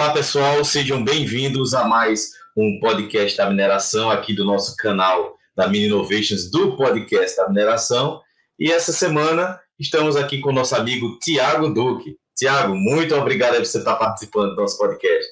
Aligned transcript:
Olá, 0.00 0.14
pessoal, 0.14 0.64
sejam 0.64 1.04
bem-vindos 1.04 1.74
a 1.74 1.84
mais 1.84 2.30
um 2.56 2.80
podcast 2.80 3.36
da 3.36 3.50
mineração 3.50 4.10
aqui 4.10 4.34
do 4.34 4.46
nosso 4.46 4.74
canal 4.74 5.36
da 5.54 5.68
Mini 5.68 5.88
Innovations 5.88 6.50
do 6.50 6.74
podcast 6.74 7.36
da 7.36 7.46
mineração. 7.50 8.22
E 8.58 8.72
essa 8.72 8.94
semana 8.94 9.60
estamos 9.78 10.16
aqui 10.16 10.40
com 10.40 10.48
o 10.48 10.54
nosso 10.54 10.74
amigo 10.74 11.18
Tiago 11.18 11.68
Duque. 11.68 12.16
Tiago, 12.34 12.74
muito 12.74 13.14
obrigado 13.14 13.56
por 13.56 13.66
você 13.66 13.76
estar 13.76 13.94
participando 13.96 14.54
do 14.54 14.62
nosso 14.62 14.78
podcast. 14.78 15.30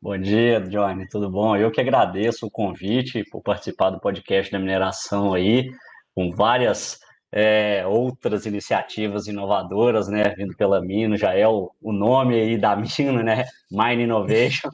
Bom 0.00 0.16
dia, 0.16 0.60
Johnny, 0.60 1.08
tudo 1.08 1.28
bom? 1.28 1.56
Eu 1.56 1.72
que 1.72 1.80
agradeço 1.80 2.46
o 2.46 2.50
convite 2.50 3.24
por 3.24 3.42
participar 3.42 3.90
do 3.90 3.98
podcast 3.98 4.52
da 4.52 4.60
mineração 4.60 5.34
aí, 5.34 5.68
com 6.14 6.30
várias 6.30 7.00
é, 7.32 7.86
outras 7.86 8.46
iniciativas 8.46 9.26
inovadoras, 9.26 10.08
né, 10.08 10.34
vindo 10.36 10.56
pela 10.56 10.80
Mino, 10.80 11.16
já 11.16 11.34
é 11.34 11.46
o, 11.46 11.70
o 11.80 11.92
nome 11.92 12.34
aí 12.34 12.58
da 12.58 12.74
Mino, 12.98 13.22
né, 13.22 13.44
Mine 13.70 14.04
Innovation, 14.04 14.70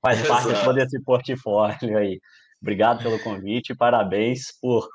faz 0.00 0.26
parte 0.26 0.52
de 0.52 0.64
todo 0.64 0.78
esse 0.78 1.02
portfólio 1.02 1.98
aí. 1.98 2.20
Obrigado 2.60 3.02
pelo 3.02 3.18
convite 3.20 3.72
e 3.72 3.76
parabéns 3.76 4.52
por 4.60 4.88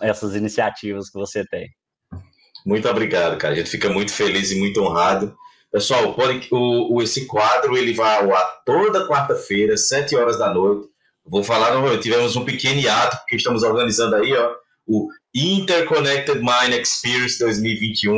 essas 0.00 0.34
iniciativas 0.34 1.10
que 1.10 1.18
você 1.18 1.44
tem. 1.44 1.68
Muito 2.64 2.88
obrigado, 2.88 3.36
cara. 3.36 3.52
A 3.52 3.56
gente 3.56 3.68
fica 3.68 3.90
muito 3.90 4.12
feliz 4.12 4.50
e 4.50 4.58
muito 4.58 4.80
honrado. 4.80 5.36
Pessoal, 5.70 6.14
o, 6.50 6.94
o, 6.94 7.02
esse 7.02 7.26
quadro 7.26 7.76
ele 7.76 7.92
vai 7.92 8.22
ao 8.22 8.34
ar 8.34 8.62
toda 8.64 9.06
quarta-feira, 9.08 9.76
sete 9.76 10.16
horas 10.16 10.38
da 10.38 10.54
noite. 10.54 10.88
Vou 11.26 11.42
falar, 11.42 11.72
tivemos 11.98 12.36
um 12.36 12.44
pequeno 12.44 12.80
hiato, 12.80 13.16
porque 13.18 13.36
estamos 13.36 13.62
organizando 13.62 14.16
aí, 14.16 14.32
ó, 14.34 14.54
o 14.86 15.08
Interconnected 15.34 16.40
Mine 16.40 16.80
Experience 16.80 17.38
2021. 17.38 18.14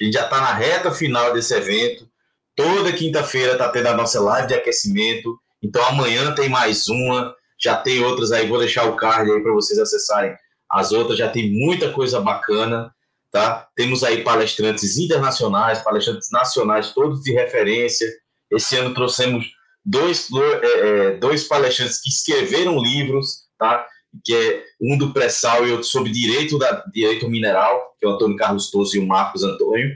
A 0.00 0.04
gente 0.04 0.14
já 0.14 0.24
está 0.24 0.40
na 0.40 0.52
reta 0.52 0.90
final 0.90 1.32
desse 1.32 1.54
evento. 1.54 2.08
Toda 2.54 2.92
quinta-feira 2.92 3.52
está 3.52 3.68
tendo 3.68 3.88
a 3.88 3.96
nossa 3.96 4.20
live 4.20 4.48
de 4.48 4.54
aquecimento. 4.54 5.38
Então 5.62 5.84
amanhã 5.86 6.34
tem 6.34 6.48
mais 6.48 6.88
uma. 6.88 7.34
Já 7.60 7.76
tem 7.76 8.04
outras 8.04 8.32
aí. 8.32 8.46
Vou 8.46 8.58
deixar 8.58 8.84
o 8.84 8.96
card 8.96 9.30
aí 9.30 9.42
para 9.42 9.52
vocês 9.52 9.78
acessarem 9.78 10.34
as 10.70 10.92
outras. 10.92 11.18
Já 11.18 11.28
tem 11.28 11.50
muita 11.50 11.92
coisa 11.92 12.20
bacana. 12.20 12.92
Tá? 13.30 13.68
Temos 13.76 14.02
aí 14.02 14.24
palestrantes 14.24 14.96
internacionais, 14.96 15.82
palestrantes 15.82 16.30
nacionais, 16.32 16.92
todos 16.92 17.22
de 17.22 17.32
referência. 17.32 18.08
Esse 18.50 18.76
ano 18.76 18.94
trouxemos 18.94 19.46
dois, 19.84 20.28
é, 20.32 20.66
é, 20.66 21.10
dois 21.16 21.44
palestrantes 21.44 22.00
que 22.00 22.08
escreveram 22.08 22.82
livros, 22.82 23.44
tá? 23.58 23.86
Que 24.24 24.34
é 24.34 24.64
um 24.80 24.96
do 24.96 25.12
pré-sal 25.12 25.66
e 25.66 25.72
outro 25.72 25.86
sobre 25.86 26.10
direito, 26.10 26.58
da, 26.58 26.82
direito 26.92 27.28
mineral, 27.28 27.94
que 27.98 28.06
é 28.06 28.08
o 28.08 28.12
Antônio 28.12 28.36
Carlos 28.36 28.70
Toso 28.70 28.96
e 28.96 28.98
o 28.98 29.06
Marcos 29.06 29.42
Antônio, 29.42 29.94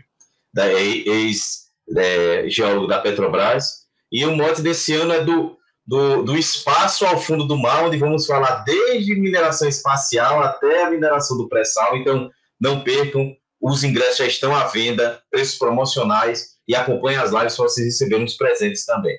da 0.53 0.71
ex-geólogo 0.73 2.87
é, 2.87 2.89
da 2.89 3.01
Petrobras. 3.01 3.83
E 4.11 4.27
o 4.27 4.37
mote 4.37 4.61
desse 4.61 4.93
ano 4.95 5.13
é 5.13 5.25
do, 5.25 5.57
do, 5.87 6.23
do 6.23 6.37
espaço 6.37 7.07
ao 7.07 7.21
fundo 7.21 7.47
do 7.47 7.57
mar, 7.57 7.85
onde 7.85 7.97
vamos 7.97 8.27
falar 8.27 8.65
desde 8.65 9.15
mineração 9.15 9.69
espacial 9.69 10.43
até 10.43 10.83
a 10.85 10.91
mineração 10.91 11.39
do 11.39 11.49
pré-sal. 11.49 11.97
Então, 11.97 12.29
não 12.61 12.83
percam, 12.83 13.35
os 13.61 13.85
ingressos 13.85 14.19
já 14.19 14.27
estão 14.27 14.53
à 14.55 14.65
venda, 14.65 15.23
preços 15.31 15.59
promocionais, 15.59 16.53
e 16.69 16.75
acompanhem 16.75 17.19
as 17.19 17.33
lives 17.33 17.57
para 17.57 17.69
vocês 17.69 17.87
receberem 17.87 18.25
os 18.25 18.37
presentes 18.37 18.85
também. 18.85 19.17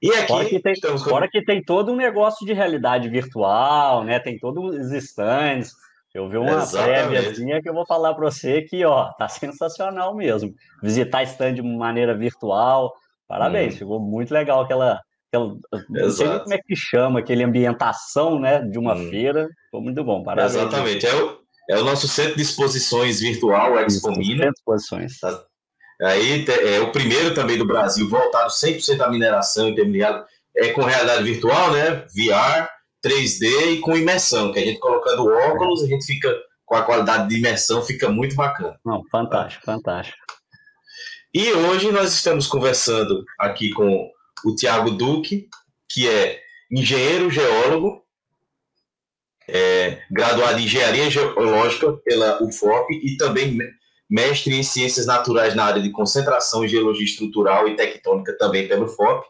E 0.00 0.12
aqui 0.12 0.26
fora 0.28 0.44
que, 0.44 0.60
tem, 0.60 0.72
estamos... 0.72 1.02
fora 1.02 1.28
que 1.28 1.44
tem 1.44 1.62
todo 1.62 1.92
um 1.92 1.96
negócio 1.96 2.46
de 2.46 2.52
realidade 2.52 3.08
virtual, 3.08 4.04
né? 4.04 4.18
Tem 4.20 4.38
todos 4.38 4.76
os 4.76 4.92
stands. 4.92 5.72
Eu 6.14 6.28
vi 6.28 6.36
uma 6.36 6.66
préviazinha 6.66 7.60
que 7.60 7.68
eu 7.68 7.74
vou 7.74 7.86
falar 7.86 8.14
para 8.14 8.24
você 8.24 8.62
que, 8.62 8.84
ó, 8.84 9.12
tá 9.12 9.28
sensacional 9.28 10.14
mesmo. 10.14 10.54
Visitar 10.82 11.22
stand 11.24 11.54
de 11.54 11.62
maneira 11.62 12.16
virtual. 12.16 12.94
Parabéns, 13.26 13.74
hum. 13.74 13.78
ficou 13.78 14.00
muito 14.00 14.32
legal 14.32 14.62
aquela. 14.62 15.00
aquela 15.28 15.56
não 15.88 16.10
sei 16.10 16.26
como 16.38 16.54
é 16.54 16.58
que 16.58 16.74
chama, 16.74 17.20
aquele 17.20 17.44
ambientação, 17.44 18.38
né, 18.38 18.62
de 18.62 18.78
uma 18.78 18.94
hum. 18.94 19.10
feira. 19.10 19.48
Ficou 19.66 19.82
muito 19.82 20.02
bom, 20.02 20.22
parabéns. 20.22 20.54
Exatamente. 20.54 21.06
É 21.06 21.14
o, 21.14 21.38
é 21.70 21.78
o 21.78 21.84
nosso 21.84 22.08
centro 22.08 22.36
de 22.36 22.42
exposições 22.42 23.20
virtual, 23.20 23.72
o 23.72 23.78
Expo 23.80 24.14
Centro 24.14 24.22
de 24.22 24.48
exposições. 24.48 25.18
Tá, 25.18 25.44
Aí 26.00 26.44
é 26.48 26.80
o 26.80 26.92
primeiro 26.92 27.34
também 27.34 27.58
do 27.58 27.66
Brasil 27.66 28.08
voltado 28.08 28.50
100% 28.50 29.00
à 29.00 29.08
mineração 29.08 29.68
intermediária, 29.68 30.24
é 30.56 30.68
com 30.68 30.82
realidade 30.82 31.24
virtual, 31.24 31.72
né? 31.72 32.06
VR, 32.14 32.68
3D 33.04 33.72
e 33.72 33.80
com 33.80 33.96
imersão, 33.96 34.52
que 34.52 34.58
a 34.58 34.64
gente 34.64 34.78
colocando 34.78 35.26
óculos, 35.26 35.82
a 35.82 35.86
gente 35.86 36.04
fica 36.04 36.34
com 36.64 36.76
a 36.76 36.82
qualidade 36.82 37.28
de 37.28 37.38
imersão, 37.38 37.82
fica 37.82 38.08
muito 38.08 38.36
bacana. 38.36 38.78
Não, 38.84 39.02
fantástico, 39.10 39.64
fantástico. 39.64 40.18
E 41.34 41.52
hoje 41.52 41.90
nós 41.90 42.12
estamos 42.12 42.46
conversando 42.46 43.24
aqui 43.38 43.70
com 43.70 44.10
o 44.44 44.54
Tiago 44.54 44.90
Duque, 44.90 45.48
que 45.88 46.08
é 46.08 46.40
engenheiro 46.70 47.30
geólogo, 47.30 48.02
é, 49.48 50.02
graduado 50.10 50.58
em 50.58 50.64
engenharia 50.64 51.10
geológica 51.10 51.92
pela 52.04 52.42
UFOP 52.42 52.92
e 52.94 53.16
também 53.16 53.56
mestre 54.08 54.54
em 54.54 54.62
Ciências 54.62 55.06
Naturais 55.06 55.54
na 55.54 55.64
área 55.64 55.82
de 55.82 55.90
concentração 55.90 56.66
geologia 56.66 57.04
estrutural 57.04 57.68
e 57.68 57.76
tectônica 57.76 58.36
também 58.38 58.66
pelo 58.66 58.88
FOP. 58.88 59.26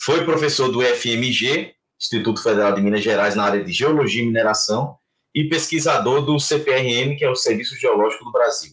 Foi 0.00 0.24
professor 0.24 0.70
do 0.70 0.82
FMG, 0.82 1.74
Instituto 2.00 2.42
Federal 2.42 2.72
de 2.72 2.80
Minas 2.80 3.02
Gerais, 3.02 3.34
na 3.34 3.44
área 3.44 3.62
de 3.62 3.72
Geologia 3.72 4.22
e 4.22 4.26
Mineração, 4.26 4.96
e 5.34 5.48
pesquisador 5.48 6.22
do 6.22 6.38
CPRM, 6.38 7.16
que 7.16 7.24
é 7.24 7.30
o 7.30 7.36
Serviço 7.36 7.76
Geológico 7.76 8.24
do 8.24 8.32
Brasil. 8.32 8.72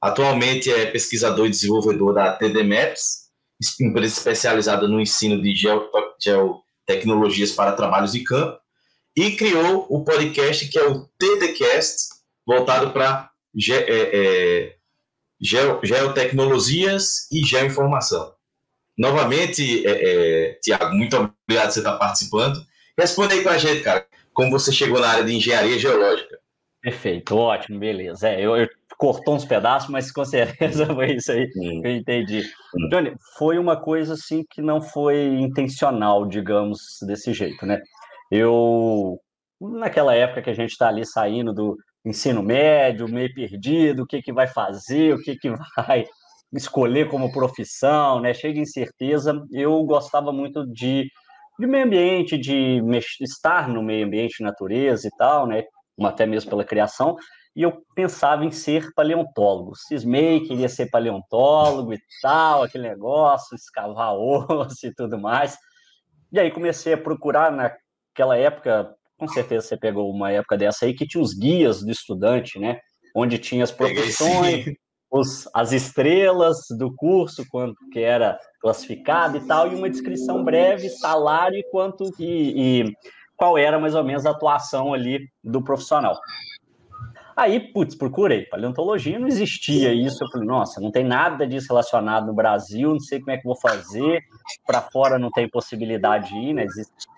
Atualmente 0.00 0.70
é 0.70 0.86
pesquisador 0.86 1.46
e 1.46 1.50
desenvolvedor 1.50 2.14
da 2.14 2.32
TDMAPS, 2.32 3.30
empresa 3.80 4.18
especializada 4.18 4.88
no 4.88 5.00
ensino 5.00 5.40
de 5.40 5.54
geotecnologias 6.20 7.52
para 7.52 7.72
trabalhos 7.72 8.12
de 8.12 8.22
campo, 8.22 8.58
e 9.16 9.36
criou 9.36 9.86
o 9.88 10.04
podcast 10.04 10.68
que 10.68 10.78
é 10.78 10.86
o 10.86 11.06
TDCast, 11.18 12.08
voltado 12.46 12.92
para 12.92 13.30
ge, 13.56 13.74
é, 13.74 14.66
é, 14.68 14.76
geotecnologias 15.82 17.30
e 17.30 17.44
geoinformação. 17.44 18.32
Novamente, 18.96 19.86
é, 19.86 19.90
é, 19.90 20.58
Tiago, 20.62 20.94
muito 20.94 21.16
obrigado 21.16 21.66
por 21.66 21.72
você 21.72 21.80
estar 21.80 21.96
participando. 21.96 22.64
Responde 22.98 23.34
aí 23.34 23.42
com 23.42 23.48
a 23.48 23.58
gente, 23.58 23.82
cara, 23.82 24.06
como 24.32 24.50
você 24.50 24.72
chegou 24.72 25.00
na 25.00 25.08
área 25.08 25.24
de 25.24 25.34
engenharia 25.34 25.78
geológica. 25.78 26.38
Perfeito, 26.80 27.36
ótimo, 27.36 27.78
beleza. 27.78 28.28
É, 28.28 28.40
eu, 28.40 28.56
eu 28.56 28.68
cortou 28.98 29.34
uns 29.34 29.44
pedaços, 29.44 29.88
mas 29.88 30.12
com 30.12 30.24
certeza 30.24 30.86
foi 30.94 31.14
isso 31.14 31.32
aí 31.32 31.48
que 31.50 31.80
eu 31.82 31.90
entendi. 31.90 32.42
Hum. 32.76 32.88
Johnny, 32.90 33.14
foi 33.36 33.58
uma 33.58 33.76
coisa 33.76 34.14
assim 34.14 34.44
que 34.48 34.62
não 34.62 34.80
foi 34.80 35.24
intencional, 35.40 36.26
digamos, 36.26 36.98
desse 37.06 37.32
jeito, 37.32 37.64
né? 37.66 37.80
Eu, 38.30 39.18
naquela 39.60 40.14
época 40.14 40.42
que 40.42 40.50
a 40.50 40.54
gente 40.54 40.70
está 40.70 40.88
ali 40.88 41.04
saindo 41.06 41.52
do, 41.52 41.76
ensino 42.04 42.42
médio, 42.42 43.08
meio 43.08 43.32
perdido, 43.32 44.02
o 44.02 44.06
que, 44.06 44.20
que 44.20 44.32
vai 44.32 44.46
fazer, 44.46 45.14
o 45.14 45.18
que, 45.22 45.36
que 45.36 45.50
vai 45.76 46.04
escolher 46.52 47.08
como 47.08 47.32
profissão, 47.32 48.20
né? 48.20 48.34
cheio 48.34 48.54
de 48.54 48.60
incerteza. 48.60 49.34
Eu 49.52 49.82
gostava 49.84 50.32
muito 50.32 50.66
de, 50.66 51.10
de 51.58 51.66
meio 51.66 51.86
ambiente, 51.86 52.36
de 52.36 52.80
estar 53.20 53.68
no 53.68 53.82
meio 53.82 54.06
ambiente, 54.06 54.42
natureza 54.42 55.08
e 55.08 55.10
tal, 55.16 55.46
né? 55.46 55.64
até 56.02 56.26
mesmo 56.26 56.50
pela 56.50 56.64
criação, 56.64 57.16
e 57.56 57.62
eu 57.62 57.84
pensava 57.94 58.44
em 58.44 58.50
ser 58.50 58.92
paleontólogo. 58.94 59.76
Cismei, 59.76 60.40
queria 60.40 60.68
ser 60.68 60.90
paleontólogo 60.90 61.94
e 61.94 61.98
tal, 62.20 62.64
aquele 62.64 62.88
negócio, 62.88 63.54
escavar 63.54 64.12
osso 64.18 64.86
e 64.86 64.94
tudo 64.94 65.18
mais. 65.18 65.56
E 66.32 66.40
aí 66.40 66.50
comecei 66.50 66.94
a 66.94 66.98
procurar 66.98 67.52
naquela 67.52 68.36
época 68.36 68.92
com 69.18 69.28
certeza 69.28 69.68
você 69.68 69.76
pegou 69.76 70.10
uma 70.10 70.30
época 70.30 70.56
dessa 70.56 70.86
aí 70.86 70.94
que 70.94 71.06
tinha 71.06 71.22
os 71.22 71.34
guias 71.34 71.82
do 71.82 71.90
estudante, 71.90 72.58
né? 72.58 72.78
Onde 73.14 73.38
tinha 73.38 73.62
as 73.62 73.70
profissões, 73.70 74.66
os, 75.10 75.48
as 75.54 75.72
estrelas 75.72 76.58
do 76.76 76.92
curso, 76.94 77.46
quanto 77.48 77.76
que 77.92 78.00
era 78.00 78.38
classificado 78.60 79.36
e 79.36 79.46
tal, 79.46 79.70
e 79.70 79.74
uma 79.74 79.88
descrição 79.88 80.42
breve, 80.42 80.88
salário 80.88 81.58
e 81.58 81.70
quanto 81.70 82.10
e, 82.18 82.82
e 82.82 82.92
qual 83.36 83.56
era 83.56 83.78
mais 83.78 83.94
ou 83.94 84.02
menos 84.02 84.26
a 84.26 84.30
atuação 84.30 84.92
ali 84.92 85.28
do 85.42 85.62
profissional. 85.62 86.18
Aí, 87.36 87.58
putz, 87.72 87.96
procurei. 87.96 88.46
Paleontologia 88.46 89.18
não 89.18 89.26
existia 89.26 89.92
isso. 89.92 90.22
Eu 90.22 90.28
falei, 90.30 90.46
nossa, 90.46 90.80
não 90.80 90.92
tem 90.92 91.02
nada 91.02 91.46
disso 91.46 91.68
relacionado 91.68 92.26
no 92.26 92.34
Brasil, 92.34 92.90
não 92.90 93.00
sei 93.00 93.18
como 93.18 93.32
é 93.32 93.36
que 93.36 93.44
vou 93.44 93.56
fazer. 93.56 94.22
Para 94.64 94.80
fora 94.80 95.18
não 95.18 95.30
tem 95.30 95.48
possibilidade 95.48 96.28
de 96.28 96.36
ir, 96.36 96.54
né? 96.54 96.64
Existe 96.64 97.08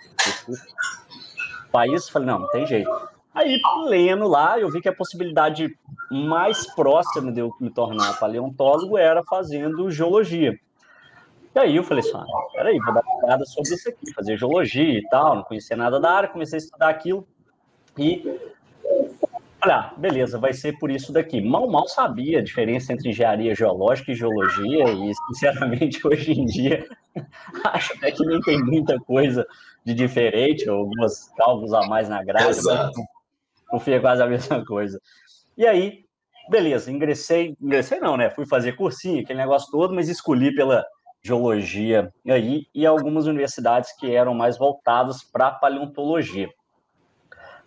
país, 1.77 2.09
falei, 2.09 2.27
não, 2.27 2.39
não 2.39 2.49
tem 2.49 2.67
jeito. 2.67 2.91
Aí, 3.35 3.61
lendo 3.87 4.27
lá, 4.27 4.59
eu 4.59 4.71
vi 4.71 4.81
que 4.81 4.89
a 4.89 4.95
possibilidade 4.95 5.77
mais 6.11 6.67
próxima 6.75 7.31
de 7.31 7.41
eu 7.41 7.53
me 7.61 7.69
tornar 7.69 8.19
paleontólogo 8.19 8.97
era 8.97 9.23
fazendo 9.23 9.91
geologia. 9.91 10.59
E 11.55 11.59
aí 11.59 11.77
eu 11.77 11.85
falei 11.85 12.03
assim, 12.03 12.17
ah, 12.17 12.25
peraí, 12.55 12.79
vou 12.79 12.95
dar 12.95 13.03
uma 13.05 13.27
olhada 13.27 13.45
sobre 13.45 13.75
isso 13.75 13.89
aqui, 13.91 14.13
fazer 14.15 14.39
geologia 14.39 14.99
e 14.99 15.07
tal, 15.09 15.37
não 15.37 15.43
conhecia 15.43 15.77
nada 15.77 16.01
da 16.01 16.11
área, 16.11 16.29
comecei 16.31 16.57
a 16.57 16.63
estudar 16.63 16.89
aquilo 16.89 17.27
e 17.99 18.23
falei, 19.61 19.77
ah, 19.77 19.93
beleza, 19.99 20.39
vai 20.39 20.55
ser 20.55 20.79
por 20.79 20.91
isso 20.91 21.13
daqui. 21.13 21.43
Mal, 21.43 21.69
mal 21.69 21.87
sabia 21.89 22.39
a 22.39 22.43
diferença 22.43 22.93
entre 22.93 23.11
engenharia 23.11 23.55
geológica 23.55 24.13
e 24.13 24.15
geologia 24.15 24.85
e, 24.91 25.13
sinceramente, 25.29 26.01
hoje 26.09 26.33
em 26.33 26.47
dia 26.47 26.87
acho 27.65 27.95
até 27.95 28.11
que 28.11 28.25
nem 28.25 28.41
tem 28.41 28.63
muita 28.63 28.99
coisa 29.01 29.47
de 29.85 29.95
diferente, 29.95 30.69
algumas 30.69 31.29
cálculos 31.37 31.73
a 31.73 31.87
mais 31.87 32.09
na 32.09 32.23
grade, 32.23 32.61
mas 32.65 32.93
no 33.73 33.81
fim 33.81 33.93
é 33.93 34.01
quase 34.01 34.23
a 34.23 34.27
mesma 34.27 34.65
coisa. 34.65 35.01
E 35.57 35.67
aí, 35.67 36.05
beleza, 36.51 36.91
ingressei, 36.91 37.57
ingressei 37.61 38.01
não, 38.01 38.17
né? 38.17 38.31
Fui 38.31 38.47
fazer 38.47 38.73
cursinho, 38.73 39.23
aquele 39.23 39.39
negócio 39.39 39.71
todo, 39.71 39.95
mas 39.95 40.09
escolhi 40.09 40.55
pela 40.55 40.85
geologia 41.23 42.13
aí 42.29 42.67
e 42.75 42.87
algumas 42.87 43.27
universidades 43.27 43.93
que 43.97 44.15
eram 44.15 44.35
mais 44.35 44.57
voltadas 44.57 45.25
para 45.25 45.51
paleontologia. 45.51 46.49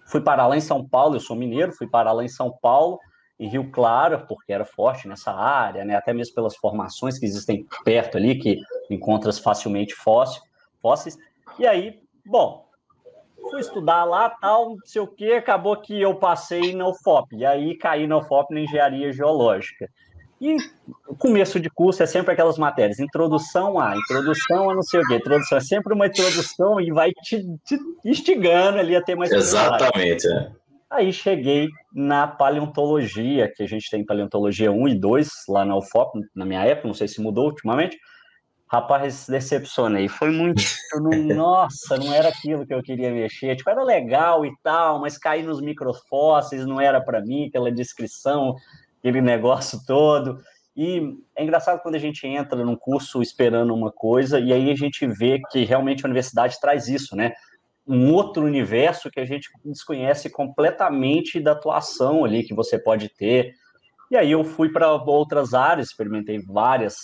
Fui 0.05 0.21
parar 0.21 0.47
lá 0.47 0.57
em 0.57 0.61
São 0.61 0.87
Paulo, 0.87 1.15
eu 1.15 1.19
sou 1.19 1.35
mineiro, 1.35 1.73
fui 1.73 1.87
parar 1.87 2.13
lá 2.13 2.23
em 2.23 2.29
São 2.29 2.51
Paulo, 2.51 2.99
em 3.39 3.47
Rio 3.47 3.69
Claro, 3.71 4.25
porque 4.27 4.51
era 4.51 4.65
forte 4.65 5.07
nessa 5.07 5.31
área, 5.31 5.85
né? 5.85 5.95
até 5.95 6.13
mesmo 6.13 6.33
pelas 6.33 6.55
formações 6.55 7.19
que 7.19 7.25
existem 7.25 7.65
perto 7.83 8.17
ali, 8.17 8.39
que 8.39 8.59
encontras 8.89 9.39
facilmente 9.39 9.93
fóssil, 9.95 10.41
fósseis. 10.81 11.17
E 11.57 11.67
aí, 11.67 11.99
bom, 12.25 12.65
fui 13.49 13.59
estudar 13.59 14.03
lá, 14.05 14.29
tal, 14.29 14.69
não 14.71 14.77
sei 14.85 15.01
o 15.01 15.07
que, 15.07 15.33
acabou 15.33 15.75
que 15.77 15.99
eu 15.99 16.15
passei 16.15 16.73
na 16.73 16.87
UFOP, 16.87 17.35
e 17.35 17.45
aí 17.45 17.75
caí 17.75 18.07
na 18.07 18.17
UFOP 18.17 18.53
na 18.53 18.61
engenharia 18.61 19.11
geológica. 19.11 19.89
E 20.41 20.55
começo 21.17 21.59
de 21.59 21.69
curso 21.69 22.01
é 22.01 22.05
sempre 22.05 22.31
aquelas 22.31 22.57
matérias, 22.57 22.99
introdução 22.99 23.77
a, 23.77 23.97
introdução 23.97 24.69
a 24.69 24.75
não 24.75 24.81
sei 24.81 25.01
o 25.01 25.03
quê, 25.05 25.15
introdução 25.15 25.57
é 25.57 25.61
sempre 25.61 25.93
uma 25.93 26.07
introdução 26.07 26.79
e 26.79 26.91
vai 26.91 27.11
te, 27.11 27.43
te 27.65 27.77
instigando 28.05 28.77
ali 28.79 28.95
a 28.95 29.01
ter 29.01 29.15
mais 29.15 29.31
Exatamente, 29.31 30.25
é. 30.27 30.51
Aí 30.89 31.13
cheguei 31.13 31.67
na 31.93 32.25
paleontologia, 32.25 33.51
que 33.53 33.61
a 33.61 33.67
gente 33.67 33.91
tem 33.91 34.03
paleontologia 34.03 34.71
1 34.71 34.87
e 34.87 34.95
2 34.95 35.29
lá 35.47 35.63
na 35.63 35.77
UFOP, 35.77 36.19
na 36.35 36.45
minha 36.45 36.65
época, 36.65 36.87
não 36.87 36.95
sei 36.95 37.07
se 37.07 37.21
mudou 37.21 37.45
ultimamente. 37.45 37.95
Rapaz, 38.71 39.25
decepcionei. 39.27 40.07
Foi 40.07 40.29
muito. 40.29 40.61
nossa, 41.35 41.97
não 41.97 42.13
era 42.13 42.29
aquilo 42.29 42.65
que 42.65 42.73
eu 42.73 42.83
queria 42.83 43.11
mexer. 43.11 43.55
Tipo, 43.55 43.69
era 43.71 43.83
legal 43.83 44.45
e 44.45 44.51
tal, 44.61 44.99
mas 45.01 45.17
cair 45.17 45.43
nos 45.43 45.59
microfósseis 45.59 46.65
não 46.65 46.79
era 46.79 47.01
para 47.01 47.21
mim, 47.21 47.47
aquela 47.47 47.71
descrição, 47.71 48.55
aquele 48.99 49.21
negócio 49.21 49.79
todo. 49.87 50.39
E 50.75 51.01
é 51.35 51.43
engraçado 51.43 51.81
quando 51.81 51.95
a 51.95 51.99
gente 51.99 52.27
entra 52.27 52.63
num 52.63 52.75
curso 52.75 53.21
esperando 53.21 53.73
uma 53.73 53.91
coisa 53.91 54.39
e 54.39 54.53
aí 54.53 54.71
a 54.71 54.75
gente 54.75 55.05
vê 55.07 55.41
que 55.51 55.65
realmente 55.65 56.05
a 56.05 56.07
universidade 56.07 56.59
traz 56.61 56.87
isso, 56.87 57.15
né? 57.15 57.33
um 57.89 58.13
outro 58.13 58.45
universo 58.45 59.09
que 59.09 59.19
a 59.19 59.25
gente 59.25 59.49
desconhece 59.65 60.29
completamente 60.29 61.39
da 61.39 61.53
atuação 61.53 62.23
ali 62.23 62.43
que 62.43 62.53
você 62.53 62.77
pode 62.77 63.09
ter. 63.09 63.55
E 64.11 64.15
aí 64.15 64.31
eu 64.31 64.43
fui 64.43 64.69
para 64.69 64.93
outras 64.93 65.55
áreas, 65.55 65.87
experimentei 65.87 66.39
várias 66.39 66.97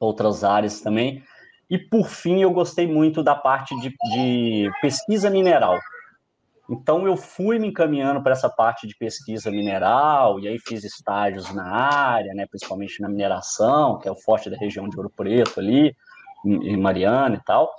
outras 0.00 0.42
áreas 0.42 0.80
também. 0.80 1.22
E 1.68 1.78
por 1.78 2.08
fim 2.08 2.42
eu 2.42 2.50
gostei 2.50 2.86
muito 2.86 3.22
da 3.22 3.34
parte 3.34 3.78
de, 3.80 3.94
de 4.12 4.70
pesquisa 4.80 5.30
mineral. 5.30 5.78
Então 6.68 7.06
eu 7.06 7.16
fui 7.16 7.58
me 7.58 7.68
encaminhando 7.68 8.22
para 8.22 8.32
essa 8.32 8.48
parte 8.48 8.86
de 8.86 8.96
pesquisa 8.96 9.50
mineral, 9.50 10.38
e 10.40 10.48
aí 10.48 10.58
fiz 10.58 10.84
estágios 10.84 11.52
na 11.52 11.64
área, 11.64 12.32
né, 12.32 12.46
principalmente 12.46 13.02
na 13.02 13.08
mineração, 13.08 13.98
que 13.98 14.08
é 14.08 14.10
o 14.10 14.16
forte 14.16 14.48
da 14.48 14.56
região 14.56 14.88
de 14.88 14.96
Ouro 14.96 15.10
Preto 15.10 15.58
ali, 15.58 15.94
em 16.44 16.76
Mariana 16.76 17.36
e 17.36 17.44
tal. 17.44 17.70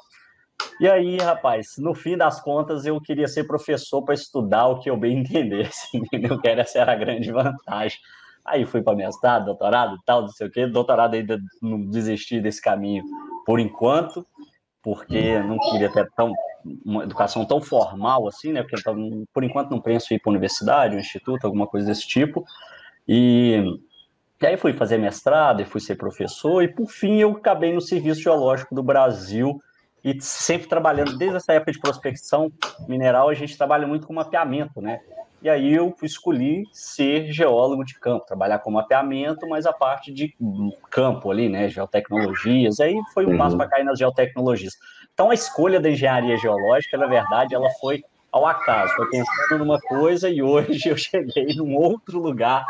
E 0.79 0.87
aí, 0.87 1.17
rapaz, 1.17 1.75
no 1.77 1.93
fim 1.93 2.17
das 2.17 2.41
contas, 2.41 2.85
eu 2.85 2.99
queria 2.99 3.27
ser 3.27 3.45
professor 3.45 4.03
para 4.03 4.13
estudar 4.13 4.67
o 4.67 4.79
que 4.79 4.89
eu 4.89 4.97
bem 4.97 5.19
entendesse, 5.21 5.97
entendeu? 5.97 6.39
Que 6.39 6.49
essa 6.49 6.79
era 6.79 6.91
a 6.91 6.95
grande 6.95 7.31
vantagem. 7.31 7.97
Aí 8.43 8.65
fui 8.65 8.81
para 8.81 8.95
mestrado, 8.95 9.45
doutorado 9.45 9.97
tal, 10.05 10.23
não 10.23 10.29
sei 10.29 10.47
o 10.47 10.51
quê. 10.51 10.65
Doutorado 10.67 11.13
ainda 11.13 11.39
não 11.61 11.81
desisti 11.85 12.39
desse 12.39 12.61
caminho 12.61 13.03
por 13.45 13.59
enquanto, 13.59 14.25
porque 14.81 15.39
não 15.39 15.57
queria 15.59 15.91
ter 15.91 16.09
tão, 16.15 16.33
uma 16.85 17.03
educação 17.03 17.45
tão 17.45 17.61
formal 17.61 18.27
assim, 18.27 18.51
né? 18.51 18.63
Porque 18.63 18.77
então, 18.79 19.25
por 19.33 19.43
enquanto 19.43 19.71
não 19.71 19.81
penso 19.81 20.11
em 20.11 20.15
ir 20.15 20.19
para 20.19 20.31
universidade, 20.31 20.95
um 20.95 20.99
instituto, 20.99 21.45
alguma 21.45 21.67
coisa 21.67 21.87
desse 21.87 22.07
tipo. 22.07 22.43
E, 23.07 23.63
e 24.41 24.45
aí 24.45 24.57
fui 24.57 24.73
fazer 24.73 24.97
mestrado 24.97 25.61
e 25.61 25.65
fui 25.65 25.79
ser 25.79 25.95
professor, 25.95 26.63
e 26.63 26.67
por 26.67 26.87
fim 26.87 27.17
eu 27.17 27.31
acabei 27.31 27.73
no 27.73 27.81
Serviço 27.81 28.21
Geológico 28.21 28.73
do 28.73 28.83
Brasil 28.83 29.61
e 30.03 30.19
sempre 30.19 30.67
trabalhando, 30.67 31.17
desde 31.17 31.37
essa 31.37 31.53
época 31.53 31.71
de 31.71 31.79
prospecção 31.79 32.51
mineral, 32.87 33.29
a 33.29 33.33
gente 33.33 33.57
trabalha 33.57 33.87
muito 33.87 34.07
com 34.07 34.13
mapeamento, 34.13 34.81
né? 34.81 34.99
E 35.41 35.49
aí 35.49 35.73
eu 35.73 35.95
escolhi 36.03 36.63
ser 36.71 37.31
geólogo 37.31 37.83
de 37.83 37.99
campo, 37.99 38.25
trabalhar 38.25 38.59
com 38.59 38.69
mapeamento, 38.69 39.47
mas 39.49 39.65
a 39.65 39.73
parte 39.73 40.13
de 40.13 40.35
campo 40.89 41.31
ali, 41.31 41.49
né? 41.49 41.67
Geotecnologias, 41.67 42.79
aí 42.79 42.95
foi 43.13 43.25
um 43.25 43.37
passo 43.37 43.53
uhum. 43.53 43.57
para 43.57 43.69
cair 43.69 43.83
nas 43.83 43.97
geotecnologias. 43.97 44.73
Então 45.13 45.31
a 45.31 45.33
escolha 45.33 45.79
da 45.79 45.89
engenharia 45.89 46.37
geológica, 46.37 46.97
na 46.97 47.07
verdade, 47.07 47.55
ela 47.55 47.69
foi 47.79 48.03
ao 48.31 48.45
acaso, 48.45 48.93
foi 48.95 49.09
pensando 49.09 49.59
numa 49.59 49.79
coisa 49.79 50.29
e 50.29 50.41
hoje 50.41 50.87
eu 50.89 50.97
cheguei 50.97 51.55
num 51.55 51.75
outro 51.75 52.19
lugar, 52.19 52.63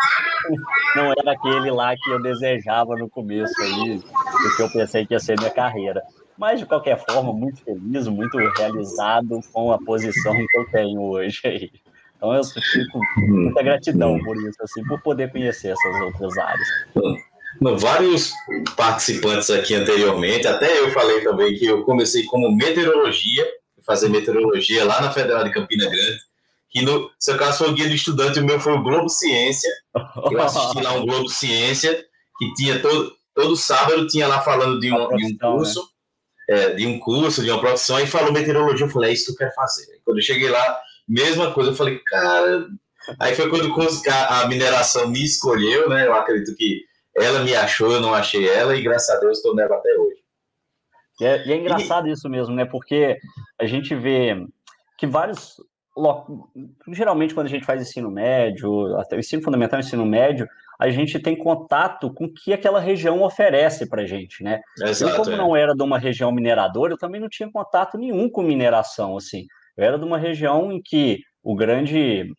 não 0.96 1.12
era 1.12 1.34
aquele 1.34 1.70
lá 1.72 1.94
que 1.96 2.10
eu 2.10 2.22
desejava 2.22 2.96
no 2.96 3.10
começo 3.10 3.54
aí, 3.62 3.98
do 3.98 4.56
que 4.56 4.64
eu 4.64 4.72
pensei 4.72 5.06
que 5.06 5.14
ia 5.14 5.20
ser 5.20 5.38
minha 5.38 5.52
carreira. 5.52 6.02
Mas, 6.42 6.60
de 6.60 6.66
qualquer 6.66 6.98
forma, 7.06 7.32
muito 7.32 7.64
feliz, 7.64 8.08
muito 8.08 8.36
realizado 8.58 9.40
com 9.54 9.72
a 9.72 9.78
posição 9.78 10.34
que 10.34 10.58
eu 10.58 10.66
tenho 10.72 11.00
hoje 11.00 11.40
aí. 11.46 11.72
Então, 12.18 12.34
eu 12.34 12.44
fico 12.44 13.00
muita 13.16 13.62
gratidão 13.62 14.18
por 14.24 14.36
isso, 14.38 14.58
assim, 14.64 14.84
por 14.86 15.00
poder 15.04 15.32
conhecer 15.32 15.68
essas 15.68 16.02
outras 16.02 16.36
áreas. 16.40 16.68
Vários 17.80 18.34
participantes 18.76 19.52
aqui 19.52 19.76
anteriormente, 19.76 20.48
até 20.48 20.80
eu 20.80 20.90
falei 20.90 21.22
também 21.22 21.54
que 21.54 21.68
eu 21.68 21.84
comecei 21.84 22.24
como 22.26 22.52
meteorologia, 22.52 23.46
fazer 23.86 24.10
meteorologia 24.10 24.84
lá 24.84 25.00
na 25.00 25.12
Federal 25.12 25.44
de 25.44 25.52
Campina 25.52 25.86
Grande, 25.86 26.18
que 26.72 26.82
no 26.82 27.12
seu 27.20 27.38
caso 27.38 27.60
foi 27.60 27.70
o 27.70 27.74
guia 27.76 27.88
do 27.88 27.94
estudante, 27.94 28.40
o 28.40 28.44
meu 28.44 28.60
foi 28.60 28.74
o 28.74 28.82
Globo 28.82 29.10
Ciência. 29.10 29.70
Eu 30.32 30.42
assisti 30.42 30.82
lá 30.82 30.94
um 30.94 31.06
Globo 31.06 31.30
Ciência, 31.30 32.04
que 32.40 32.52
tinha 32.56 32.80
todo, 32.80 33.14
todo 33.36 33.56
sábado 33.56 34.08
tinha 34.08 34.28
lá 34.28 34.42
falando 34.42 34.80
de 34.80 34.92
um, 34.92 35.08
de 35.16 35.26
um 35.36 35.38
curso. 35.38 35.92
É, 36.52 36.74
de 36.74 36.86
um 36.86 37.00
curso, 37.00 37.42
de 37.42 37.50
uma 37.50 37.62
profissão, 37.62 37.98
e 38.00 38.06
falou 38.06 38.34
meteorologia. 38.34 38.86
Eu 38.86 38.90
falei, 38.90 39.12
é 39.12 39.14
isso 39.14 39.28
que 39.28 39.32
eu 39.32 39.38
quero 39.38 39.54
fazer. 39.54 40.02
quando 40.04 40.18
eu 40.18 40.24
cheguei 40.24 40.50
lá, 40.50 40.82
mesma 41.08 41.54
coisa, 41.54 41.72
eu 41.72 41.76
falei, 41.76 42.00
cara. 42.06 42.68
Aí 43.20 43.34
foi 43.34 43.50
quando 43.50 43.74
a 44.10 44.48
mineração 44.48 45.08
me 45.08 45.24
escolheu, 45.24 45.90
né? 45.90 46.06
Eu 46.06 46.14
acredito 46.14 46.56
que 46.58 46.84
ela 47.16 47.40
me 47.40 47.56
achou, 47.56 47.94
eu 47.94 48.02
não 48.02 48.14
achei 48.14 48.50
ela, 48.50 48.76
e 48.76 48.82
graças 48.82 49.16
a 49.16 49.20
Deus 49.20 49.38
estou 49.38 49.56
nela 49.56 49.76
até 49.76 49.90
hoje. 49.98 50.22
E 51.22 51.26
é, 51.26 51.48
e 51.48 51.54
é 51.54 51.56
engraçado 51.56 52.08
e... 52.08 52.12
isso 52.12 52.30
mesmo, 52.30 52.54
né? 52.54 52.66
Porque 52.66 53.18
a 53.60 53.66
gente 53.66 53.96
vê 53.96 54.36
que 54.98 55.08
vários 55.08 55.56
geralmente 56.90 57.34
quando 57.34 57.48
a 57.48 57.50
gente 57.50 57.66
faz 57.66 57.82
ensino 57.82 58.10
médio, 58.10 58.96
até 58.98 59.16
o 59.16 59.20
ensino 59.20 59.42
fundamental 59.42 59.80
e 59.80 59.84
ensino 59.84 60.06
médio, 60.06 60.48
a 60.82 60.90
gente 60.90 61.20
tem 61.20 61.38
contato 61.38 62.12
com 62.12 62.26
o 62.26 62.34
que 62.34 62.52
aquela 62.52 62.80
região 62.80 63.22
oferece 63.22 63.88
para 63.88 64.02
a 64.02 64.06
gente, 64.08 64.44
né? 64.44 64.60
Exato, 64.84 65.12
eu, 65.12 65.18
como 65.18 65.32
é. 65.32 65.38
não 65.38 65.56
era 65.56 65.76
de 65.76 65.84
uma 65.84 66.00
região 66.00 66.32
mineradora, 66.32 66.94
eu 66.94 66.98
também 66.98 67.22
não 67.22 67.30
tinha 67.30 67.52
contato 67.52 68.00
nenhum 68.00 68.28
com 68.28 68.42
mineração, 68.42 69.16
assim. 69.16 69.46
Eu 69.78 69.86
era 69.86 70.00
de 70.00 70.04
uma 70.04 70.18
região 70.18 70.72
em 70.72 70.82
que 70.82 71.20
o 71.44 71.56
grande, 71.56 72.34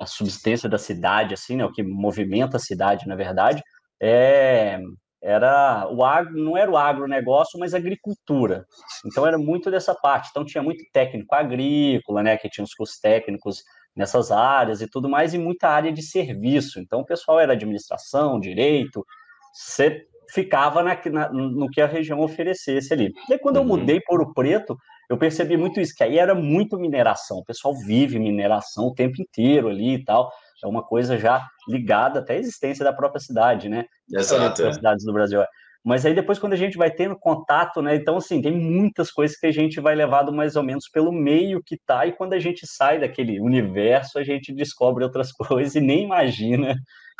a 0.00 0.06
subsistência 0.06 0.68
da 0.68 0.78
cidade, 0.78 1.34
assim, 1.34 1.56
né, 1.56 1.64
o 1.64 1.72
que 1.72 1.82
movimenta 1.82 2.56
a 2.56 2.60
cidade, 2.60 3.08
na 3.08 3.16
verdade, 3.16 3.60
é, 4.00 4.78
era 5.20 5.88
o 5.90 6.04
agro, 6.04 6.36
não 6.36 6.56
era 6.56 6.70
o 6.70 6.76
agronegócio, 6.76 7.58
mas 7.58 7.74
a 7.74 7.78
agricultura. 7.78 8.64
Então 9.04 9.26
era 9.26 9.36
muito 9.36 9.72
dessa 9.72 9.92
parte. 9.92 10.28
Então 10.30 10.44
tinha 10.44 10.62
muito 10.62 10.84
técnico 10.92 11.34
agrícola, 11.34 12.22
né, 12.22 12.36
que 12.36 12.48
tinha 12.48 12.64
os 12.64 12.74
cursos 12.74 13.00
técnicos 13.00 13.60
nessas 13.98 14.30
áreas 14.30 14.80
e 14.80 14.86
tudo 14.86 15.08
mais, 15.08 15.34
e 15.34 15.38
muita 15.38 15.68
área 15.68 15.92
de 15.92 16.02
serviço. 16.02 16.78
Então, 16.78 17.00
o 17.00 17.04
pessoal 17.04 17.40
era 17.40 17.52
administração, 17.52 18.38
direito, 18.38 19.04
você 19.52 20.06
ficava 20.30 20.82
na, 20.82 20.96
na, 21.10 21.32
no 21.32 21.68
que 21.68 21.80
a 21.80 21.86
região 21.86 22.20
oferecesse 22.20 22.94
ali. 22.94 23.12
E 23.28 23.32
aí, 23.32 23.38
quando 23.38 23.56
eu 23.56 23.62
uhum. 23.62 23.68
mudei 23.68 24.00
para 24.00 24.22
o 24.22 24.32
Preto, 24.32 24.78
eu 25.10 25.18
percebi 25.18 25.56
muito 25.56 25.80
isso, 25.80 25.94
que 25.96 26.04
aí 26.04 26.16
era 26.16 26.34
muito 26.34 26.78
mineração. 26.78 27.38
O 27.38 27.44
pessoal 27.44 27.74
vive 27.74 28.18
mineração 28.20 28.86
o 28.86 28.94
tempo 28.94 29.20
inteiro 29.20 29.68
ali 29.68 29.94
e 29.94 30.04
tal. 30.04 30.30
É 30.62 30.66
uma 30.66 30.82
coisa 30.82 31.18
já 31.18 31.44
ligada 31.66 32.20
até 32.20 32.34
à 32.34 32.38
existência 32.38 32.84
da 32.84 32.92
própria 32.92 33.20
cidade, 33.20 33.68
né? 33.68 33.86
Exato. 34.12 34.62
Das 34.62 34.76
cidades 34.76 35.04
do 35.04 35.12
Brasil. 35.12 35.40
Mas 35.84 36.04
aí 36.04 36.14
depois, 36.14 36.38
quando 36.38 36.52
a 36.52 36.56
gente 36.56 36.76
vai 36.76 36.90
tendo 36.90 37.16
contato, 37.16 37.80
né? 37.80 37.94
Então, 37.94 38.16
assim, 38.16 38.42
tem 38.42 38.52
muitas 38.52 39.10
coisas 39.10 39.36
que 39.36 39.46
a 39.46 39.52
gente 39.52 39.80
vai 39.80 39.94
levado 39.94 40.32
mais 40.32 40.56
ou 40.56 40.62
menos 40.62 40.88
pelo 40.88 41.12
meio 41.12 41.62
que 41.64 41.78
tá, 41.78 42.06
e 42.06 42.12
quando 42.12 42.32
a 42.32 42.38
gente 42.38 42.66
sai 42.66 42.98
daquele 42.98 43.40
universo, 43.40 44.18
a 44.18 44.24
gente 44.24 44.52
descobre 44.52 45.04
outras 45.04 45.32
coisas 45.32 45.74
e 45.74 45.80
nem 45.80 46.04
imagina 46.04 46.74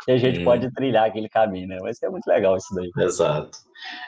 que 0.05 0.11
a 0.11 0.17
gente 0.17 0.41
hum. 0.41 0.43
pode 0.43 0.71
trilhar 0.73 1.05
aquele 1.05 1.29
caminho, 1.29 1.67
né? 1.67 1.77
Mas 1.81 2.01
é 2.03 2.09
muito 2.09 2.27
legal 2.27 2.55
isso 2.57 2.73
daí. 2.75 2.89
Exato. 3.05 3.57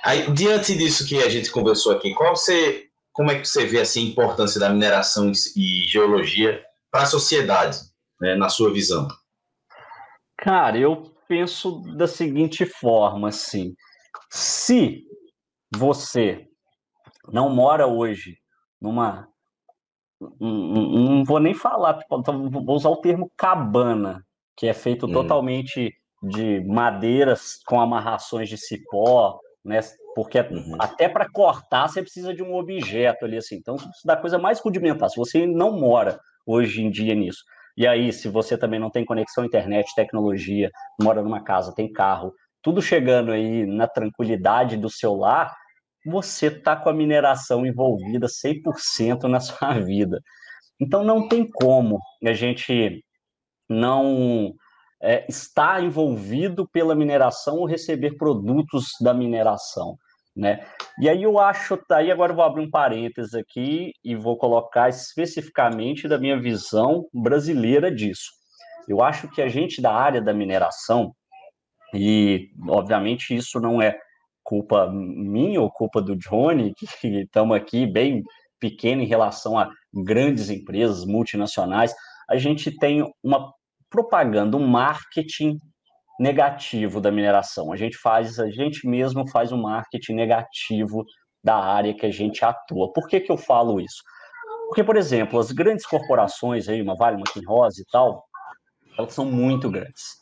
Aí, 0.04 0.32
diante 0.32 0.76
disso 0.78 1.08
que 1.08 1.18
a 1.18 1.30
gente 1.30 1.50
conversou 1.52 1.94
aqui, 1.94 2.14
qual 2.14 2.36
você, 2.36 2.86
como 3.14 3.32
é 3.32 3.40
que 3.40 3.48
você 3.48 3.66
vê 3.66 3.80
assim, 3.80 4.08
a 4.08 4.10
importância 4.10 4.60
da 4.60 4.70
mineração 4.70 5.32
e 5.56 5.86
geologia 5.88 6.62
para 6.92 7.04
a 7.04 7.08
sociedade, 7.08 7.78
né, 8.20 8.36
na 8.36 8.50
sua 8.50 8.72
visão? 8.72 9.08
Cara, 10.38 10.78
eu 10.78 11.12
penso 11.28 11.82
da 11.96 12.08
seguinte 12.08 12.66
forma, 12.66 13.30
assim 13.30 13.74
se 14.32 15.04
você 15.76 16.48
não 17.32 17.50
mora 17.50 17.86
hoje 17.86 18.38
numa. 18.82 19.28
Não 20.40 21.24
vou 21.26 21.40
nem 21.40 21.54
falar, 21.54 21.98
tipo, 21.98 22.22
vou 22.22 22.76
usar 22.76 22.90
o 22.90 23.02
termo 23.02 23.32
cabana, 23.36 24.24
que 24.56 24.68
é 24.68 24.74
feito 24.74 25.08
hum. 25.08 25.12
totalmente 25.12 25.94
de 26.22 26.62
madeiras 26.62 27.60
com 27.66 27.82
amarrações 27.82 28.48
de 28.48 28.58
cipó, 28.58 29.40
né? 29.66 29.80
Porque 30.16 30.40
uhum. 30.40 30.76
até 30.80 31.10
para 31.10 31.30
cortar 31.30 31.88
você 31.88 32.02
precisa 32.02 32.34
de 32.34 32.44
um 32.44 32.56
objeto 32.56 33.26
ali 33.26 33.38
assim. 33.38 33.56
Então, 33.56 33.76
isso 33.76 34.06
dá 34.06 34.16
coisa 34.16 34.38
mais 34.38 34.60
rudimentar. 34.60 35.10
Se 35.10 35.18
você 35.18 35.48
não 35.48 35.80
mora 35.80 36.20
hoje 36.46 36.84
em 36.84 36.92
dia 36.92 37.16
nisso, 37.16 37.44
e 37.76 37.88
aí, 37.88 38.12
se 38.12 38.28
você 38.28 38.58
também 38.58 38.80
não 38.80 38.90
tem 38.90 39.06
conexão 39.06 39.46
internet, 39.46 39.96
tecnologia, 39.96 40.70
mora 41.02 41.22
numa 41.22 41.44
casa, 41.44 41.74
tem 41.74 41.92
carro, 41.92 42.34
tudo 42.62 42.82
chegando 42.82 43.32
aí 43.32 43.66
na 43.66 43.88
tranquilidade 43.88 44.78
do 44.78 44.90
seu 44.90 45.16
lar, 45.16 45.56
você 46.06 46.48
está 46.48 46.76
com 46.76 46.90
a 46.90 46.94
mineração 46.94 47.66
envolvida 47.66 48.28
100% 48.28 49.24
na 49.24 49.40
sua 49.42 49.80
vida. 49.80 50.22
Então, 50.80 51.04
não 51.04 51.28
tem 51.28 51.48
como 51.50 52.00
a 52.26 52.34
gente 52.34 53.04
não 53.70 54.54
é, 55.02 55.26
estar 55.30 55.84
envolvido 55.84 56.68
pela 56.68 56.96
mineração 56.96 57.58
ou 57.58 57.66
receber 57.66 58.18
produtos 58.18 58.88
da 59.00 59.14
mineração. 59.14 59.98
Né? 60.36 60.66
E 61.00 61.10
aí 61.10 61.24
eu 61.24 61.38
acho, 61.40 61.76
tá 61.76 61.98
aí 61.98 62.10
agora 62.10 62.32
eu 62.32 62.36
vou 62.36 62.46
abrir 62.46 62.62
um 62.62 62.70
parênteses 62.70 63.34
aqui 63.34 63.92
e 64.04 64.16
vou 64.16 64.38
colocar 64.38 64.88
especificamente 64.88 66.08
da 66.08 66.18
minha 66.18 66.40
visão 66.40 67.06
brasileira 67.14 67.94
disso. 67.94 68.32
Eu 68.88 69.04
acho 69.04 69.28
que 69.30 69.42
a 69.42 69.50
gente 69.50 69.82
da 69.82 69.94
área 69.94 70.22
da 70.22 70.34
mineração, 70.34 71.14
e 71.94 72.50
obviamente 72.68 73.36
isso 73.36 73.60
não 73.60 73.82
é 73.82 73.98
culpa 74.44 74.90
minha 74.92 75.62
ou 75.62 75.72
culpa 75.72 76.02
do 76.02 76.16
Johnny, 76.16 76.74
que 77.00 77.22
estamos 77.22 77.56
aqui 77.56 77.86
bem 77.86 78.24
pequeno 78.60 79.02
em 79.02 79.08
relação 79.08 79.58
a 79.58 79.70
grandes 79.94 80.50
empresas 80.50 81.06
multinacionais, 81.06 81.94
a 82.30 82.38
gente 82.38 82.72
tem 82.78 83.04
uma 83.24 83.52
propaganda, 83.90 84.56
um 84.56 84.68
marketing 84.68 85.58
negativo 86.20 87.02
da 87.02 87.12
mineração. 87.12 87.74
A 87.74 87.76
gente 87.76 87.98
faz, 87.98 88.40
a 88.40 88.50
gente 88.50 88.88
mesmo 88.88 89.28
faz 89.30 89.52
um 89.52 89.62
marketing 89.62 90.14
negativo 90.14 91.04
da 91.44 91.56
área 91.56 91.94
que 91.94 92.06
a 92.06 92.12
gente 92.12 92.46
atua. 92.46 92.94
Por 92.94 93.08
que, 93.08 93.20
que 93.20 93.32
eu 93.32 93.38
falo 93.38 93.82
isso? 93.82 94.04
Porque, 94.68 94.84
por 94.84 94.96
exemplo, 94.96 95.40
as 95.40 95.52
grandes 95.52 95.86
corporações 95.86 96.70
aí, 96.70 96.82
uma 96.82 96.96
Vale, 96.96 97.18
uma 97.18 97.26
Kinross 97.26 97.80
e 97.80 97.86
tal, 97.92 98.24
elas 98.98 99.14
são 99.14 99.26
muito 99.26 99.70
grandes. 99.70 100.21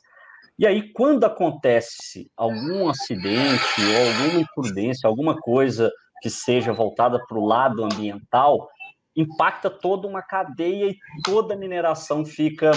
E 0.60 0.68
aí, 0.68 0.92
quando 0.92 1.24
acontece 1.24 2.30
algum 2.36 2.90
acidente 2.90 3.64
ou 3.80 4.08
alguma 4.08 4.42
imprudência, 4.42 5.08
alguma 5.08 5.40
coisa 5.40 5.90
que 6.22 6.30
seja 6.30 6.74
voltada 6.74 7.18
para 7.26 7.38
o 7.38 7.46
lado 7.46 7.82
ambiental, 7.82 8.68
impacta 9.16 9.70
toda 9.70 10.06
uma 10.06 10.22
cadeia 10.22 10.90
e 10.90 10.98
toda 11.24 11.54
a 11.54 11.58
mineração 11.58 12.26
fica 12.26 12.72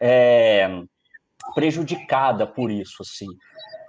é, 0.00 0.82
prejudicada 1.54 2.46
por 2.46 2.70
isso, 2.70 3.02
assim. 3.02 3.28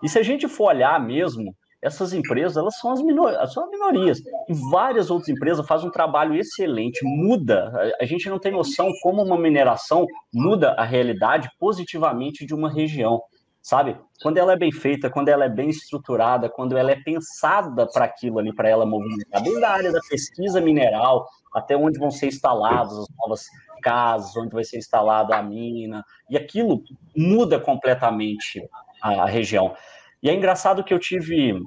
E 0.04 0.10
se 0.10 0.20
a 0.20 0.24
gente 0.24 0.50
for 0.50 0.66
olhar 0.66 1.00
mesmo, 1.00 1.56
essas 1.82 2.14
empresas, 2.14 2.58
elas 2.58 2.78
são 2.78 2.92
as 2.92 3.02
minorias, 3.02 3.54
são 3.54 3.64
as 3.64 3.70
minorias. 3.72 4.20
E 4.48 4.54
várias 4.72 5.10
outras 5.10 5.30
empresas 5.30 5.66
fazem 5.66 5.88
um 5.88 5.92
trabalho 5.92 6.36
excelente, 6.36 7.00
muda. 7.04 7.72
A 8.00 8.06
gente 8.06 8.30
não 8.30 8.38
tem 8.38 8.52
noção 8.52 8.92
como 9.02 9.24
uma 9.24 9.38
mineração 9.38 10.06
muda 10.34 10.72
a 10.74 10.84
realidade 10.84 11.50
positivamente 11.60 12.46
de 12.46 12.54
uma 12.54 12.72
região, 12.72 13.20
sabe? 13.62 13.98
Quando 14.22 14.38
ela 14.38 14.54
é 14.54 14.58
bem 14.58 14.72
feita, 14.72 15.10
quando 15.10 15.30
ela 15.30 15.46
é 15.46 15.50
bem 15.50 15.70
estruturada, 15.70 16.50
quando 16.50 16.78
ela 16.78 16.92
é 16.92 17.02
pensada 17.02 17.88
para 17.92 18.06
aquilo 18.06 18.38
ali, 18.38 18.54
para 18.54 18.70
ela 18.70 18.86
movimentar, 18.86 19.42
desde 19.42 19.64
a 19.64 19.72
área 19.72 19.92
da 19.92 20.00
pesquisa 20.08 20.62
mineral, 20.62 21.26
até 21.54 21.76
onde 21.76 21.98
vão 21.98 22.12
ser 22.12 22.28
instaladas 22.28 22.98
as 22.98 23.08
novas 23.20 23.46
casas, 23.82 24.38
onde 24.38 24.54
vai 24.54 24.64
ser 24.64 24.78
instalada 24.78 25.36
a 25.36 25.42
mina, 25.42 26.04
e 26.30 26.38
aquilo 26.38 26.84
muda 27.18 27.60
completamente 27.60 28.64
a, 29.02 29.24
a 29.24 29.26
região. 29.26 29.76
E 30.22 30.30
é 30.30 30.34
engraçado 30.34 30.84
que 30.84 30.94
eu 30.94 31.00
tive 31.00 31.62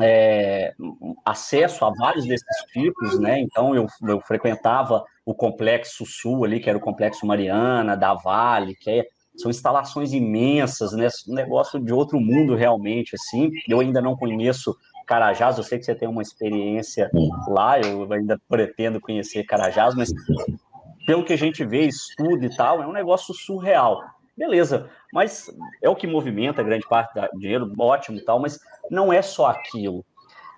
é, 0.00 0.72
acesso 1.24 1.84
a 1.84 1.90
vários 1.90 2.24
desses 2.24 2.46
tipos, 2.72 3.18
né? 3.18 3.40
Então 3.40 3.74
eu, 3.74 3.86
eu, 4.08 4.20
frequentava 4.20 5.04
o 5.24 5.34
Complexo 5.34 6.04
Sul 6.06 6.44
ali, 6.44 6.60
que 6.60 6.68
era 6.68 6.78
o 6.78 6.82
Complexo 6.82 7.26
Mariana, 7.26 7.96
da 7.96 8.14
Vale, 8.14 8.74
que 8.74 8.90
é, 8.90 9.04
são 9.36 9.50
instalações 9.50 10.12
imensas, 10.12 10.92
né? 10.92 11.08
Um 11.28 11.34
negócio 11.34 11.80
de 11.80 11.92
outro 11.92 12.20
mundo 12.20 12.54
realmente, 12.54 13.14
assim. 13.14 13.50
Eu 13.68 13.80
ainda 13.80 14.00
não 14.00 14.16
conheço 14.16 14.76
Carajás, 15.06 15.58
eu 15.58 15.64
sei 15.64 15.78
que 15.78 15.84
você 15.84 15.94
tem 15.94 16.08
uma 16.08 16.22
experiência 16.22 17.10
lá, 17.48 17.78
eu 17.80 18.10
ainda 18.12 18.40
pretendo 18.48 19.00
conhecer 19.00 19.44
Carajás, 19.44 19.94
mas 19.94 20.12
pelo 21.06 21.24
que 21.24 21.32
a 21.32 21.38
gente 21.38 21.64
vê, 21.64 21.86
estuda 21.86 22.46
e 22.46 22.56
tal, 22.56 22.82
é 22.82 22.86
um 22.86 22.92
negócio 22.92 23.34
surreal. 23.34 24.00
Beleza, 24.36 24.88
mas 25.12 25.50
é 25.82 25.88
o 25.88 25.96
que 25.96 26.06
movimenta 26.06 26.62
grande 26.62 26.86
parte 26.88 27.12
do 27.14 27.38
dinheiro, 27.38 27.70
ótimo 27.78 28.18
tal, 28.24 28.40
mas 28.40 28.58
não 28.90 29.12
é 29.12 29.20
só 29.20 29.46
aquilo. 29.46 30.04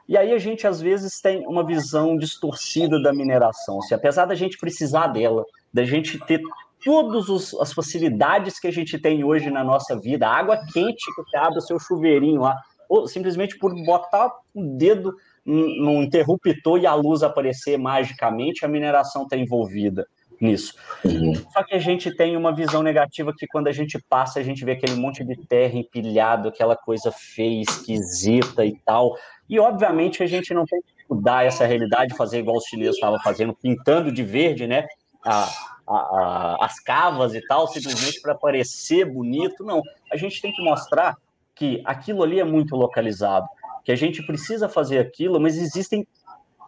E 0.08 0.16
aí 0.16 0.32
a 0.32 0.38
gente 0.38 0.66
às 0.66 0.80
vezes 0.80 1.20
tem 1.20 1.46
uma 1.46 1.66
visão 1.66 2.16
distorcida 2.16 3.02
da 3.02 3.12
mineração. 3.12 3.80
Se 3.80 3.94
apesar 3.94 4.26
da 4.26 4.34
gente 4.34 4.58
precisar 4.58 5.08
dela, 5.08 5.44
da 5.72 5.84
gente 5.84 6.18
ter 6.26 6.40
todas 6.84 7.54
as 7.54 7.72
facilidades 7.72 8.60
que 8.60 8.68
a 8.68 8.70
gente 8.70 8.98
tem 8.98 9.24
hoje 9.24 9.50
na 9.50 9.64
nossa 9.64 9.98
vida, 9.98 10.28
água 10.28 10.60
quente 10.72 11.12
que 11.14 11.22
você 11.22 11.36
abre 11.36 11.58
o 11.58 11.62
seu 11.62 11.78
chuveirinho 11.78 12.42
lá, 12.42 12.56
ou 12.88 13.08
simplesmente 13.08 13.58
por 13.58 13.74
botar 13.84 14.30
o 14.54 14.62
dedo 14.76 15.16
num 15.44 16.02
interruptor 16.02 16.78
e 16.78 16.86
a 16.86 16.94
luz 16.94 17.22
aparecer 17.22 17.78
magicamente, 17.78 18.64
a 18.64 18.68
mineração 18.68 19.24
está 19.24 19.36
envolvida 19.36 20.06
nisso. 20.44 20.74
Uhum. 21.04 21.34
Só 21.52 21.62
que 21.62 21.74
a 21.74 21.78
gente 21.78 22.14
tem 22.14 22.36
uma 22.36 22.54
visão 22.54 22.82
negativa 22.82 23.32
que 23.36 23.46
quando 23.46 23.68
a 23.68 23.72
gente 23.72 23.98
passa, 24.08 24.38
a 24.38 24.42
gente 24.42 24.64
vê 24.64 24.72
aquele 24.72 24.94
monte 24.94 25.24
de 25.24 25.36
terra 25.46 25.76
empilhado, 25.76 26.48
aquela 26.48 26.76
coisa 26.76 27.10
feia, 27.10 27.62
esquisita 27.62 28.64
e 28.64 28.78
tal. 28.84 29.16
E 29.48 29.58
obviamente 29.58 30.22
a 30.22 30.26
gente 30.26 30.54
não 30.54 30.64
tem 30.64 30.80
que 30.80 30.94
mudar 31.08 31.44
essa 31.44 31.66
realidade, 31.66 32.16
fazer 32.16 32.38
igual 32.38 32.56
os 32.56 32.64
chineses 32.64 32.94
estavam 32.94 33.18
fazendo, 33.20 33.54
pintando 33.54 34.12
de 34.12 34.22
verde, 34.22 34.66
né? 34.66 34.86
A, 35.24 35.48
a, 35.86 35.94
a, 35.94 36.56
as 36.64 36.80
cavas 36.80 37.34
e 37.34 37.40
tal, 37.46 37.66
simplesmente 37.66 38.20
para 38.20 38.34
parecer 38.34 39.04
bonito. 39.04 39.64
Não, 39.64 39.82
a 40.12 40.16
gente 40.16 40.40
tem 40.40 40.52
que 40.52 40.62
mostrar 40.62 41.16
que 41.54 41.82
aquilo 41.84 42.22
ali 42.22 42.40
é 42.40 42.44
muito 42.44 42.74
localizado, 42.74 43.46
que 43.84 43.92
a 43.92 43.96
gente 43.96 44.22
precisa 44.22 44.68
fazer 44.68 44.98
aquilo, 44.98 45.40
mas 45.40 45.56
existem 45.56 46.06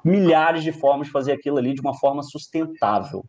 milhares 0.05 0.63
de 0.63 0.71
formas 0.71 1.09
de 1.09 1.13
fazer 1.13 1.33
aquilo 1.33 1.59
ali 1.59 1.75
de 1.75 1.81
uma 1.81 1.95
forma 1.95 2.23
sustentável. 2.23 3.25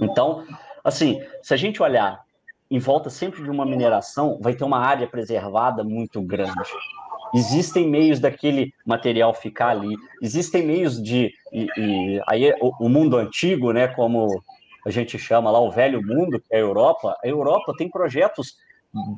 Então, 0.00 0.44
assim, 0.82 1.22
se 1.42 1.52
a 1.54 1.56
gente 1.56 1.82
olhar 1.82 2.24
em 2.70 2.78
volta 2.78 3.10
sempre 3.10 3.42
de 3.42 3.50
uma 3.50 3.66
mineração, 3.66 4.38
vai 4.40 4.54
ter 4.54 4.64
uma 4.64 4.78
área 4.78 5.06
preservada 5.06 5.82
muito 5.82 6.22
grande. 6.22 6.52
Existem 7.34 7.88
meios 7.88 8.18
daquele 8.18 8.72
material 8.84 9.34
ficar 9.34 9.68
ali, 9.68 9.94
existem 10.22 10.64
meios 10.66 11.02
de. 11.02 11.32
E, 11.52 11.66
e 11.76 12.22
aí 12.26 12.52
o, 12.60 12.86
o, 12.86 12.88
mundo 12.88 13.16
antigo, 13.16 13.72
né, 13.72 13.88
como 13.88 14.42
a 14.84 14.90
gente 14.90 15.18
chama 15.18 15.50
lá, 15.50 15.60
o 15.60 15.70
velho 15.70 16.02
mundo, 16.02 16.40
que 16.40 16.54
é 16.54 16.56
a 16.56 16.60
Europa, 16.60 17.16
a 17.22 17.28
Europa 17.28 17.74
tem 17.76 17.88
projetos 17.88 18.56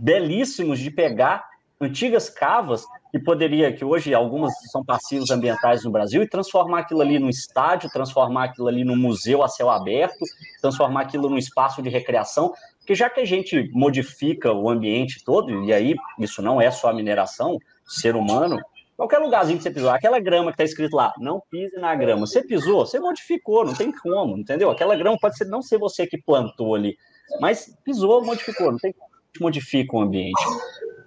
belíssimos 0.01 0.79
de 0.79 0.91
pegar 0.91 1.47
antigas 1.81 2.29
cavas 2.29 2.87
que 3.13 3.19
poderia, 3.19 3.71
que 3.71 3.85
hoje 3.85 4.15
algumas 4.15 4.55
são 4.71 4.83
passivos 4.83 5.31
ambientais 5.31 5.85
no 5.85 5.91
Brasil, 5.91 6.23
e 6.23 6.29
transformar 6.29 6.81
aquilo 6.81 7.03
ali 7.03 7.19
num 7.19 7.29
estádio, 7.29 7.91
transformar 7.91 8.45
aquilo 8.45 8.69
ali 8.69 8.85
num 8.85 8.97
museu 8.97 9.43
a 9.43 9.49
céu 9.49 9.69
aberto, 9.69 10.25
transformar 10.63 11.03
aquilo 11.03 11.29
num 11.29 11.37
espaço 11.37 11.83
de 11.83 11.91
recreação, 11.91 12.55
porque 12.79 12.95
já 12.95 13.11
que 13.11 13.21
a 13.21 13.25
gente 13.27 13.71
modifica 13.75 14.51
o 14.51 14.71
ambiente 14.71 15.23
todo, 15.23 15.63
e 15.63 15.75
aí 15.75 15.95
isso 16.19 16.41
não 16.41 16.59
é 16.59 16.71
só 16.71 16.89
a 16.89 16.95
mineração, 16.95 17.59
ser 17.87 18.17
humano, 18.17 18.59
qualquer 18.97 19.19
lugarzinho 19.19 19.59
que 19.59 19.63
você 19.63 19.71
pisou, 19.71 19.91
aquela 19.91 20.19
grama 20.19 20.47
que 20.47 20.55
está 20.55 20.65
escrito 20.65 20.97
lá, 20.97 21.13
não 21.19 21.43
pise 21.51 21.77
na 21.77 21.95
grama, 21.95 22.27
você 22.27 22.43
pisou, 22.43 22.87
você 22.87 22.99
modificou, 22.99 23.63
não 23.67 23.75
tem 23.75 23.93
como, 23.93 24.39
entendeu? 24.39 24.71
Aquela 24.71 24.97
grama 24.97 25.19
pode 25.21 25.37
ser, 25.37 25.45
não 25.45 25.61
ser 25.61 25.77
você 25.77 26.07
que 26.07 26.17
plantou 26.17 26.75
ali, 26.75 26.97
mas 27.39 27.77
pisou, 27.85 28.25
modificou, 28.25 28.73
não 28.73 28.79
tem 28.79 28.95
como, 28.95 29.11
modifica 29.39 29.97
o 29.97 30.01
ambiente. 30.01 30.43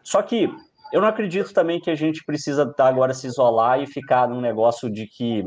Só 0.04 0.22
que 0.22 0.48
eu 0.96 1.02
não 1.02 1.10
acredito 1.10 1.54
também 1.54 1.78
que 1.78 1.92
a 1.92 1.96
gente 1.96 2.24
precisa 2.24 2.74
agora 2.78 3.14
se 3.14 3.28
isolar 3.28 3.82
e 3.82 3.86
ficar 3.86 4.30
num 4.30 4.40
negócio 4.40 4.90
de 4.90 5.06
que 5.06 5.44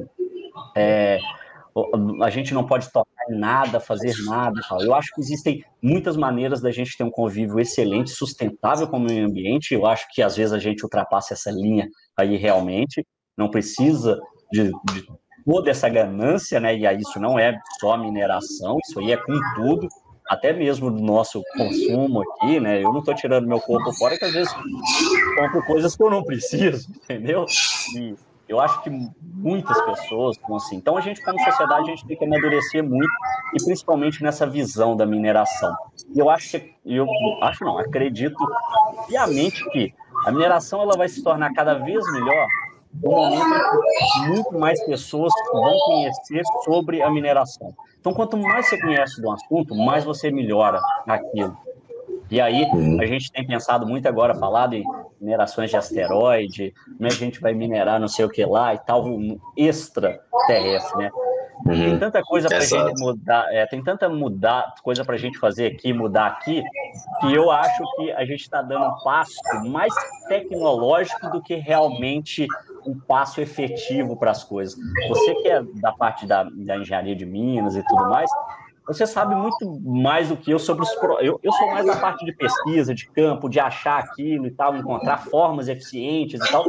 é, 0.76 1.18
a 2.22 2.28
gente 2.28 2.52
não 2.52 2.66
pode 2.66 2.92
tocar 2.92 3.24
em 3.30 3.38
nada, 3.38 3.80
fazer 3.80 4.12
nada. 4.26 4.60
Eu 4.82 4.94
acho 4.94 5.10
que 5.14 5.22
existem 5.22 5.64
muitas 5.82 6.18
maneiras 6.18 6.60
da 6.60 6.70
gente 6.70 6.94
ter 6.98 7.02
um 7.02 7.10
convívio 7.10 7.58
excelente, 7.58 8.10
sustentável 8.10 8.86
com 8.88 8.98
o 8.98 9.00
meio 9.00 9.24
ambiente. 9.24 9.72
Eu 9.72 9.86
acho 9.86 10.06
que 10.12 10.20
às 10.20 10.36
vezes 10.36 10.52
a 10.52 10.58
gente 10.58 10.82
ultrapassa 10.82 11.32
essa 11.32 11.50
linha 11.50 11.88
aí 12.14 12.36
realmente. 12.36 13.02
Não 13.34 13.50
precisa 13.50 14.20
de, 14.52 14.64
de 14.64 15.06
toda 15.46 15.70
essa 15.70 15.88
ganância, 15.88 16.60
né? 16.60 16.76
E 16.76 16.86
aí 16.86 16.98
isso 16.98 17.18
não 17.18 17.38
é 17.38 17.58
só 17.80 17.96
mineração, 17.96 18.76
isso 18.86 19.00
aí 19.00 19.12
é 19.12 19.16
com 19.16 19.32
tudo 19.54 19.88
até 20.28 20.52
mesmo 20.52 20.90
do 20.90 21.00
nosso 21.00 21.42
consumo 21.56 22.22
aqui, 22.22 22.60
né? 22.60 22.82
Eu 22.82 22.92
não 22.92 23.00
estou 23.00 23.14
tirando 23.14 23.48
meu 23.48 23.60
corpo 23.60 23.92
fora, 23.94 24.18
que 24.18 24.24
às 24.24 24.32
vezes 24.32 24.52
compro 25.36 25.64
coisas 25.64 25.96
que 25.96 26.02
eu 26.02 26.10
não 26.10 26.22
preciso, 26.22 26.88
entendeu? 27.04 27.46
E 27.96 28.14
eu 28.48 28.60
acho 28.60 28.82
que 28.82 28.90
muitas 29.22 29.80
pessoas 29.82 30.36
estão 30.36 30.56
assim. 30.56 30.76
Então, 30.76 30.96
a 30.96 31.00
gente, 31.00 31.22
como 31.22 31.38
sociedade, 31.38 31.82
a 31.82 31.94
gente 31.94 32.06
tem 32.06 32.16
que 32.16 32.24
amadurecer 32.24 32.82
muito, 32.82 33.10
e 33.54 33.64
principalmente 33.64 34.22
nessa 34.22 34.46
visão 34.46 34.96
da 34.96 35.04
mineração. 35.04 35.74
Eu 36.14 36.30
acho 36.30 36.58
que, 36.58 36.74
eu 36.84 37.06
acho 37.42 37.64
não, 37.64 37.78
acredito 37.78 38.36
piamente 39.06 39.64
que 39.70 39.94
a 40.26 40.32
mineração 40.32 40.82
ela 40.82 40.96
vai 40.96 41.08
se 41.08 41.22
tornar 41.22 41.52
cada 41.52 41.74
vez 41.74 42.04
melhor 42.12 42.46
no 43.02 43.10
momento 43.10 44.28
muito 44.28 44.58
mais 44.58 44.82
pessoas 44.84 45.32
vão 45.52 45.78
conhecer 45.86 46.42
sobre 46.64 47.02
a 47.02 47.10
mineração. 47.10 47.74
Então, 48.00 48.12
quanto 48.12 48.36
mais 48.36 48.68
você 48.68 48.80
conhece 48.80 49.20
do 49.20 49.30
assunto, 49.30 49.74
mais 49.74 50.04
você 50.04 50.30
melhora 50.30 50.80
aquilo. 51.06 51.56
E 52.30 52.40
aí, 52.40 52.66
a 53.00 53.06
gente 53.06 53.32
tem 53.32 53.46
pensado 53.46 53.86
muito 53.86 54.06
agora, 54.06 54.34
falado 54.34 54.74
em 54.74 54.84
minerações 55.20 55.70
de 55.70 55.76
asteroide, 55.76 56.74
como 56.96 57.08
é 57.08 57.12
a 57.12 57.14
gente 57.14 57.40
vai 57.40 57.54
minerar 57.54 57.98
não 57.98 58.08
sei 58.08 58.24
o 58.24 58.28
que 58.28 58.44
lá 58.44 58.74
e 58.74 58.78
tal, 58.78 59.04
um 59.04 59.38
extra 59.56 60.20
terrestre, 60.46 60.98
né? 60.98 61.10
Uhum. 61.66 61.74
Tem 61.74 61.98
tanta 61.98 62.22
coisa 62.22 62.48
para 62.48 62.58
a 62.58 62.64
gente 62.64 63.00
mudar, 63.00 63.52
é, 63.52 63.66
tem 63.66 63.82
tanta 63.82 64.08
mudar, 64.08 64.74
coisa 64.82 65.04
para 65.04 65.16
a 65.16 65.18
gente 65.18 65.38
fazer 65.38 65.66
aqui, 65.66 65.92
mudar 65.92 66.26
aqui, 66.26 66.62
que 67.20 67.34
eu 67.34 67.50
acho 67.50 67.82
que 67.96 68.12
a 68.12 68.24
gente 68.24 68.42
está 68.42 68.62
dando 68.62 68.86
um 68.86 69.02
passo 69.02 69.34
mais 69.66 69.92
tecnológico 70.28 71.30
do 71.30 71.42
que 71.42 71.56
realmente 71.56 72.46
um 72.86 72.98
passo 72.98 73.40
efetivo 73.40 74.16
para 74.16 74.30
as 74.30 74.44
coisas. 74.44 74.78
Você 75.08 75.34
que 75.36 75.48
é 75.48 75.62
da 75.80 75.92
parte 75.92 76.26
da, 76.26 76.44
da 76.44 76.76
engenharia 76.78 77.14
de 77.14 77.26
Minas 77.26 77.76
e 77.76 77.82
tudo 77.82 78.08
mais, 78.08 78.30
você 78.86 79.06
sabe 79.06 79.34
muito 79.34 79.78
mais 79.84 80.30
do 80.30 80.36
que 80.36 80.50
eu 80.50 80.58
sobre 80.58 80.82
os. 80.82 80.90
Eu, 81.20 81.38
eu 81.42 81.52
sou 81.52 81.70
mais 81.70 81.84
da 81.84 81.96
parte 81.96 82.24
de 82.24 82.32
pesquisa, 82.32 82.94
de 82.94 83.06
campo, 83.10 83.48
de 83.48 83.60
achar 83.60 83.98
aquilo 83.98 84.46
e 84.46 84.50
tal, 84.50 84.74
encontrar 84.74 85.18
formas 85.18 85.68
eficientes 85.68 86.40
e 86.40 86.50
tal. 86.50 86.64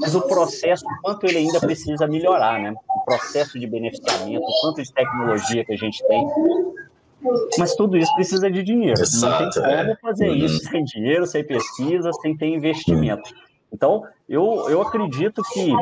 Mas 0.00 0.14
o 0.14 0.22
processo, 0.22 0.84
quanto 1.02 1.26
ele 1.26 1.38
ainda 1.38 1.60
precisa 1.60 2.06
melhorar, 2.06 2.60
né? 2.60 2.74
O 2.88 3.04
processo 3.04 3.58
de 3.58 3.66
beneficiamento, 3.66 4.42
o 4.42 4.60
quanto 4.60 4.82
de 4.82 4.92
tecnologia 4.92 5.64
que 5.64 5.72
a 5.72 5.76
gente 5.76 6.02
tem. 6.06 6.26
Mas 7.58 7.74
tudo 7.74 7.96
isso 7.96 8.12
precisa 8.14 8.50
de 8.50 8.62
dinheiro. 8.62 9.00
Exato, 9.00 9.44
Não 9.44 9.52
tem 9.52 9.62
como 9.62 9.90
é. 9.90 9.96
fazer 9.96 10.28
uhum. 10.28 10.36
isso 10.36 10.64
sem 10.64 10.84
dinheiro, 10.84 11.26
sem 11.26 11.44
pesquisa, 11.44 12.10
sem 12.20 12.36
ter 12.36 12.48
investimento. 12.48 13.30
Então, 13.72 14.04
eu, 14.28 14.68
eu 14.68 14.82
acredito 14.82 15.42
que 15.52 15.72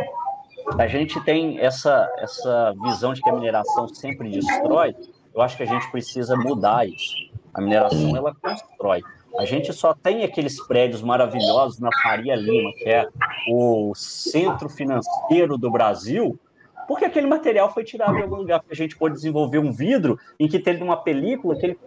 a 0.79 0.87
gente 0.87 1.21
tem 1.23 1.59
essa, 1.59 2.09
essa 2.19 2.75
visão 2.83 3.13
de 3.13 3.21
que 3.21 3.31
a 3.31 3.33
mineração 3.33 3.89
sempre 3.89 4.31
destrói, 4.31 4.95
eu 5.35 5.41
acho 5.41 5.57
que 5.57 5.63
a 5.63 5.67
gente 5.67 5.91
precisa 5.91 6.37
mudar 6.37 6.87
isso. 6.87 7.15
A 7.55 7.61
mineração, 7.61 8.17
ela 8.17 8.35
constrói. 8.35 9.03
A 9.39 9.45
gente 9.45 9.73
só 9.73 9.95
tem 9.95 10.25
aqueles 10.25 10.65
prédios 10.67 11.03
maravilhosos 11.03 11.79
na 11.79 11.91
Faria 12.03 12.35
Lima, 12.35 12.73
que 12.75 12.89
é 12.89 13.09
o 13.49 13.93
centro 13.95 14.69
financeiro 14.69 15.57
do 15.57 15.71
Brasil, 15.71 16.39
porque 16.87 17.05
aquele 17.05 17.27
material 17.27 17.73
foi 17.73 17.85
tirado 17.85 18.17
de 18.17 18.23
algum 18.23 18.37
lugar, 18.37 18.61
porque 18.61 18.73
a 18.73 18.77
gente 18.77 18.97
pode 18.97 19.15
desenvolver 19.15 19.59
um 19.59 19.73
vidro 19.73 20.19
em 20.39 20.49
que 20.49 20.59
teve 20.59 20.83
uma 20.83 20.97
película 20.97 21.57
que 21.57 21.67
ele 21.67 21.79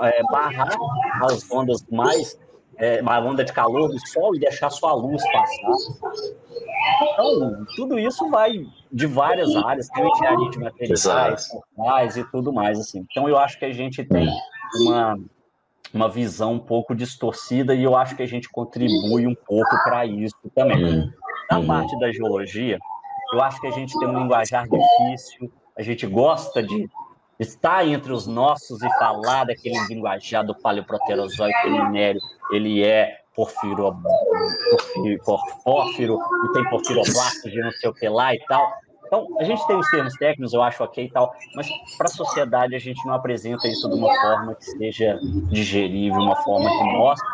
é, 0.00 0.22
barrar 0.24 0.74
as 1.22 1.48
ondas 1.50 1.84
mais 1.90 2.38
é, 2.78 3.00
uma 3.02 3.20
onda 3.20 3.44
de 3.44 3.52
calor 3.52 3.88
do 3.88 4.08
sol 4.08 4.34
e 4.34 4.40
deixar 4.40 4.70
sua 4.70 4.92
luz 4.94 5.22
passar. 5.30 5.92
Então, 7.12 7.66
tudo 7.76 7.98
isso 7.98 8.28
vai 8.30 8.66
de 8.90 9.06
várias 9.06 9.54
áreas, 9.54 9.88
tem 9.88 10.08
engenharia 10.08 10.50
de 10.50 10.58
materiais, 10.58 11.48
portais 11.76 12.16
e 12.16 12.24
tudo 12.30 12.52
mais. 12.52 12.80
assim. 12.80 13.06
Então, 13.10 13.28
eu 13.28 13.38
acho 13.38 13.58
que 13.58 13.64
a 13.64 13.72
gente 13.72 14.04
tem 14.04 14.28
uma, 14.80 15.18
uma 15.92 16.08
visão 16.08 16.54
um 16.54 16.58
pouco 16.58 16.94
distorcida 16.94 17.74
e 17.74 17.82
eu 17.82 17.96
acho 17.96 18.16
que 18.16 18.22
a 18.22 18.26
gente 18.26 18.48
contribui 18.48 19.26
um 19.26 19.34
pouco 19.34 19.70
para 19.84 20.06
isso 20.06 20.36
também. 20.54 21.10
Na 21.50 21.58
uhum. 21.58 21.66
parte 21.66 21.98
da 21.98 22.10
geologia, 22.10 22.78
eu 23.32 23.42
acho 23.42 23.60
que 23.60 23.66
a 23.66 23.70
gente 23.70 23.98
tem 23.98 24.08
um 24.08 24.20
linguajar 24.20 24.66
difícil, 24.68 25.52
a 25.76 25.82
gente 25.82 26.06
gosta 26.06 26.62
de 26.62 26.88
estar 27.38 27.86
entre 27.86 28.12
os 28.12 28.26
nossos 28.26 28.82
e 28.82 28.88
falar 28.98 29.44
daquele 29.44 29.78
linguajar 29.88 30.44
do 30.44 30.54
paleoproterozoico 30.54 31.68
minério, 31.68 32.20
ele 32.52 32.82
é 32.84 33.22
porfiro, 33.34 33.96
porfírio, 35.64 36.18
e 36.44 36.52
tem 36.52 36.68
porfiroblastos 36.68 37.50
de 37.50 37.60
não 37.60 37.72
sei 37.72 37.90
o 37.90 37.94
que 37.94 38.08
lá 38.08 38.34
e 38.34 38.38
tal. 38.46 38.70
Então, 39.12 39.28
a 39.38 39.44
gente 39.44 39.66
tem 39.66 39.76
os 39.76 39.90
termos 39.90 40.14
técnicos, 40.14 40.54
eu 40.54 40.62
acho 40.62 40.82
ok 40.82 41.04
e 41.04 41.10
tal, 41.10 41.34
mas 41.54 41.68
para 41.98 42.06
a 42.06 42.10
sociedade 42.10 42.74
a 42.74 42.78
gente 42.78 43.04
não 43.04 43.12
apresenta 43.12 43.68
isso 43.68 43.86
de 43.90 43.94
uma 43.94 44.08
forma 44.22 44.54
que 44.54 44.64
seja 44.64 45.20
digerível, 45.50 46.18
uma 46.18 46.36
forma 46.36 46.66
que 46.70 46.84
mostre 46.96 47.28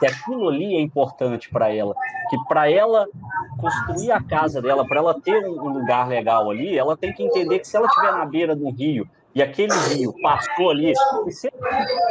que 0.00 0.06
aquilo 0.06 0.50
ali 0.50 0.76
é 0.76 0.80
importante 0.82 1.48
para 1.48 1.74
ela, 1.74 1.94
que 2.28 2.36
para 2.46 2.70
ela 2.70 3.06
construir 3.58 4.12
a 4.12 4.22
casa 4.22 4.60
dela, 4.60 4.86
para 4.86 4.98
ela 4.98 5.18
ter 5.18 5.48
um 5.48 5.72
lugar 5.72 6.06
legal 6.08 6.50
ali, 6.50 6.76
ela 6.76 6.94
tem 6.94 7.10
que 7.10 7.22
entender 7.22 7.58
que 7.60 7.68
se 7.68 7.74
ela 7.74 7.86
estiver 7.86 8.12
na 8.12 8.26
beira 8.26 8.54
do 8.54 8.68
rio 8.68 9.08
e 9.34 9.42
aquele 9.42 9.72
rio 9.94 10.14
passou 10.20 10.68
ali 10.68 10.92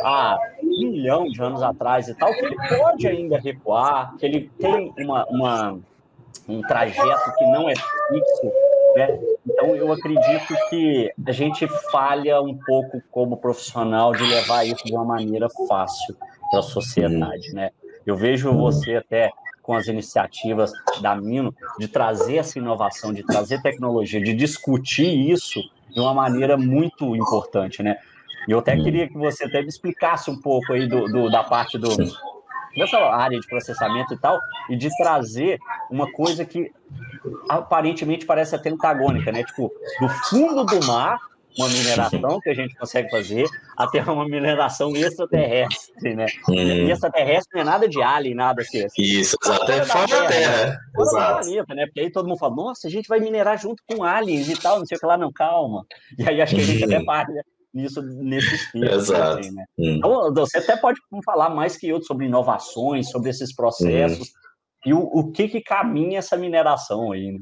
há 0.04 0.40
um 0.60 0.90
milhão 0.90 1.26
de 1.26 1.40
anos 1.40 1.62
atrás 1.62 2.08
e 2.08 2.16
tal, 2.16 2.34
que 2.34 2.46
ele 2.46 2.56
pode 2.56 3.08
ainda 3.08 3.38
recuar, 3.38 4.16
que 4.18 4.26
ele 4.26 4.50
tem 4.58 4.92
uma, 4.98 5.24
uma 5.30 5.80
um 6.48 6.62
trajeto 6.62 7.34
que 7.38 7.46
não 7.46 7.70
é 7.70 7.74
fixo, 7.76 8.52
né? 8.96 9.20
Então 9.46 9.76
eu 9.76 9.92
acredito 9.92 10.54
que 10.70 11.12
a 11.26 11.32
gente 11.32 11.68
falha 11.92 12.42
um 12.42 12.58
pouco 12.58 13.02
como 13.12 13.38
profissional 13.38 14.12
de 14.14 14.24
levar 14.24 14.66
isso 14.66 14.84
de 14.84 14.94
uma 14.94 15.06
maneira 15.06 15.48
fácil 15.68 16.16
para 16.50 16.60
a 16.60 16.64
sociedade, 16.64 17.54
né? 17.54 17.72
Eu 18.06 18.16
vejo 18.16 18.52
você 18.54 18.96
até 18.96 19.32
com 19.62 19.74
as 19.74 19.88
iniciativas 19.88 20.72
da 21.02 21.16
Mino 21.16 21.56
de 21.80 21.88
trazer 21.88 22.38
essa 22.38 22.60
inovação, 22.60 23.14
de 23.14 23.24
trazer 23.24 23.62
tecnologia, 23.62 24.22
de 24.22 24.34
discutir 24.34 25.08
isso 25.08 25.62
de 25.90 26.00
uma 26.00 26.14
maneira 26.14 26.58
muito 26.58 27.16
importante, 27.16 27.82
né? 27.82 27.98
E 28.48 28.52
eu 28.52 28.60
até 28.60 28.76
queria 28.76 29.08
que 29.08 29.18
você 29.18 29.46
até 29.46 29.62
me 29.62 29.70
explicasse 29.70 30.30
um 30.30 30.40
pouco 30.40 30.74
aí 30.74 30.86
do, 30.88 31.06
do 31.08 31.30
da 31.30 31.44
parte 31.44 31.78
do, 31.78 31.90
dessa 32.76 32.98
área 32.98 33.40
de 33.40 33.48
processamento 33.48 34.14
e 34.14 34.18
tal, 34.18 34.40
e 34.70 34.76
de 34.76 34.90
trazer 34.98 35.60
uma 35.90 36.12
coisa 36.12 36.46
que 36.46 36.72
aparentemente 37.50 38.26
parece 38.26 38.56
até 38.56 38.70
antagônica, 38.70 39.32
né? 39.32 39.44
Tipo, 39.44 39.72
do 40.00 40.10
fundo 40.10 40.66
do 40.66 40.86
mar 40.86 41.20
uma 41.58 41.70
mineração 41.70 42.40
que 42.40 42.50
a 42.50 42.54
gente 42.54 42.76
consegue 42.76 43.10
fazer 43.10 43.46
até 43.78 44.02
uma 44.04 44.28
mineração 44.28 44.96
extraterrestre, 44.96 46.16
né? 46.16 46.26
Hum. 46.50 46.54
E 46.56 46.92
extraterrestre 46.92 47.52
não 47.54 47.62
é 47.62 47.64
nada 47.64 47.88
de 47.88 48.02
alien, 48.02 48.36
nada 48.36 48.62
assim. 48.62 48.84
assim 48.84 49.02
Isso, 49.02 49.38
até 49.44 49.84
fora 49.86 50.08
da 50.08 50.28
Terra. 50.28 50.28
terra 50.28 50.66
né? 50.66 50.80
Exato. 51.00 51.42
planeta, 51.42 51.76
né? 51.76 51.86
Porque 51.86 52.00
aí 52.00 52.12
todo 52.12 52.28
mundo 52.28 52.40
fala, 52.40 52.56
nossa, 52.56 52.88
a 52.88 52.92
gente 52.92 53.08
vai 53.08 53.20
minerar 53.20 53.58
junto 53.58 53.84
com 53.88 54.04
aliens 54.04 54.50
e 54.50 54.60
tal, 54.60 54.80
não 54.80 54.86
sei 54.86 54.98
o 54.98 55.00
que 55.00 55.06
lá, 55.06 55.18
não, 55.18 55.32
calma. 55.32 55.86
E 56.18 56.28
aí 56.28 56.42
acho 56.42 56.56
que 56.56 56.62
a 56.62 56.66
gente 56.66 56.84
até 56.84 57.04
parte 57.04 57.32
nisso, 57.74 58.02
nesse 58.02 58.56
espírito. 58.56 58.94
Exato. 58.96 59.36
Também, 59.36 59.52
né? 59.52 59.66
hum. 59.78 59.96
Então, 59.98 60.34
você 60.34 60.58
até 60.58 60.78
pode 60.78 61.00
falar 61.26 61.50
mais 61.50 61.78
que 61.78 61.88
eu 61.88 62.02
sobre 62.02 62.28
inovações, 62.28 63.10
sobre 63.10 63.30
esses 63.30 63.54
processos, 63.56 64.28
hum. 64.28 64.90
e 64.90 64.94
o, 64.94 65.00
o 65.00 65.32
que 65.32 65.48
que 65.48 65.62
caminha 65.62 66.20
essa 66.20 66.38
mineração 66.38 67.12
aí, 67.12 67.32
né? 67.32 67.40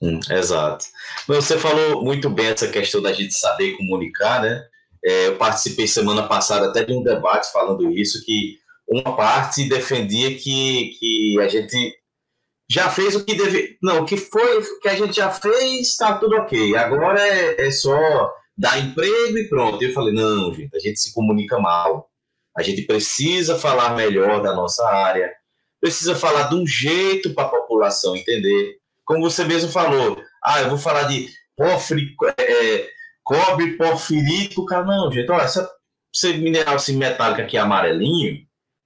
Hum, 0.00 0.20
exato. 0.30 0.84
Você 1.26 1.58
falou 1.58 2.04
muito 2.04 2.30
bem 2.30 2.46
essa 2.46 2.68
questão 2.68 3.02
da 3.02 3.12
gente 3.12 3.34
saber 3.34 3.76
comunicar, 3.76 4.42
né? 4.42 4.64
É, 5.04 5.26
eu 5.28 5.36
participei 5.36 5.86
semana 5.86 6.26
passada 6.28 6.68
até 6.68 6.84
de 6.84 6.92
um 6.92 7.02
debate 7.02 7.50
falando 7.52 7.90
isso, 7.90 8.24
que 8.24 8.58
uma 8.88 9.16
parte 9.16 9.68
defendia 9.68 10.34
que, 10.36 10.92
que 10.98 11.40
a 11.40 11.48
gente 11.48 11.96
já 12.70 12.90
fez 12.90 13.14
o 13.16 13.24
que 13.24 13.34
deve. 13.34 13.78
Não, 13.82 14.02
o 14.02 14.04
que 14.04 14.16
foi 14.16 14.62
que 14.80 14.88
a 14.88 14.94
gente 14.94 15.16
já 15.16 15.30
fez, 15.30 15.88
está 15.88 16.18
tudo 16.18 16.36
ok. 16.36 16.76
Agora 16.76 17.20
é, 17.20 17.66
é 17.66 17.70
só 17.70 18.32
dar 18.58 18.78
emprego 18.78 19.38
e 19.38 19.48
pronto. 19.48 19.82
Eu 19.82 19.92
falei, 19.92 20.12
não, 20.12 20.52
gente, 20.52 20.76
a 20.76 20.80
gente 20.80 20.98
se 20.98 21.14
comunica 21.14 21.58
mal. 21.58 22.10
A 22.56 22.62
gente 22.62 22.82
precisa 22.82 23.56
falar 23.56 23.94
melhor 23.94 24.42
da 24.42 24.52
nossa 24.52 24.84
área, 24.88 25.32
precisa 25.80 26.16
falar 26.16 26.48
de 26.48 26.56
um 26.56 26.66
jeito 26.66 27.32
para 27.32 27.44
a 27.44 27.50
população 27.50 28.16
entender 28.16 28.78
como 29.08 29.22
você 29.22 29.42
mesmo 29.42 29.70
falou, 29.70 30.22
ah, 30.44 30.60
eu 30.60 30.68
vou 30.68 30.76
falar 30.76 31.04
de 31.04 31.30
porfiri, 31.56 32.14
é, 32.38 32.88
cobre, 33.24 33.78
porfirito, 33.78 34.66
cara, 34.66 34.84
não, 34.84 35.10
gente, 35.10 35.30
olha, 35.30 35.44
essa, 35.44 35.68
esse 36.14 36.34
mineral 36.34 36.74
assim, 36.74 36.94
metálico 36.94 37.40
aqui 37.40 37.56
amarelinho, 37.56 38.36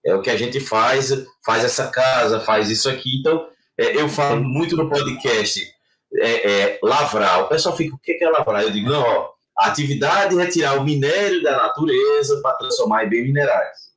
é 0.07 0.15
o 0.15 0.23
que 0.23 0.31
a 0.31 0.37
gente 0.37 0.61
faz, 0.61 1.11
faz 1.45 1.65
essa 1.65 1.89
casa, 1.89 2.39
faz 2.39 2.71
isso 2.71 2.89
aqui, 2.89 3.19
então, 3.19 3.49
é, 3.77 3.97
eu 3.97 4.09
falo 4.09 4.41
muito 4.45 4.77
no 4.77 4.89
podcast, 4.89 5.61
é, 6.21 6.51
é, 6.51 6.79
lavrar, 6.85 7.43
o 7.43 7.49
pessoal 7.49 7.77
fica, 7.77 7.93
o 7.93 7.99
que 7.99 8.23
é 8.23 8.31
lavrar? 8.31 8.63
Eu 8.63 8.71
digo, 8.71 8.91
não, 8.91 9.03
ó, 9.03 9.31
atividade 9.67 10.39
é 10.39 10.43
retirar 10.43 10.79
o 10.79 10.85
minério 10.85 11.43
da 11.43 11.57
natureza 11.57 12.41
para 12.43 12.57
transformar 12.57 13.05
em 13.05 13.11
bem 13.11 13.25
minerais. 13.25 13.93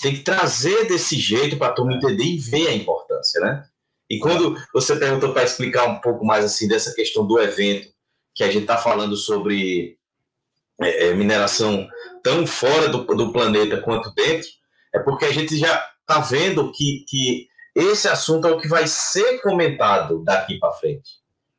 Tem 0.00 0.14
que 0.14 0.22
trazer 0.22 0.86
desse 0.86 1.18
jeito 1.18 1.56
para 1.56 1.72
todo 1.72 1.86
mundo 1.86 1.96
entender 1.96 2.24
e 2.24 2.38
ver 2.38 2.68
a 2.68 2.74
importância, 2.74 3.40
né? 3.40 3.64
E 4.08 4.18
quando 4.18 4.56
você 4.72 4.94
perguntou 4.96 5.32
para 5.32 5.42
explicar 5.42 5.86
um 5.86 6.00
pouco 6.00 6.24
mais 6.24 6.44
assim 6.44 6.68
dessa 6.68 6.94
questão 6.94 7.26
do 7.26 7.40
evento, 7.40 7.88
que 8.34 8.44
a 8.44 8.46
gente 8.46 8.62
está 8.62 8.76
falando 8.76 9.16
sobre 9.16 9.98
é, 10.80 11.08
é, 11.08 11.14
mineração 11.14 11.88
tão 12.22 12.46
fora 12.46 12.88
do, 12.88 13.04
do 13.04 13.32
planeta 13.32 13.80
quanto 13.80 14.12
dentro, 14.14 14.48
é 14.94 14.98
porque 14.98 15.24
a 15.24 15.32
gente 15.32 15.56
já 15.56 15.84
está 16.00 16.20
vendo 16.20 16.70
que, 16.72 17.04
que 17.08 17.48
esse 17.74 18.08
assunto 18.08 18.46
é 18.46 18.52
o 18.52 18.60
que 18.60 18.68
vai 18.68 18.86
ser 18.86 19.40
comentado 19.40 20.22
daqui 20.22 20.58
para 20.58 20.72
frente. 20.72 21.10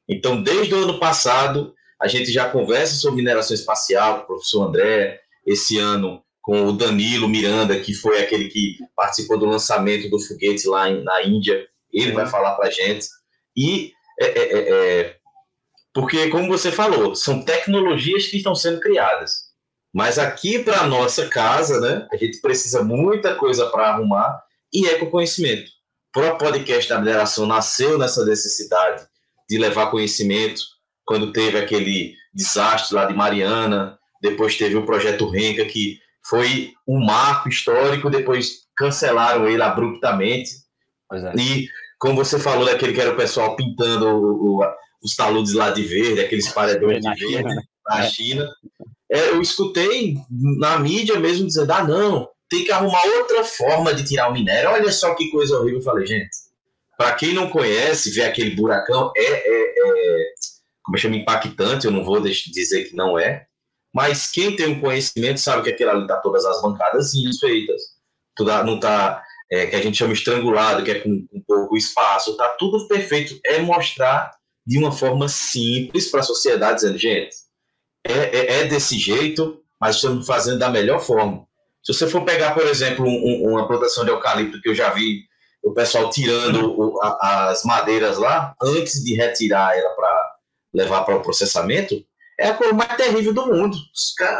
Então, 0.08 0.42
desde 0.42 0.74
o 0.74 0.84
ano 0.84 1.00
passado, 1.00 1.74
a 2.00 2.08
gente 2.08 2.32
já 2.32 2.50
conversa 2.50 2.96
sobre 2.96 3.18
mineração 3.18 3.56
espacial 3.56 4.18
com 4.18 4.24
o 4.24 4.28
professor 4.28 4.68
André, 4.68 5.20
esse 5.46 5.78
ano 5.78 6.22
com 6.42 6.66
o 6.66 6.72
Danilo 6.72 7.28
Miranda, 7.28 7.80
que 7.80 7.94
foi 7.94 8.22
aquele 8.22 8.48
que 8.48 8.78
participou 8.96 9.38
do 9.38 9.46
lançamento 9.46 10.10
do 10.10 10.20
foguete 10.20 10.68
lá 10.68 10.90
na 10.90 11.24
Índia, 11.24 11.68
ele 11.92 12.14
vai 12.14 12.26
falar 12.26 12.56
para 12.56 12.68
a 12.68 12.72
gente. 12.72 13.08
E 13.56 13.92
é, 14.20 14.26
é, 14.26 14.54
é, 14.54 15.00
é, 15.00 15.16
porque, 15.94 16.30
como 16.30 16.48
você 16.48 16.72
falou, 16.72 17.16
são 17.16 17.44
tecnologias 17.44 18.28
que 18.28 18.38
estão 18.38 18.56
sendo 18.56 18.80
criadas. 18.80 19.48
Mas 19.94 20.20
aqui 20.20 20.60
para 20.60 20.86
nossa 20.86 21.28
casa, 21.28 21.82
né, 21.82 22.08
a 22.12 22.18
gente 22.18 22.40
precisa 22.40 22.84
muita 22.84 23.36
coisa 23.36 23.66
para 23.70 23.90
arrumar 23.90 24.42
e 24.72 24.88
é 24.88 25.00
com 25.00 25.10
conhecimento. 25.10 25.70
O 26.16 26.38
podcast 26.38 26.90
da 26.90 27.00
mineração 27.00 27.46
nasceu 27.46 27.98
nessa 27.98 28.26
necessidade 28.26 29.06
de 29.50 29.58
levar 29.58 29.92
conhecimento 29.92 30.62
quando 31.08 31.32
teve 31.32 31.58
aquele 31.58 32.16
desastre 32.34 32.94
lá 32.94 33.06
de 33.06 33.16
Mariana, 33.16 33.98
depois 34.22 34.58
teve 34.58 34.76
o 34.76 34.86
projeto 34.86 35.30
Renca, 35.30 35.66
que 35.66 36.00
foi 36.30 36.74
um 36.86 37.00
marco 37.00 37.48
histórico, 37.48 38.10
depois 38.10 38.68
cancelaram 38.76 39.48
ele 39.48 39.62
abruptamente. 39.62 40.52
É. 41.12 41.40
E, 41.40 41.70
como 41.98 42.16
você 42.24 42.38
falou, 42.38 42.66
daquele 42.66 42.94
que 42.94 43.00
era 43.00 43.14
o 43.14 43.18
pessoal 43.18 43.56
pintando 43.56 44.06
o, 44.06 44.60
o, 44.60 44.74
os 45.02 45.16
taludes 45.16 45.54
lá 45.54 45.72
de 45.72 45.84
verde, 45.84 46.20
aqueles 46.20 46.50
paredões 46.50 47.02
de 47.02 47.08
verde 47.08 47.26
China, 47.26 47.56
né? 47.56 47.62
na 47.88 48.06
é. 48.06 48.10
China. 48.10 48.50
É, 49.10 49.30
eu 49.30 49.42
escutei 49.42 50.16
na 50.30 50.78
mídia 50.78 51.18
mesmo 51.18 51.48
dizendo: 51.48 51.72
ah, 51.72 51.84
não, 51.86 52.28
tem 52.50 52.66
que 52.66 52.72
arrumar 52.72 53.02
outra 53.06 53.46
forma 53.46 53.94
de 53.94 54.04
tirar 54.04 54.30
o 54.30 54.34
minério. 54.34 54.72
Olha 54.72 54.92
só 54.92 55.16
que 55.16 55.32
coisa 55.32 55.58
horrível. 55.58 55.80
Eu 55.80 55.84
falei, 55.84 56.06
gente, 56.06 56.36
para 56.98 57.14
quem 57.14 57.34
não 57.34 57.50
conhece, 57.50 58.12
ver 58.12 58.26
aquele 58.26 58.54
buracão 58.54 59.14
é, 59.16 59.24
é, 59.24 59.74
é 59.78 60.34
como 60.88 60.98
chama, 60.98 61.18
impactante. 61.18 61.86
Eu 61.86 61.92
não 61.92 62.04
vou 62.04 62.22
dizer 62.22 62.86
que 62.86 62.96
não 62.96 63.20
é, 63.20 63.46
mas 63.94 64.32
quem 64.32 64.56
tem 64.56 64.68
um 64.68 64.80
conhecimento 64.80 65.40
sabe 65.40 65.64
que 65.64 65.70
aquilo 65.70 65.92
ali 65.92 66.08
tá 66.08 66.18
todas 66.18 66.46
as 66.46 66.62
bancadas 66.62 67.12
feitas, 67.40 67.82
tudo, 68.36 68.52
não 68.64 68.80
tá 68.80 69.22
é, 69.52 69.66
que 69.66 69.76
a 69.76 69.82
gente 69.82 69.98
chama 69.98 70.14
estrangulado, 70.14 70.84
que 70.84 70.92
é 70.92 71.00
com, 71.00 71.28
com 71.28 71.42
pouco 71.46 71.76
espaço, 71.76 72.38
tá 72.38 72.48
tudo 72.58 72.88
perfeito. 72.88 73.38
É 73.46 73.60
mostrar 73.60 74.32
de 74.66 74.78
uma 74.78 74.92
forma 74.92 75.28
simples 75.28 76.10
para 76.10 76.22
a 76.22 76.24
sociedade, 76.24 76.82
dizendo, 76.82 76.98
gente, 76.98 77.36
é, 78.06 78.14
é, 78.14 78.60
é, 78.60 78.66
desse 78.66 78.98
jeito, 78.98 79.62
mas 79.80 79.96
estamos 79.96 80.26
fazendo 80.26 80.60
da 80.60 80.70
melhor 80.70 81.00
forma. 81.00 81.46
Se 81.84 81.94
você 81.94 82.08
for 82.08 82.24
pegar, 82.24 82.54
por 82.54 82.66
exemplo, 82.66 83.06
um, 83.06 83.50
uma 83.50 83.68
plantação 83.68 84.06
de 84.06 84.12
eucalipto 84.12 84.62
que 84.62 84.70
eu 84.70 84.76
já 84.76 84.90
vi 84.92 85.24
o 85.64 85.74
pessoal 85.74 86.10
tirando 86.10 86.74
o, 86.78 87.02
a, 87.02 87.50
as 87.50 87.64
madeiras 87.64 88.18
lá, 88.18 88.56
antes 88.62 89.04
de 89.04 89.16
retirar 89.16 89.78
ela 89.78 89.90
para 89.92 90.07
levar 90.78 91.04
para 91.04 91.16
o 91.16 91.22
processamento, 91.22 91.96
é 92.40 92.50
a 92.50 92.54
coisa 92.54 92.74
mais 92.74 92.96
terrível 92.96 93.34
do 93.34 93.48
mundo. 93.48 93.78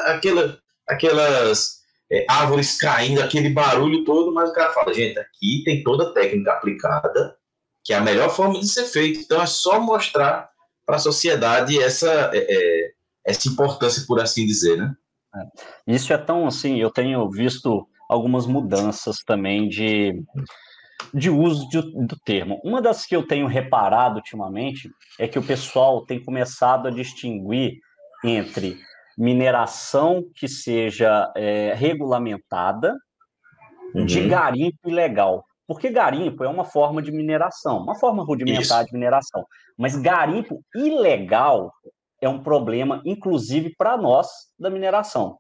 Aquela, 0.06 0.58
aquelas 0.88 1.78
é, 2.12 2.26
árvores 2.30 2.78
caindo, 2.78 3.22
aquele 3.22 3.50
barulho 3.50 4.04
todo, 4.04 4.34
mas 4.34 4.50
o 4.50 4.54
cara 4.54 4.72
fala, 4.72 4.94
gente, 4.94 5.18
aqui 5.20 5.64
tem 5.66 5.84
toda 5.84 6.10
a 6.10 6.14
técnica 6.14 6.54
aplicada, 6.54 7.36
que 7.84 7.94
é 7.94 7.98
a 7.98 8.02
melhor 8.02 8.30
forma 8.30 8.60
de 8.60 8.68
ser 8.68 8.86
feito. 8.86 9.20
Então 9.20 9.42
é 9.42 9.48
só 9.48 9.80
mostrar 9.80 10.50
para 10.86 10.98
a 10.98 11.00
sociedade 11.00 11.82
essa, 11.82 12.32
é, 12.34 12.38
é, 12.38 12.92
essa 13.26 13.50
importância, 13.50 14.06
por 14.08 14.22
assim 14.22 14.46
dizer, 14.46 14.78
né? 14.78 14.94
É. 15.36 15.94
Isso 15.96 16.14
é 16.14 16.18
tão 16.18 16.48
assim, 16.48 16.80
eu 16.80 16.90
tenho 16.90 17.30
visto 17.30 17.88
algumas 18.10 18.46
mudanças 18.46 19.18
também 19.26 19.68
de 19.68 20.24
de 21.14 21.30
uso 21.30 21.68
de, 21.70 21.82
do 21.82 22.18
termo. 22.26 22.60
Uma 22.64 22.82
das 22.82 23.06
que 23.06 23.16
eu 23.16 23.26
tenho 23.26 23.48
reparado 23.48 24.18
ultimamente 24.18 24.90
é 25.20 25.28
que 25.28 25.40
o 25.40 25.44
pessoal 25.44 26.06
tem 26.06 26.24
começado 26.24 26.88
a 26.88 26.92
distinguir 26.92 27.80
entre 28.24 28.78
mineração 29.18 30.24
que 30.36 30.48
seja 30.48 31.32
é, 31.36 31.74
regulamentada 31.74 32.96
uhum. 33.96 34.06
de 34.06 34.28
garimpo 34.28 34.90
ilegal. 34.90 35.44
Porque 35.68 35.90
garimpo 35.90 36.44
é 36.44 36.48
uma 36.48 36.64
forma 36.64 37.02
de 37.02 37.12
mineração, 37.12 37.80
uma 37.80 37.96
forma 37.96 38.24
rudimentar 38.24 38.82
Isso. 38.82 38.86
de 38.86 38.94
mineração. 38.94 39.46
Mas 39.78 39.98
garimpo 39.98 40.64
ilegal 40.76 41.72
é 42.22 42.30
um 42.30 42.42
problema, 42.42 43.02
inclusive 43.06 43.76
para 43.78 43.98
nós 43.98 44.28
da 44.58 44.70
mineração. 44.70 45.38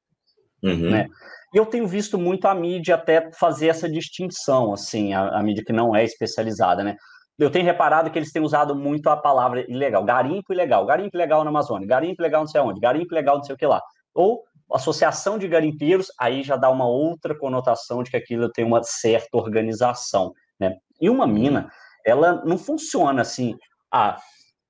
Uhum. 0.64 0.92
Né? 0.92 1.08
E 1.54 1.58
eu 1.58 1.66
tenho 1.66 1.88
visto 1.88 2.18
muito 2.18 2.48
a 2.48 2.56
mídia 2.56 2.96
até 2.96 3.32
fazer 3.32 3.68
essa 3.68 3.90
distinção, 3.90 4.74
assim, 4.74 5.14
a, 5.14 5.38
a, 5.38 5.44
mídia 5.44 5.64
que 5.64 5.74
não 5.74 5.96
é 5.96 6.04
especializada, 6.04 6.84
né? 6.84 6.96
Eu 7.40 7.52
tenho 7.52 7.66
reparado 7.66 8.10
que 8.10 8.18
eles 8.18 8.32
têm 8.32 8.42
usado 8.42 8.76
muito 8.76 9.10
a 9.10 9.16
palavra 9.16 9.64
ilegal, 9.72 10.04
garimpo 10.04 10.52
ilegal, 10.52 10.86
garimpo 10.86 11.16
ilegal 11.16 11.44
na 11.44 11.52
Amazônia, 11.52 11.88
garimpo 11.88 12.22
ilegal 12.22 12.42
não 12.42 12.48
sei 12.48 12.60
onde, 12.62 12.80
garimpo 12.80 13.14
ilegal 13.14 13.38
não 13.38 13.44
sei 13.44 13.54
o 13.54 13.58
que 13.58 13.66
lá. 13.66 13.82
Ou 14.14 14.44
associação 14.74 15.38
de 15.38 15.48
garimpeiros, 15.48 16.08
aí 16.20 16.44
já 16.44 16.58
dá 16.58 16.70
uma 16.70 16.88
outra 16.88 17.38
conotação 17.38 18.04
de 18.04 18.10
que 18.10 18.18
aquilo 18.18 18.52
tem 18.52 18.66
uma 18.66 18.84
certa 18.84 19.38
organização, 19.38 20.34
né? 20.60 20.76
E 21.00 21.10
uma 21.10 21.28
mina, 21.28 21.72
ela 22.06 22.44
não 22.44 22.58
funciona 22.58 23.22
assim, 23.22 23.56
ah, 23.92 24.18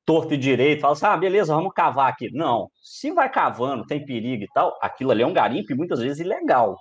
torto 0.08 0.34
e 0.34 0.38
direito, 0.38 0.80
fala 0.80 0.94
assim, 0.94 1.06
ah, 1.06 1.18
beleza, 1.18 1.54
vamos 1.54 1.74
cavar 1.74 2.10
aqui. 2.10 2.30
Não, 2.32 2.70
se 2.82 3.12
vai 3.12 3.30
cavando, 3.30 3.86
tem 3.86 4.06
perigo 4.06 4.44
e 4.46 4.48
tal, 4.54 4.74
aquilo 4.82 5.12
ali 5.12 5.22
é 5.22 5.28
um 5.28 5.34
garimpo 5.34 5.74
e 5.74 5.76
muitas 5.76 6.00
vezes 6.00 6.20
ilegal. 6.20 6.78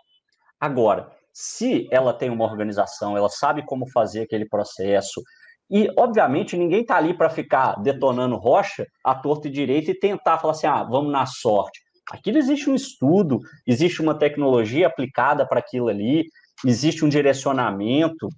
Agora, 0.60 1.10
se 1.32 1.88
ela 1.90 2.14
tem 2.14 2.30
uma 2.30 2.44
organização, 2.44 3.16
ela 3.16 3.28
sabe 3.28 3.66
como 3.66 3.90
fazer 3.90 4.22
aquele 4.22 4.48
processo, 4.48 5.20
e, 5.68 5.90
obviamente, 5.98 6.56
ninguém 6.56 6.82
está 6.82 6.96
ali 6.96 7.12
para 7.12 7.28
ficar 7.28 7.74
detonando 7.82 8.36
rocha 8.36 8.86
à 9.04 9.12
torta 9.16 9.48
e 9.48 9.50
direito 9.50 9.90
e 9.90 9.98
tentar 9.98 10.38
falar 10.38 10.52
assim, 10.52 10.68
ah, 10.68 10.84
vamos 10.84 11.10
na 11.10 11.26
sorte. 11.26 11.80
Aquilo 12.12 12.38
existe 12.38 12.70
um 12.70 12.76
estudo, 12.76 13.40
existe 13.66 14.00
uma 14.00 14.16
tecnologia 14.16 14.86
aplicada 14.86 15.44
para 15.44 15.58
aquilo 15.58 15.88
ali, 15.88 16.26
existe 16.64 17.04
um 17.04 17.08
direcionamento 17.08 18.28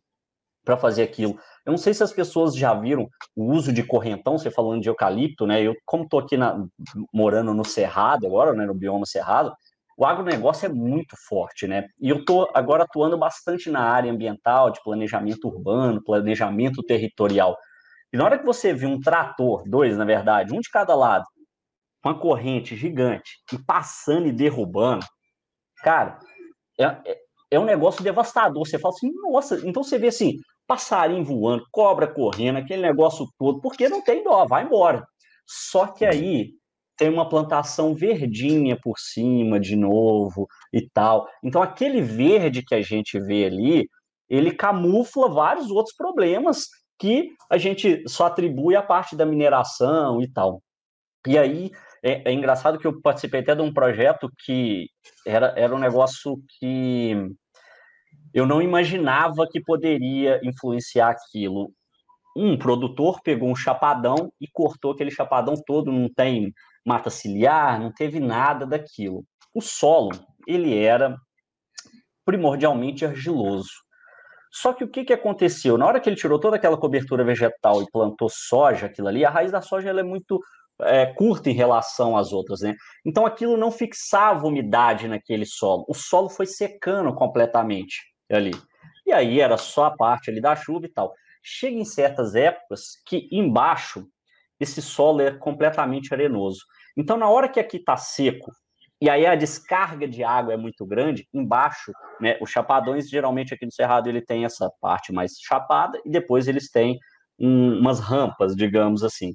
para 0.69 0.77
fazer 0.77 1.03
aquilo. 1.03 1.39
Eu 1.65 1.71
não 1.71 1.79
sei 1.79 1.95
se 1.95 2.03
as 2.03 2.13
pessoas 2.13 2.55
já 2.55 2.75
viram 2.75 3.09
o 3.35 3.55
uso 3.55 3.73
de 3.73 3.83
correntão, 3.83 4.37
você 4.37 4.51
falando 4.51 4.83
de 4.83 4.89
eucalipto, 4.91 5.47
né? 5.47 5.63
Eu, 5.63 5.75
como 5.87 6.05
estou 6.05 6.21
aqui 6.21 6.37
na, 6.37 6.63
morando 7.11 7.55
no 7.55 7.65
Cerrado 7.65 8.27
agora, 8.27 8.53
né, 8.53 8.67
no 8.67 8.75
bioma 8.75 9.07
Cerrado, 9.07 9.55
o 9.97 10.05
agronegócio 10.05 10.67
é 10.67 10.69
muito 10.69 11.17
forte, 11.27 11.67
né? 11.67 11.87
E 11.99 12.11
eu 12.11 12.19
estou 12.19 12.51
agora 12.53 12.85
atuando 12.85 13.17
bastante 13.17 13.71
na 13.71 13.81
área 13.81 14.13
ambiental, 14.13 14.71
de 14.71 14.83
planejamento 14.83 15.49
urbano, 15.49 16.05
planejamento 16.05 16.83
territorial. 16.83 17.57
E 18.13 18.19
na 18.19 18.27
hora 18.27 18.39
que 18.39 18.45
você 18.45 18.75
vê 18.75 18.85
um 18.85 19.01
trator, 19.01 19.63
dois, 19.67 19.97
na 19.97 20.05
verdade, 20.05 20.55
um 20.55 20.61
de 20.61 20.69
cada 20.69 20.95
lado, 20.95 21.25
com 22.03 22.11
uma 22.11 22.21
corrente 22.21 22.77
gigante, 22.77 23.39
e 23.55 23.59
passando 23.59 24.27
e 24.27 24.33
derrubando, 24.33 25.07
cara, 25.83 26.19
é, 26.79 26.85
é, 26.85 27.19
é 27.53 27.59
um 27.59 27.65
negócio 27.65 28.05
devastador. 28.05 28.67
Você 28.67 28.79
fala 28.79 28.95
assim, 28.95 29.11
nossa, 29.15 29.67
então 29.67 29.83
você 29.83 29.99
vê 29.99 30.09
assim, 30.09 30.35
passarinho 30.69 31.25
voando, 31.25 31.67
cobra 31.73 32.07
correndo, 32.07 32.59
aquele 32.59 32.83
negócio 32.83 33.27
todo, 33.39 33.61
porque 33.61 33.89
não 33.89 34.03
tem 34.03 34.23
dó, 34.23 34.45
vai 34.47 34.65
embora. 34.65 35.05
Só 35.47 35.87
que 35.87 36.05
aí 36.05 36.51
tem 36.97 37.09
uma 37.09 37.29
plantação 37.29 37.95
verdinha 37.95 38.79
por 38.81 38.99
cima 38.99 39.59
de 39.59 39.75
novo 39.75 40.47
e 40.73 40.87
tal. 40.91 41.27
Então 41.43 41.63
aquele 41.63 42.03
verde 42.03 42.63
que 42.63 42.75
a 42.75 42.83
gente 42.83 43.19
vê 43.19 43.47
ali, 43.47 43.89
ele 44.29 44.53
camufla 44.53 45.29
vários 45.29 45.71
outros 45.71 45.97
problemas 45.97 46.67
que 46.99 47.31
a 47.49 47.57
gente 47.57 48.03
só 48.07 48.27
atribui 48.27 48.77
à 48.77 48.83
parte 48.83 49.17
da 49.17 49.25
mineração 49.25 50.21
e 50.21 50.31
tal. 50.31 50.61
E 51.27 51.39
aí 51.39 51.71
é, 52.03 52.31
é 52.31 52.33
engraçado 52.33 52.79
que 52.79 52.87
eu 52.87 53.01
participei 53.01 53.41
até 53.41 53.55
de 53.55 53.63
um 53.63 53.73
projeto 53.73 54.31
que 54.45 54.89
era, 55.27 55.55
era 55.57 55.75
um 55.75 55.79
negócio 55.79 56.37
que 56.59 57.17
eu 58.33 58.47
não 58.47 58.63
imaginava 58.63 59.47
que 59.51 59.61
poderia 59.61 60.41
influenciar 60.43 61.11
aquilo. 61.11 61.73
Um 62.37 62.57
produtor 62.57 63.21
pegou 63.23 63.49
um 63.49 63.57
chapadão 63.57 64.33
e 64.41 64.47
cortou 64.53 64.93
aquele 64.93 65.11
chapadão 65.11 65.55
todo, 65.67 65.91
não 65.91 66.09
tem 66.09 66.53
mata 66.87 67.11
ciliar, 67.11 67.81
não 67.81 67.93
teve 67.93 68.21
nada 68.21 68.67
daquilo. 68.67 69.25
O 69.55 69.61
solo, 69.61 70.11
ele 70.47 70.77
era 70.77 71.17
primordialmente 72.25 73.05
argiloso. 73.05 73.71
Só 74.53 74.73
que 74.73 74.85
o 74.85 74.89
que, 74.89 75.05
que 75.05 75.13
aconteceu? 75.13 75.77
Na 75.77 75.87
hora 75.87 76.01
que 76.01 76.09
ele 76.09 76.17
tirou 76.17 76.39
toda 76.39 76.57
aquela 76.57 76.79
cobertura 76.79 77.25
vegetal 77.25 77.83
e 77.83 77.91
plantou 77.91 78.29
soja, 78.31 78.87
aquilo 78.87 79.09
ali, 79.09 79.25
a 79.25 79.31
raiz 79.31 79.53
da 79.53 79.61
soja 79.61 79.89
ela 79.89 80.01
é 80.01 80.05
muito 80.05 80.41
é, 80.83 81.07
curta 81.07 81.51
em 81.51 81.55
relação 81.55 82.17
às 82.17 82.33
outras, 82.33 82.61
né? 82.61 82.75
Então 83.05 83.27
aquilo 83.27 83.57
não 83.57 83.71
fixava 83.71 84.47
umidade 84.47 85.09
naquele 85.09 85.45
solo. 85.45 85.85
O 85.89 85.95
solo 85.95 86.31
foi 86.31 86.47
secando 86.47 87.15
completamente 87.15 88.03
ali. 88.35 88.53
E 89.07 89.13
aí 89.13 89.41
era 89.41 89.57
só 89.57 89.87
a 89.87 89.97
parte 89.97 90.31
ali 90.31 90.41
da 90.41 90.55
chuva 90.55 90.87
e 90.87 90.89
tal. 90.89 91.15
Chega 91.43 91.77
em 91.77 91.85
certas 91.85 92.35
épocas 92.35 93.01
que 93.07 93.29
embaixo 93.33 94.07
esse 94.61 94.83
solo 94.83 95.21
é 95.21 95.31
completamente 95.31 96.13
arenoso. 96.13 96.61
Então, 96.97 97.17
na 97.17 97.29
hora 97.29 97.49
que 97.49 97.61
aqui 97.61 97.77
está 97.77 97.97
seco 97.97 98.51
e 99.01 99.09
aí 99.09 99.25
a 99.25 99.37
descarga 99.37 100.09
de 100.09 100.25
água 100.25 100.53
é 100.53 100.57
muito 100.57 100.85
grande 100.85 101.29
embaixo, 101.33 101.93
né? 102.21 102.37
Os 102.41 102.51
chapadões 102.51 103.09
geralmente 103.09 103.55
aqui 103.55 103.65
no 103.65 103.73
Cerrado 103.73 104.09
ele 104.09 104.21
tem 104.21 104.45
essa 104.45 104.71
parte 104.81 105.13
mais 105.13 105.35
chapada 105.41 106.01
e 106.05 106.11
depois 106.11 106.49
eles 106.49 106.69
têm 106.69 106.99
um, 107.39 107.79
umas 107.79 108.01
rampas, 108.01 108.57
digamos 108.57 109.05
assim. 109.05 109.35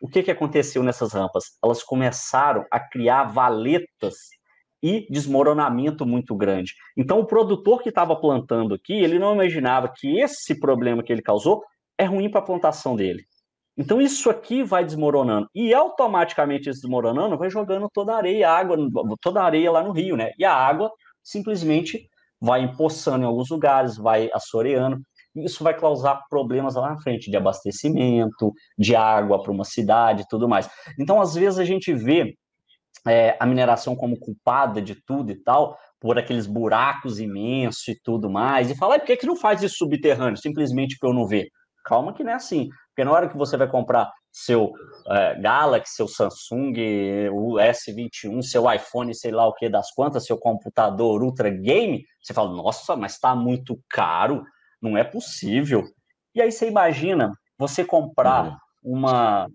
O 0.00 0.08
que 0.08 0.22
que 0.22 0.30
aconteceu 0.30 0.84
nessas 0.84 1.12
rampas? 1.14 1.44
Elas 1.64 1.82
começaram 1.82 2.64
a 2.70 2.78
criar 2.78 3.24
valetas 3.24 4.16
e 4.86 5.06
desmoronamento 5.10 6.06
muito 6.06 6.36
grande. 6.36 6.74
Então 6.96 7.18
o 7.18 7.26
produtor 7.26 7.82
que 7.82 7.88
estava 7.88 8.14
plantando 8.14 8.74
aqui, 8.74 8.92
ele 8.92 9.18
não 9.18 9.34
imaginava 9.34 9.92
que 9.94 10.20
esse 10.20 10.60
problema 10.60 11.02
que 11.02 11.12
ele 11.12 11.22
causou 11.22 11.64
é 11.98 12.04
ruim 12.04 12.30
para 12.30 12.40
a 12.40 12.44
plantação 12.44 12.94
dele. 12.94 13.24
Então 13.76 14.00
isso 14.00 14.30
aqui 14.30 14.62
vai 14.62 14.84
desmoronando 14.84 15.48
e 15.54 15.74
automaticamente 15.74 16.70
desmoronando 16.70 17.36
vai 17.36 17.50
jogando 17.50 17.88
toda 17.92 18.14
a 18.14 18.16
areia, 18.16 18.48
água, 18.48 18.76
toda 19.20 19.40
a 19.40 19.44
areia 19.44 19.72
lá 19.72 19.82
no 19.82 19.92
rio, 19.92 20.16
né? 20.16 20.30
E 20.38 20.44
a 20.44 20.54
água 20.54 20.90
simplesmente 21.22 22.08
vai 22.40 22.62
empoçando 22.62 23.24
em 23.24 23.26
alguns 23.26 23.50
lugares, 23.50 23.96
vai 23.96 24.30
assoreando. 24.32 25.00
Isso 25.34 25.62
vai 25.64 25.76
causar 25.76 26.22
problemas 26.30 26.76
lá 26.76 26.90
na 26.90 27.00
frente 27.00 27.30
de 27.30 27.36
abastecimento, 27.36 28.52
de 28.78 28.94
água 28.94 29.42
para 29.42 29.52
uma 29.52 29.64
cidade 29.64 30.22
e 30.22 30.28
tudo 30.28 30.48
mais. 30.48 30.70
Então, 30.98 31.20
às 31.20 31.34
vezes, 31.34 31.58
a 31.58 31.64
gente 31.64 31.92
vê 31.92 32.34
é, 33.06 33.36
a 33.38 33.46
mineração 33.46 33.94
como 33.94 34.18
culpada 34.18 34.82
de 34.82 34.94
tudo 34.94 35.30
e 35.30 35.36
tal, 35.36 35.78
por 36.00 36.18
aqueles 36.18 36.46
buracos 36.46 37.18
imensos 37.18 37.86
e 37.88 38.00
tudo 38.02 38.28
mais, 38.28 38.70
e 38.70 38.76
fala, 38.76 38.98
por 38.98 39.06
que, 39.06 39.16
que 39.16 39.26
não 39.26 39.36
faz 39.36 39.62
isso 39.62 39.76
subterrâneo? 39.78 40.36
Simplesmente 40.36 40.98
para 40.98 41.08
eu 41.08 41.14
não 41.14 41.26
ver. 41.26 41.48
Calma 41.84 42.12
que 42.12 42.24
não 42.24 42.32
é 42.32 42.34
assim. 42.34 42.68
Porque 42.88 43.04
na 43.04 43.12
hora 43.12 43.28
que 43.28 43.36
você 43.36 43.56
vai 43.56 43.68
comprar 43.68 44.10
seu 44.32 44.72
é, 45.08 45.40
Galaxy, 45.40 45.94
seu 45.94 46.08
Samsung, 46.08 46.74
o 47.32 47.54
S21, 47.54 48.42
seu 48.42 48.70
iPhone, 48.70 49.14
sei 49.14 49.30
lá 49.30 49.46
o 49.46 49.54
que 49.54 49.68
das 49.68 49.90
quantas, 49.92 50.26
seu 50.26 50.36
computador 50.36 51.22
Ultra 51.22 51.48
Game, 51.48 52.04
você 52.20 52.34
fala, 52.34 52.54
nossa, 52.54 52.96
mas 52.96 53.12
está 53.12 53.34
muito 53.34 53.80
caro, 53.88 54.44
não 54.82 54.96
é 54.96 55.04
possível. 55.04 55.84
E 56.34 56.42
aí 56.42 56.52
você 56.52 56.68
imagina 56.68 57.32
você 57.58 57.84
comprar 57.84 58.58
uhum. 58.82 58.96
uma 58.98 59.48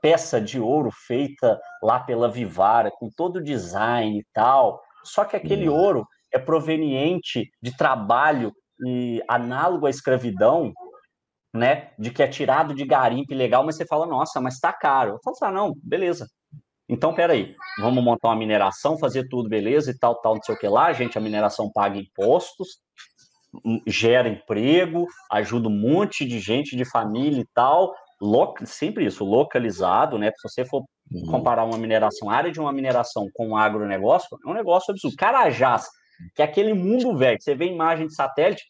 peça 0.00 0.40
de 0.40 0.60
ouro 0.60 0.90
feita 0.90 1.60
lá 1.82 2.00
pela 2.00 2.30
Vivara, 2.30 2.90
com 2.90 3.08
todo 3.10 3.36
o 3.36 3.44
design 3.44 4.18
e 4.18 4.24
tal, 4.32 4.80
só 5.04 5.24
que 5.24 5.36
aquele 5.36 5.68
uhum. 5.68 5.76
ouro 5.76 6.06
é 6.32 6.38
proveniente 6.38 7.50
de 7.62 7.76
trabalho 7.76 8.52
e 8.86 9.22
análogo 9.28 9.86
à 9.86 9.90
escravidão, 9.90 10.72
né? 11.54 11.90
De 11.98 12.10
que 12.10 12.22
é 12.22 12.28
tirado 12.28 12.74
de 12.74 12.84
garimpo 12.84 13.34
legal, 13.34 13.64
mas 13.64 13.76
você 13.76 13.86
fala, 13.86 14.06
nossa, 14.06 14.40
mas 14.40 14.60
tá 14.60 14.72
caro. 14.72 15.12
Eu 15.12 15.18
falo, 15.22 15.36
ah, 15.42 15.50
não, 15.50 15.72
beleza. 15.82 16.26
Então, 16.88 17.14
peraí, 17.14 17.54
vamos 17.80 18.02
montar 18.02 18.28
uma 18.28 18.36
mineração, 18.36 18.98
fazer 18.98 19.28
tudo, 19.28 19.48
beleza, 19.48 19.90
e 19.90 19.98
tal, 19.98 20.14
tal, 20.20 20.36
não 20.36 20.42
sei 20.42 20.54
o 20.54 20.58
que 20.58 20.68
lá. 20.68 20.92
Gente, 20.92 21.18
a 21.18 21.20
mineração 21.20 21.70
paga 21.70 21.98
impostos, 21.98 22.78
hum, 23.64 23.80
gera 23.86 24.28
emprego, 24.28 25.06
ajuda 25.30 25.68
um 25.68 25.78
monte 25.78 26.24
de 26.24 26.38
gente, 26.38 26.76
de 26.76 26.84
família 26.86 27.40
e 27.42 27.46
tal. 27.54 27.94
Loca, 28.20 28.66
sempre 28.66 29.06
isso, 29.06 29.24
localizado, 29.24 30.18
né? 30.18 30.30
Se 30.36 30.48
você 30.48 30.64
for 30.64 30.84
uhum. 31.10 31.30
comparar 31.30 31.64
uma 31.64 31.78
mineração, 31.78 32.28
a 32.28 32.34
área 32.34 32.50
de 32.50 32.60
uma 32.60 32.72
mineração 32.72 33.28
com 33.34 33.50
um 33.50 33.56
agronegócio, 33.56 34.36
é 34.44 34.50
um 34.50 34.54
negócio 34.54 34.90
absurdo. 34.90 35.16
Carajás, 35.16 35.86
que 36.34 36.42
é 36.42 36.44
aquele 36.44 36.74
mundo 36.74 37.16
velho, 37.16 37.40
você 37.40 37.54
vê 37.54 37.66
imagem 37.66 38.06
de 38.06 38.14
satélite, 38.14 38.64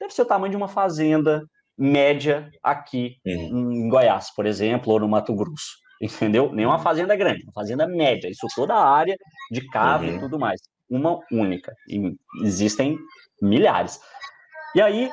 deve 0.00 0.14
ser 0.14 0.22
o 0.22 0.26
tamanho 0.26 0.50
de 0.50 0.56
uma 0.56 0.68
fazenda, 0.68 1.42
média 1.76 2.50
aqui 2.62 3.16
uhum. 3.26 3.72
em 3.72 3.88
Goiás, 3.88 4.32
por 4.34 4.46
exemplo, 4.46 4.92
ou 4.92 5.00
no 5.00 5.08
Mato 5.08 5.34
Grosso, 5.34 5.76
entendeu? 6.00 6.52
Nenhuma 6.52 6.78
fazenda 6.78 7.16
grande, 7.16 7.44
uma 7.44 7.52
fazenda 7.52 7.86
média, 7.86 8.28
isso 8.28 8.46
toda 8.54 8.74
a 8.74 8.88
área 8.88 9.16
de 9.50 9.66
cave 9.68 10.08
uhum. 10.08 10.16
e 10.16 10.20
tudo 10.20 10.38
mais, 10.38 10.60
uma 10.88 11.18
única, 11.30 11.72
e 11.88 12.14
existem 12.42 12.96
milhares. 13.42 14.00
E 14.74 14.80
aí, 14.80 15.10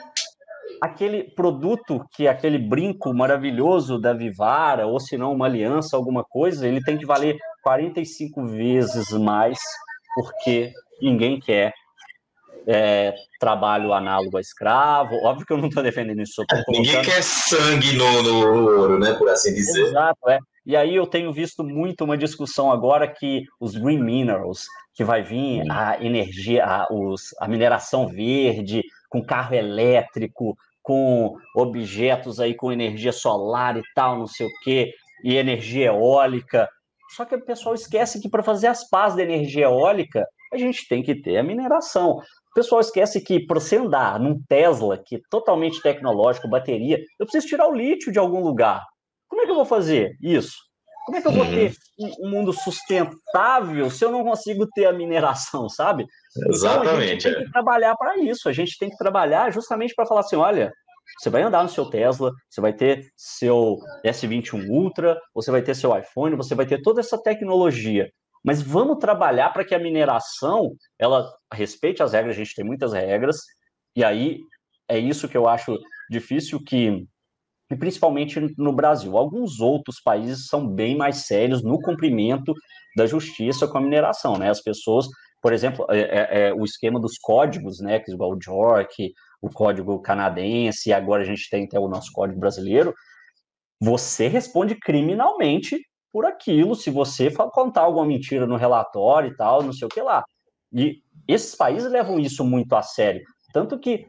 aquele 0.82 1.24
produto 1.24 2.04
que 2.12 2.28
aquele 2.28 2.58
brinco 2.58 3.13
maravilhoso 3.13 4.00
da 4.00 4.13
Vivara, 4.13 4.88
ou 4.88 5.00
se 5.00 5.15
não 5.15 5.32
uma 5.32 5.46
aliança, 5.46 5.96
alguma 5.96 6.24
coisa, 6.24 6.67
ele 6.67 6.82
tem 6.82 6.98
que 6.98 7.06
valer 7.06 7.38
45 7.62 8.48
vezes 8.48 9.12
mais, 9.12 9.60
porque 10.15 10.74
ninguém 11.00 11.39
quer 11.39 11.72
é, 12.67 13.13
trabalho 13.39 13.94
análogo 13.94 14.38
a 14.38 14.41
escravo. 14.41 15.15
Óbvio 15.24 15.46
que 15.46 15.54
eu 15.54 15.58
não 15.58 15.67
estou 15.67 15.84
defendendo 15.84 16.22
isso. 16.22 16.44
Ninguém 16.70 17.02
quer 17.04 17.24
sangue 17.24 17.94
no, 17.94 18.24
no, 18.24 18.76
ouro, 18.78 19.00
né? 19.00 19.13
Por 19.13 19.30
assim 19.30 19.54
dizer. 19.54 19.88
Exato, 19.88 20.30
é. 20.30 20.39
E 20.65 20.76
aí 20.76 20.96
eu 20.96 21.08
tenho 21.08 21.34
visto 21.34 21.63
muito 21.63 22.04
uma 22.04 22.17
discussão 22.17 22.72
agora 22.72 23.08
que 23.08 23.46
os 23.60 23.76
green 23.76 24.02
minerals, 24.02 24.65
que 24.94 25.04
vai 25.04 25.24
vir 25.24 25.63
a 25.72 26.04
energia, 26.04 26.63
a, 26.63 26.88
os, 26.91 27.34
a 27.39 27.48
mineração 27.48 28.08
verde, 28.08 28.84
com 29.10 29.24
carro 29.24 29.56
elétrico, 29.56 30.56
com 30.82 31.36
objetos 31.56 32.39
aí 32.39 32.56
com 32.56 32.72
energia 32.72 33.12
solar 33.12 33.78
e 33.78 33.82
tal, 33.96 34.17
não 34.17 34.28
sei 34.28 34.48
o 34.48 34.52
quê, 34.63 34.94
e 35.24 35.36
energia 35.36 35.88
eólica. 35.88 36.67
Só 37.15 37.26
que 37.26 37.36
o 37.36 37.46
pessoal 37.46 37.76
esquece 37.76 38.22
que 38.22 38.30
para 38.30 38.44
fazer 38.44 38.67
as 38.67 38.89
pás 38.89 39.15
da 39.15 39.24
energia 39.24 39.65
eólica, 39.65 40.26
a 40.54 40.58
gente 40.58 40.88
tem 40.88 41.04
que 41.04 41.15
ter 41.15 41.38
a 41.38 41.44
mineração. 41.44 42.17
O 42.17 42.54
pessoal 42.54 42.82
esquece 42.82 43.22
que 43.22 43.46
para 43.46 43.60
você 43.60 43.78
andar 43.78 44.20
num 44.20 44.41
Tesla, 44.48 44.98
que 44.98 45.15
é 45.17 45.20
totalmente 45.30 45.82
tecnológico, 45.82 46.50
bateria, 46.50 46.98
eu 47.20 47.26
preciso 47.26 47.48
tirar 47.48 47.67
o 47.67 47.76
lítio 47.76 48.12
de 48.12 48.20
algum 48.20 48.41
lugar. 48.41 48.84
Como 49.28 49.41
é 49.41 49.46
que 49.46 49.52
eu 49.52 49.56
vou 49.56 49.65
fazer 49.65 50.17
isso? 50.22 50.70
Como 51.05 51.17
é 51.17 51.21
que 51.21 51.27
eu 51.27 51.31
vou 51.31 51.45
ter 51.45 51.73
um 52.21 52.29
mundo 52.29 52.53
sustentável 52.53 53.89
se 53.89 54.05
eu 54.05 54.11
não 54.11 54.23
consigo 54.23 54.67
ter 54.67 54.85
a 54.85 54.93
mineração, 54.93 55.67
sabe? 55.67 56.05
Exatamente. 56.47 56.87
Então, 56.87 56.97
a 56.97 57.05
gente 57.05 57.23
tem 57.23 57.33
que 57.35 57.49
é. 57.49 57.51
trabalhar 57.51 57.95
para 57.95 58.17
isso. 58.17 58.47
A 58.47 58.53
gente 58.53 58.77
tem 58.77 58.89
que 58.89 58.97
trabalhar 58.97 59.51
justamente 59.51 59.95
para 59.95 60.05
falar 60.05 60.21
assim: 60.21 60.35
olha, 60.35 60.71
você 61.19 61.29
vai 61.29 61.41
andar 61.41 61.63
no 61.63 61.69
seu 61.69 61.85
Tesla, 61.85 62.31
você 62.49 62.61
vai 62.61 62.73
ter 62.73 63.07
seu 63.17 63.77
S21 64.05 64.69
Ultra, 64.69 65.19
você 65.33 65.49
vai 65.49 65.61
ter 65.61 65.75
seu 65.75 65.97
iPhone, 65.97 66.35
você 66.35 66.53
vai 66.53 66.65
ter 66.65 66.81
toda 66.81 66.99
essa 66.99 67.21
tecnologia 67.21 68.09
mas 68.43 68.61
vamos 68.61 68.97
trabalhar 68.97 69.51
para 69.51 69.63
que 69.63 69.75
a 69.75 69.79
mineração 69.79 70.75
ela 70.97 71.31
respeite 71.53 72.01
as 72.01 72.13
regras, 72.13 72.35
a 72.35 72.37
gente 72.37 72.55
tem 72.55 72.65
muitas 72.65 72.93
regras, 72.93 73.37
e 73.95 74.03
aí 74.03 74.39
é 74.87 74.97
isso 74.97 75.27
que 75.27 75.37
eu 75.37 75.47
acho 75.47 75.77
difícil 76.09 76.61
que 76.63 77.05
e 77.71 77.75
principalmente 77.75 78.39
no 78.57 78.73
Brasil. 78.73 79.17
Alguns 79.17 79.62
outros 79.62 80.01
países 80.01 80.47
são 80.47 80.67
bem 80.67 80.95
mais 80.95 81.25
sérios 81.25 81.63
no 81.63 81.79
cumprimento 81.79 82.53
da 82.95 83.05
justiça 83.05 83.67
com 83.67 83.77
a 83.77 83.81
mineração, 83.81 84.38
né? 84.38 84.49
As 84.49 84.62
pessoas, 84.62 85.07
por 85.41 85.53
exemplo, 85.53 85.86
é, 85.89 85.99
é, 85.99 86.49
é 86.49 86.53
o 86.53 86.65
esquema 86.65 86.99
dos 86.99 87.17
códigos, 87.17 87.79
né? 87.79 87.99
Que 87.99 88.12
igual 88.12 88.34
o 88.34 88.39
JORC, 88.39 89.13
o 89.41 89.49
código 89.49 89.99
canadense, 90.01 90.89
e 90.89 90.93
agora 90.93 91.23
a 91.23 91.25
gente 91.25 91.49
tem 91.49 91.63
até 91.63 91.79
o 91.79 91.88
nosso 91.88 92.12
código 92.12 92.39
brasileiro. 92.39 92.93
Você 93.79 94.27
responde 94.27 94.75
criminalmente 94.75 95.79
por 96.12 96.25
aquilo, 96.25 96.75
se 96.75 96.89
você 96.91 97.31
contar 97.31 97.81
alguma 97.81 98.05
mentira 98.05 98.45
no 98.45 98.57
relatório 98.57 99.31
e 99.31 99.36
tal, 99.36 99.63
não 99.63 99.71
sei 99.71 99.86
o 99.86 99.89
que 99.89 100.01
lá. 100.01 100.25
E 100.73 100.97
esses 101.25 101.55
países 101.55 101.89
levam 101.89 102.19
isso 102.19 102.43
muito 102.43 102.75
a 102.75 102.81
sério. 102.81 103.21
Tanto 103.53 103.79
que 103.79 104.05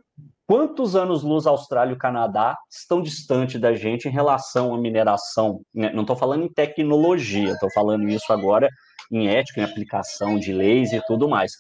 quantos 0.52 0.94
anos 0.94 1.22
luz 1.22 1.46
Austrália 1.46 1.94
e 1.94 1.98
Canadá 1.98 2.58
estão 2.70 3.00
distante 3.00 3.58
da 3.58 3.72
gente 3.72 4.06
em 4.06 4.10
relação 4.10 4.74
à 4.74 4.78
mineração? 4.78 5.62
Né? 5.74 5.90
Não 5.94 6.02
estou 6.02 6.14
falando 6.14 6.44
em 6.44 6.52
tecnologia, 6.52 7.52
estou 7.52 7.72
falando 7.72 8.06
isso 8.06 8.30
agora 8.30 8.68
em 9.10 9.28
ética, 9.28 9.62
em 9.62 9.64
aplicação 9.64 10.38
de 10.38 10.52
leis 10.52 10.92
e 10.92 11.00
tudo 11.06 11.26
mais. 11.26 11.52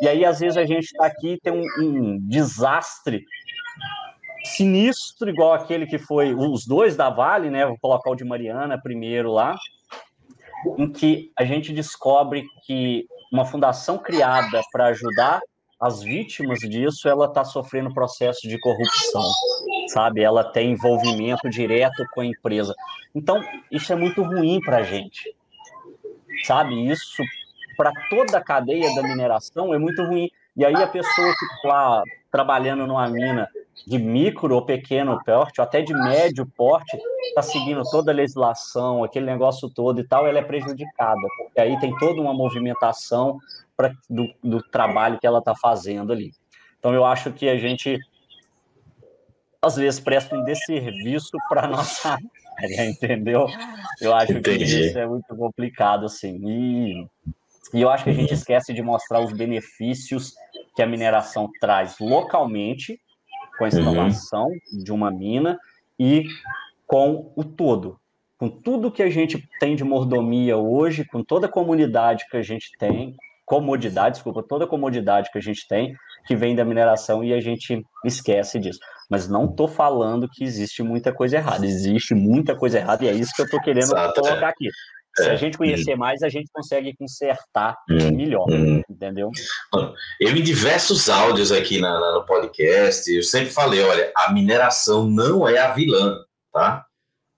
E 0.00 0.08
aí, 0.08 0.24
às 0.24 0.40
vezes, 0.40 0.56
a 0.56 0.64
gente 0.64 0.84
está 0.84 1.04
aqui 1.04 1.32
e 1.32 1.38
tem 1.38 1.52
um, 1.52 1.62
um 1.84 2.18
desastre 2.26 3.22
sinistro, 4.46 5.28
igual 5.28 5.52
aquele 5.52 5.84
que 5.84 5.98
foi 5.98 6.32
os 6.32 6.64
dois 6.66 6.96
da 6.96 7.10
Vale, 7.10 7.50
né? 7.50 7.66
Vou 7.66 7.76
colocar 7.78 8.10
o 8.10 8.16
de 8.16 8.24
Mariana 8.24 8.80
primeiro 8.80 9.30
lá, 9.30 9.58
em 10.78 10.90
que 10.90 11.30
a 11.38 11.44
gente 11.44 11.70
descobre 11.70 12.46
que 12.64 13.04
uma 13.30 13.44
fundação 13.44 13.98
criada 13.98 14.62
para 14.72 14.86
ajudar 14.86 15.38
as 15.80 16.02
vítimas 16.02 16.58
disso, 16.60 17.08
ela 17.08 17.26
está 17.26 17.44
sofrendo 17.44 17.94
processo 17.94 18.48
de 18.48 18.58
corrupção, 18.58 19.22
sabe? 19.88 20.22
Ela 20.22 20.42
tem 20.42 20.72
envolvimento 20.72 21.48
direto 21.48 22.04
com 22.12 22.20
a 22.20 22.26
empresa. 22.26 22.74
Então, 23.14 23.40
isso 23.70 23.92
é 23.92 23.96
muito 23.96 24.22
ruim 24.22 24.60
para 24.60 24.78
a 24.78 24.82
gente, 24.82 25.32
sabe? 26.44 26.88
Isso, 26.90 27.22
para 27.76 27.92
toda 28.10 28.38
a 28.38 28.42
cadeia 28.42 28.92
da 28.94 29.02
mineração, 29.02 29.72
é 29.72 29.78
muito 29.78 30.02
ruim. 30.02 30.28
E 30.56 30.64
aí 30.64 30.74
a 30.74 30.88
pessoa 30.88 31.34
que 31.38 31.44
está 31.54 32.02
trabalhando 32.30 32.84
numa 32.84 33.08
mina 33.08 33.48
de 33.86 33.98
micro 33.98 34.52
ou 34.54 34.62
pequeno 34.62 35.22
porte, 35.24 35.60
ou 35.60 35.64
até 35.64 35.80
de 35.80 35.94
médio 35.94 36.44
porte, 36.56 36.98
está 37.28 37.42
seguindo 37.42 37.82
toda 37.84 38.10
a 38.10 38.14
legislação, 38.14 39.04
aquele 39.04 39.26
negócio 39.26 39.70
todo 39.70 40.00
e 40.00 40.04
tal, 40.04 40.26
ela 40.26 40.40
é 40.40 40.42
prejudicada, 40.42 41.20
porque 41.38 41.60
aí 41.60 41.78
tem 41.78 41.96
toda 41.98 42.20
uma 42.20 42.34
movimentação 42.34 43.38
pra, 43.78 43.92
do, 44.10 44.28
do 44.42 44.60
trabalho 44.60 45.20
que 45.20 45.26
ela 45.26 45.38
está 45.38 45.54
fazendo 45.54 46.12
ali. 46.12 46.32
Então, 46.80 46.92
eu 46.92 47.04
acho 47.04 47.32
que 47.32 47.48
a 47.48 47.56
gente, 47.56 47.96
às 49.62 49.76
vezes, 49.76 50.00
presta 50.00 50.36
um 50.36 50.44
desserviço 50.44 51.38
para 51.48 51.64
a 51.64 51.68
nossa 51.68 52.18
área, 52.58 52.84
entendeu? 52.90 53.46
Eu 54.00 54.14
acho 54.14 54.32
Entendi. 54.32 54.64
que 54.64 54.80
isso 54.86 54.98
é 54.98 55.06
muito 55.06 55.34
complicado, 55.34 56.06
assim. 56.06 56.40
E 56.44 57.06
E 57.72 57.80
eu 57.80 57.88
acho 57.88 58.02
que 58.02 58.10
a 58.10 58.14
gente 58.14 58.30
uhum. 58.30 58.38
esquece 58.38 58.74
de 58.74 58.82
mostrar 58.82 59.20
os 59.20 59.32
benefícios 59.32 60.34
que 60.74 60.82
a 60.82 60.86
mineração 60.86 61.48
traz 61.60 61.98
localmente, 62.00 63.00
com 63.56 63.64
a 63.64 63.68
instalação 63.68 64.46
uhum. 64.46 64.82
de 64.84 64.92
uma 64.92 65.10
mina 65.10 65.58
e 65.98 66.24
com 66.86 67.32
o 67.36 67.44
todo. 67.44 68.00
Com 68.38 68.48
tudo 68.48 68.90
que 68.90 69.02
a 69.02 69.10
gente 69.10 69.48
tem 69.60 69.76
de 69.76 69.84
mordomia 69.84 70.56
hoje, 70.56 71.04
com 71.04 71.22
toda 71.22 71.46
a 71.46 71.50
comunidade 71.50 72.24
que 72.30 72.36
a 72.36 72.42
gente 72.42 72.70
tem, 72.78 73.16
comodidade, 73.48 74.16
desculpa, 74.16 74.44
toda 74.46 74.66
a 74.66 74.68
comodidade 74.68 75.30
que 75.32 75.38
a 75.38 75.40
gente 75.40 75.66
tem, 75.66 75.94
que 76.26 76.36
vem 76.36 76.54
da 76.54 76.66
mineração 76.66 77.24
e 77.24 77.32
a 77.32 77.40
gente 77.40 77.82
esquece 78.04 78.58
disso. 78.58 78.78
Mas 79.10 79.26
não 79.26 79.46
estou 79.46 79.66
falando 79.66 80.28
que 80.30 80.44
existe 80.44 80.82
muita 80.82 81.12
coisa 81.14 81.38
errada, 81.38 81.64
existe 81.66 82.14
muita 82.14 82.54
coisa 82.54 82.78
errada 82.78 83.04
e 83.04 83.08
é 83.08 83.12
isso 83.12 83.32
que 83.34 83.40
eu 83.40 83.46
estou 83.46 83.60
querendo 83.62 83.84
Exato, 83.84 84.20
colocar 84.20 84.46
é. 84.46 84.50
aqui. 84.50 84.68
Se 85.16 85.30
a 85.30 85.32
é. 85.32 85.36
gente 85.36 85.56
conhecer 85.56 85.94
hum. 85.94 85.98
mais, 85.98 86.22
a 86.22 86.28
gente 86.28 86.50
consegue 86.52 86.94
consertar 86.94 87.74
hum. 87.90 88.14
melhor, 88.14 88.46
hum. 88.50 88.82
entendeu? 88.88 89.30
Eu, 90.20 90.36
em 90.36 90.42
diversos 90.42 91.08
áudios 91.08 91.50
aqui 91.50 91.80
na, 91.80 91.98
na, 91.98 92.12
no 92.12 92.26
podcast, 92.26 93.10
eu 93.10 93.22
sempre 93.22 93.50
falei: 93.50 93.82
olha, 93.82 94.12
a 94.14 94.30
mineração 94.30 95.08
não 95.08 95.48
é 95.48 95.58
a 95.58 95.72
vilã, 95.72 96.18
tá? 96.52 96.84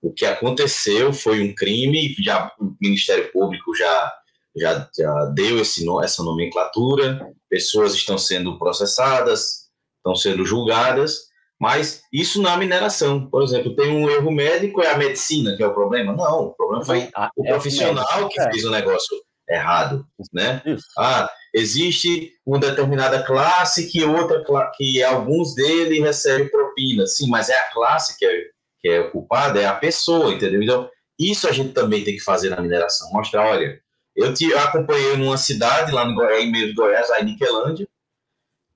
O 0.03 0.13
que 0.13 0.27
aconteceu 0.27 1.13
foi 1.13 1.41
um 1.41 1.55
crime, 1.55 2.15
já 2.19 2.51
o 2.59 2.75
Ministério 2.81 3.31
Público 3.31 3.75
já, 3.77 4.13
já, 4.57 4.89
já 4.97 5.25
deu 5.27 5.61
esse, 5.61 5.85
essa 6.03 6.23
nomenclatura, 6.23 7.21
pessoas 7.49 7.95
estão 7.95 8.19
sendo 8.19 8.59
processadas, 8.59 9.69
estão 9.99 10.15
sendo 10.15 10.45
julgadas, 10.45 11.31
mas 11.61 12.03
isso 12.13 12.41
na 12.41 12.57
mineração, 12.57 13.29
por 13.29 13.43
exemplo, 13.43 13.77
tem 13.77 13.91
um 13.91 14.09
erro 14.09 14.31
médico, 14.31 14.81
é 14.81 14.91
a 14.91 14.97
medicina 14.97 15.55
que 15.57 15.63
é 15.63 15.67
o 15.67 15.75
problema? 15.75 16.15
Não, 16.15 16.47
o 16.47 16.55
problema 16.55 16.85
foi 16.85 17.09
ah, 17.15 17.31
o 17.37 17.47
é 17.47 17.51
profissional 17.51 18.29
que 18.29 18.43
fez 18.45 18.65
o 18.65 18.71
negócio 18.71 19.17
errado, 19.49 20.07
né? 20.33 20.63
Ah, 20.97 21.29
existe 21.55 22.33
uma 22.47 22.59
determinada 22.59 23.23
classe 23.23 23.91
que 23.91 24.03
outra 24.05 24.43
que 24.77 25.03
alguns 25.03 25.55
deles 25.55 26.01
recebem 26.01 26.49
propina, 26.49 27.07
sim, 27.07 27.29
mas 27.29 27.51
é 27.51 27.59
a 27.59 27.71
classe 27.73 28.17
que 28.17 28.25
é, 28.25 28.43
que 28.81 28.89
é 28.89 29.03
culpada, 29.11 29.61
é 29.61 29.67
a 29.67 29.75
pessoa, 29.75 30.33
entendeu? 30.33 30.63
Então, 30.63 30.89
isso 31.19 31.47
a 31.47 31.53
gente 31.53 31.75
também 31.75 32.03
tem 32.03 32.15
que 32.15 32.23
fazer 32.23 32.49
na 32.49 32.63
mineração, 32.63 33.11
mostrar, 33.13 33.51
olha, 33.51 33.79
eu 34.21 34.35
te 34.35 34.53
acompanhei 34.55 35.17
numa 35.17 35.37
cidade 35.37 35.93
lá 35.93 36.05
no 36.05 36.15
Goiás, 36.15 36.45
em 36.45 36.51
meio 36.51 36.69
de 36.69 36.75
Goiás, 36.75 37.11
aí 37.11 37.23
em 37.23 37.27
Niquelândia, 37.27 37.89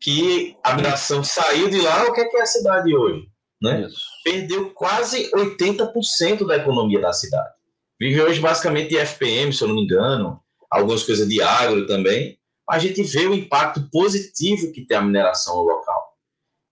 que 0.01 0.57
a 0.63 0.75
mineração 0.75 1.23
saiu 1.23 1.69
de 1.69 1.81
lá, 1.81 2.05
o 2.05 2.13
que 2.13 2.21
é, 2.21 2.25
que 2.25 2.37
é 2.37 2.43
a 2.43 2.47
cidade 2.47 2.95
hoje? 2.95 3.29
Né? 3.61 3.87
Perdeu 4.23 4.71
quase 4.71 5.31
80% 5.33 6.47
da 6.47 6.57
economia 6.57 7.01
da 7.01 7.13
cidade. 7.13 7.53
Vive 8.01 8.23
hoje 8.23 8.41
basicamente 8.41 8.91
de 8.91 8.99
FPM, 8.99 9.53
se 9.53 9.63
eu 9.63 9.69
não 9.69 9.75
me 9.75 9.85
engano, 9.85 10.41
algumas 10.71 11.03
coisas 11.03 11.29
de 11.29 11.41
agro 11.43 11.87
também. 11.87 12.39
A 12.69 12.79
gente 12.79 13.03
vê 13.03 13.27
o 13.27 13.35
impacto 13.35 13.89
positivo 13.91 14.73
que 14.73 14.87
tem 14.87 14.97
a 14.97 15.03
mineração 15.03 15.57
local. 15.57 16.15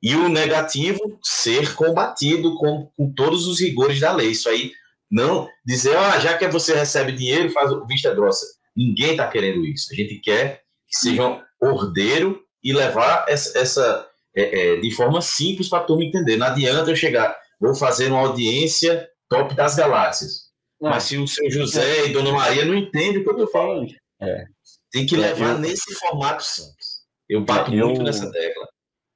E 0.02 0.16
o 0.16 0.28
negativo 0.28 1.18
ser 1.22 1.74
combatido 1.74 2.56
com, 2.56 2.90
com 2.96 3.12
todos 3.12 3.46
os 3.46 3.60
rigores 3.60 4.00
da 4.00 4.12
lei. 4.12 4.30
Isso 4.30 4.48
aí, 4.48 4.72
não 5.10 5.48
dizer, 5.64 5.96
ah, 5.96 6.18
já 6.18 6.36
que 6.36 6.48
você 6.48 6.74
recebe 6.74 7.12
dinheiro, 7.12 7.50
faz 7.50 7.70
vista 7.86 8.12
grossa. 8.14 8.44
Ninguém 8.76 9.12
está 9.12 9.28
querendo 9.28 9.64
isso. 9.64 9.88
A 9.92 9.96
gente 9.96 10.16
quer 10.16 10.62
que 10.88 10.96
sejam 10.96 11.42
ordeiro 11.60 12.42
e 12.62 12.72
levar 12.72 13.26
essa, 13.28 13.58
essa 13.58 14.08
é, 14.34 14.74
é, 14.74 14.76
de 14.76 14.90
forma 14.94 15.20
simples 15.20 15.68
para 15.68 15.80
a 15.80 15.84
turma 15.84 16.04
entender. 16.04 16.36
Não 16.36 16.46
adianta 16.46 16.90
eu 16.90 16.96
chegar, 16.96 17.36
vou 17.60 17.74
fazer 17.74 18.08
uma 18.08 18.20
audiência 18.20 19.08
top 19.28 19.54
das 19.54 19.76
galáxias. 19.76 20.50
Não. 20.80 20.90
Mas 20.90 21.04
se 21.04 21.16
o 21.16 21.26
seu 21.26 21.50
José 21.50 22.06
e 22.06 22.12
Dona 22.12 22.32
Maria 22.32 22.64
não 22.64 22.74
entendem 22.74 23.18
o 23.18 23.22
que 23.22 23.28
eu 23.28 23.32
estou 23.32 23.48
falando. 23.48 23.92
É. 24.20 24.44
Tem 24.90 25.06
que 25.06 25.16
levar 25.16 25.52
eu, 25.52 25.58
nesse 25.58 25.94
formato 25.94 26.42
simples. 26.42 27.02
Eu 27.28 27.44
bato 27.44 27.72
eu, 27.72 27.86
muito 27.86 28.02
nessa 28.02 28.30
tecla. 28.30 28.68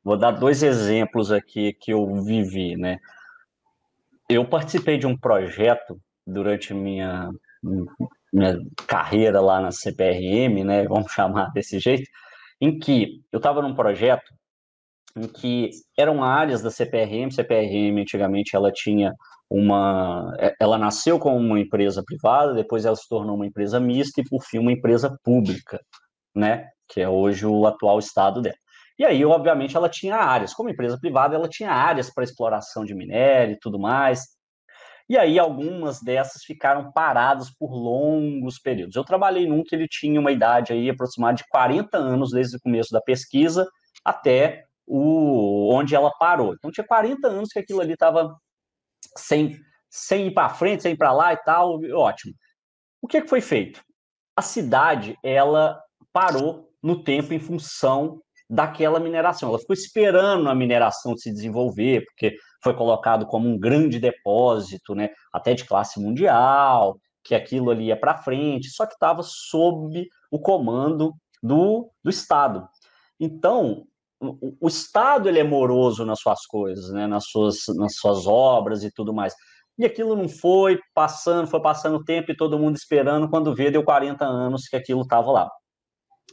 Vou 0.02 0.16
dar 0.16 0.30
dois 0.30 0.62
exemplos 0.62 1.32
aqui 1.32 1.72
que 1.72 1.92
eu 1.92 2.22
vivi, 2.22 2.76
né? 2.76 2.98
Eu 4.28 4.44
participei 4.44 4.96
de 4.96 5.06
um 5.06 5.16
projeto 5.16 6.00
durante 6.26 6.72
minha, 6.72 7.28
minha 8.36 8.58
carreira 8.86 9.40
lá 9.40 9.60
na 9.60 9.70
CPRM, 9.70 10.62
né? 10.62 10.84
Vamos 10.86 11.10
chamar 11.10 11.50
desse 11.52 11.78
jeito, 11.78 12.08
em 12.60 12.78
que 12.78 13.22
eu 13.32 13.38
estava 13.38 13.62
num 13.62 13.74
projeto 13.74 14.30
em 15.16 15.26
que 15.26 15.70
eram 15.98 16.22
áreas 16.22 16.60
da 16.60 16.70
CPRM, 16.70 17.30
CPRM 17.30 17.98
antigamente 17.98 18.54
ela 18.54 18.70
tinha 18.70 19.14
uma, 19.48 20.34
é, 20.38 20.54
ela 20.60 20.76
nasceu 20.76 21.18
como 21.18 21.36
uma 21.38 21.58
empresa 21.58 22.02
privada, 22.04 22.52
depois 22.52 22.84
ela 22.84 22.96
se 22.96 23.08
tornou 23.08 23.36
uma 23.36 23.46
empresa 23.46 23.80
mista 23.80 24.20
e 24.20 24.24
por 24.24 24.42
fim 24.42 24.58
uma 24.58 24.72
empresa 24.72 25.16
pública, 25.24 25.80
né, 26.34 26.68
que 26.88 27.00
é 27.00 27.08
hoje 27.08 27.46
o 27.46 27.66
atual 27.66 27.98
estado 27.98 28.42
dela. 28.42 28.56
E 28.98 29.04
aí, 29.04 29.24
obviamente, 29.24 29.76
ela 29.76 29.88
tinha 29.88 30.16
áreas, 30.16 30.52
como 30.54 30.70
empresa 30.70 30.98
privada, 30.98 31.34
ela 31.34 31.48
tinha 31.48 31.70
áreas 31.70 32.12
para 32.12 32.24
exploração 32.24 32.84
de 32.84 32.94
minério 32.94 33.54
e 33.54 33.58
tudo 33.58 33.78
mais, 33.78 34.35
e 35.08 35.16
aí 35.16 35.38
algumas 35.38 36.00
dessas 36.00 36.42
ficaram 36.42 36.90
paradas 36.90 37.50
por 37.50 37.70
longos 37.72 38.58
períodos. 38.58 38.96
Eu 38.96 39.04
trabalhei 39.04 39.46
num 39.46 39.62
que 39.62 39.74
ele 39.74 39.86
tinha 39.86 40.18
uma 40.18 40.32
idade 40.32 40.72
aí 40.72 40.90
aproximada 40.90 41.36
de 41.36 41.44
40 41.48 41.96
anos 41.96 42.30
desde 42.30 42.56
o 42.56 42.60
começo 42.60 42.90
da 42.90 43.00
pesquisa 43.00 43.68
até 44.04 44.64
o 44.86 45.72
onde 45.72 45.94
ela 45.94 46.10
parou. 46.18 46.54
Então 46.54 46.70
tinha 46.70 46.86
40 46.86 47.28
anos 47.28 47.50
que 47.52 47.58
aquilo 47.58 47.80
ali 47.80 47.92
estava 47.92 48.34
sem, 49.16 49.56
sem 49.88 50.26
ir 50.26 50.34
para 50.34 50.48
frente, 50.48 50.82
sem 50.82 50.92
ir 50.92 50.96
para 50.96 51.12
lá 51.12 51.32
e 51.32 51.36
tal, 51.38 51.78
ótimo. 51.92 52.32
O 53.00 53.06
que, 53.06 53.20
que 53.20 53.28
foi 53.28 53.40
feito? 53.40 53.80
A 54.36 54.42
cidade 54.42 55.16
ela 55.22 55.80
parou 56.12 56.68
no 56.82 57.02
tempo 57.02 57.32
em 57.32 57.38
função 57.38 58.20
daquela 58.48 59.00
mineração. 59.00 59.48
Ela 59.48 59.58
ficou 59.58 59.74
esperando 59.74 60.48
a 60.48 60.54
mineração 60.54 61.16
se 61.16 61.32
desenvolver, 61.32 62.04
porque 62.06 62.36
foi 62.66 62.74
colocado 62.74 63.26
como 63.26 63.48
um 63.48 63.56
grande 63.56 64.00
depósito, 64.00 64.92
né, 64.92 65.10
até 65.32 65.54
de 65.54 65.64
classe 65.64 66.00
mundial, 66.00 66.98
que 67.22 67.32
aquilo 67.32 67.70
ali 67.70 67.86
ia 67.86 67.98
para 67.98 68.18
frente, 68.18 68.70
só 68.70 68.84
que 68.84 68.94
estava 68.94 69.22
sob 69.22 70.04
o 70.32 70.40
comando 70.40 71.14
do, 71.40 71.88
do 72.02 72.10
Estado. 72.10 72.68
Então, 73.20 73.84
o, 74.20 74.56
o, 74.62 74.66
Estado 74.66 75.28
ele 75.28 75.38
é 75.38 75.44
moroso 75.44 76.04
nas 76.04 76.18
suas 76.18 76.44
coisas, 76.44 76.90
né, 76.90 77.06
nas, 77.06 77.26
suas, 77.28 77.58
nas 77.76 77.94
suas 77.94 78.26
obras 78.26 78.82
e 78.82 78.90
tudo 78.90 79.14
mais. 79.14 79.32
E 79.78 79.84
aquilo 79.84 80.16
não 80.16 80.28
foi 80.28 80.80
passando, 80.92 81.46
foi 81.46 81.62
passando 81.62 81.98
o 81.98 82.04
tempo 82.04 82.32
e 82.32 82.36
todo 82.36 82.58
mundo 82.58 82.74
esperando, 82.74 83.30
quando 83.30 83.54
vê, 83.54 83.70
deu 83.70 83.84
40 83.84 84.24
anos 84.24 84.66
que 84.66 84.74
aquilo 84.74 85.02
estava 85.02 85.30
lá. 85.30 85.48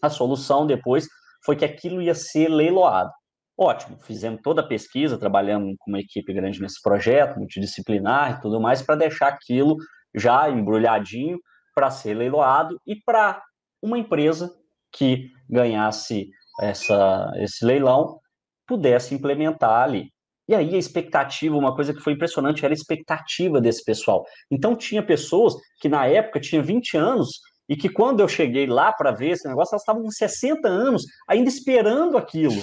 A 0.01 0.09
solução 0.09 0.65
depois 0.65 1.05
foi 1.45 1.55
que 1.55 1.65
aquilo 1.65 2.01
ia 2.01 2.15
ser 2.15 2.47
leiloado. 2.47 3.11
Ótimo, 3.57 3.97
fizemos 3.99 4.41
toda 4.41 4.61
a 4.61 4.67
pesquisa, 4.67 5.17
trabalhando 5.17 5.75
com 5.77 5.91
uma 5.91 5.99
equipe 5.99 6.33
grande 6.33 6.59
nesse 6.59 6.81
projeto, 6.81 7.37
multidisciplinar 7.37 8.37
e 8.37 8.41
tudo 8.41 8.59
mais, 8.59 8.81
para 8.81 8.95
deixar 8.95 9.27
aquilo 9.27 9.77
já 10.15 10.49
embrulhadinho 10.49 11.37
para 11.75 11.91
ser 11.91 12.15
leiloado 12.15 12.79
e 12.85 12.95
para 12.95 13.41
uma 13.81 13.97
empresa 13.97 14.51
que 14.91 15.29
ganhasse 15.49 16.29
essa, 16.59 17.31
esse 17.37 17.63
leilão 17.63 18.19
pudesse 18.67 19.13
implementar 19.13 19.83
ali. 19.83 20.11
E 20.47 20.55
aí 20.55 20.75
a 20.75 20.77
expectativa, 20.77 21.55
uma 21.55 21.75
coisa 21.75 21.93
que 21.93 22.01
foi 22.01 22.13
impressionante, 22.13 22.65
era 22.65 22.73
a 22.73 22.75
expectativa 22.75 23.61
desse 23.61 23.83
pessoal. 23.83 24.25
Então 24.51 24.75
tinha 24.75 25.03
pessoas 25.03 25.53
que 25.79 25.87
na 25.87 26.05
época 26.07 26.39
tinham 26.39 26.63
20 26.63 26.97
anos 26.97 27.39
e 27.69 27.77
que 27.77 27.87
quando 27.87 28.19
eu 28.19 28.27
cheguei 28.27 28.65
lá 28.65 28.91
para 28.91 29.11
ver 29.11 29.29
esse 29.29 29.47
negócio, 29.47 29.73
elas 29.73 29.83
estavam 29.83 30.03
com 30.03 30.11
60 30.11 30.67
anos, 30.67 31.03
ainda 31.27 31.49
esperando 31.49 32.17
aquilo 32.17 32.61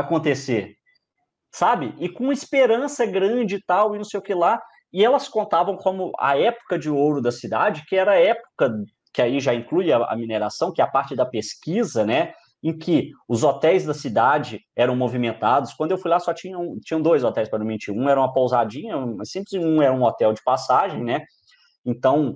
acontecer, 0.00 0.74
sabe? 1.52 1.94
E 1.98 2.08
com 2.08 2.32
esperança 2.32 3.06
grande 3.06 3.56
e 3.56 3.62
tal, 3.62 3.94
e 3.94 3.98
não 3.98 4.04
sei 4.04 4.18
o 4.18 4.22
que 4.22 4.34
lá. 4.34 4.60
E 4.92 5.04
elas 5.04 5.28
contavam 5.28 5.76
como 5.76 6.12
a 6.18 6.36
época 6.36 6.78
de 6.78 6.90
ouro 6.90 7.22
da 7.22 7.30
cidade, 7.30 7.84
que 7.86 7.96
era 7.96 8.12
a 8.12 8.20
época 8.20 8.74
que 9.12 9.22
aí 9.22 9.40
já 9.40 9.54
inclui 9.54 9.92
a, 9.92 10.16
mineração, 10.16 10.72
que 10.72 10.80
é 10.80 10.84
a 10.84 10.90
parte 10.90 11.16
da 11.16 11.26
pesquisa, 11.26 12.04
né? 12.04 12.32
Em 12.62 12.76
que 12.76 13.10
os 13.28 13.42
hotéis 13.42 13.84
da 13.84 13.94
cidade 13.94 14.60
eram 14.76 14.94
movimentados. 14.94 15.72
Quando 15.72 15.92
eu 15.92 15.98
fui 15.98 16.10
lá, 16.10 16.20
só 16.20 16.32
tinham, 16.32 16.78
tinham 16.84 17.00
dois 17.00 17.24
hotéis, 17.24 17.48
para 17.48 17.58
não. 17.58 17.66
Um 17.90 18.08
era 18.08 18.20
uma 18.20 18.32
pousadinha, 18.32 18.94
simples, 19.24 19.54
um 19.54 19.82
era 19.82 19.92
um 19.92 20.02
hotel 20.02 20.32
de 20.32 20.42
passagem, 20.42 21.02
né? 21.02 21.22
Então, 21.84 22.34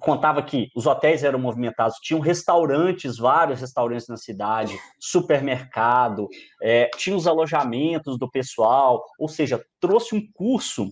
contava 0.00 0.42
que 0.42 0.68
os 0.74 0.86
hotéis 0.86 1.22
eram 1.22 1.38
movimentados, 1.38 1.98
tinham 1.98 2.20
restaurantes, 2.20 3.18
vários 3.18 3.60
restaurantes 3.60 4.08
na 4.08 4.16
cidade, 4.16 4.78
supermercado, 4.98 6.28
é, 6.62 6.88
tinha 6.96 7.16
os 7.16 7.26
alojamentos 7.26 8.18
do 8.18 8.30
pessoal, 8.30 9.04
ou 9.18 9.28
seja, 9.28 9.62
trouxe 9.80 10.14
um 10.14 10.22
curso, 10.32 10.90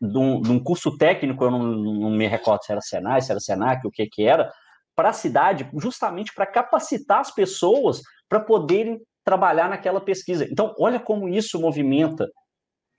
um, 0.00 0.52
um 0.52 0.62
curso 0.62 0.96
técnico, 0.96 1.44
eu 1.44 1.50
não, 1.50 1.62
não, 1.62 2.10
me 2.10 2.26
recordo 2.26 2.64
se 2.64 2.72
era 2.72 2.80
Senai, 2.80 3.20
se 3.20 3.30
era 3.30 3.40
Senac, 3.40 3.86
o 3.86 3.90
que 3.90 4.06
que 4.06 4.24
era, 4.24 4.52
para 4.94 5.10
a 5.10 5.14
cidade, 5.14 5.68
justamente 5.74 6.34
para 6.34 6.46
capacitar 6.46 7.20
as 7.20 7.30
pessoas 7.30 8.02
para 8.28 8.40
poderem 8.40 9.00
trabalhar 9.24 9.68
naquela 9.68 10.00
pesquisa. 10.00 10.46
Então, 10.50 10.74
olha 10.78 11.00
como 11.00 11.28
isso 11.28 11.60
movimenta 11.60 12.28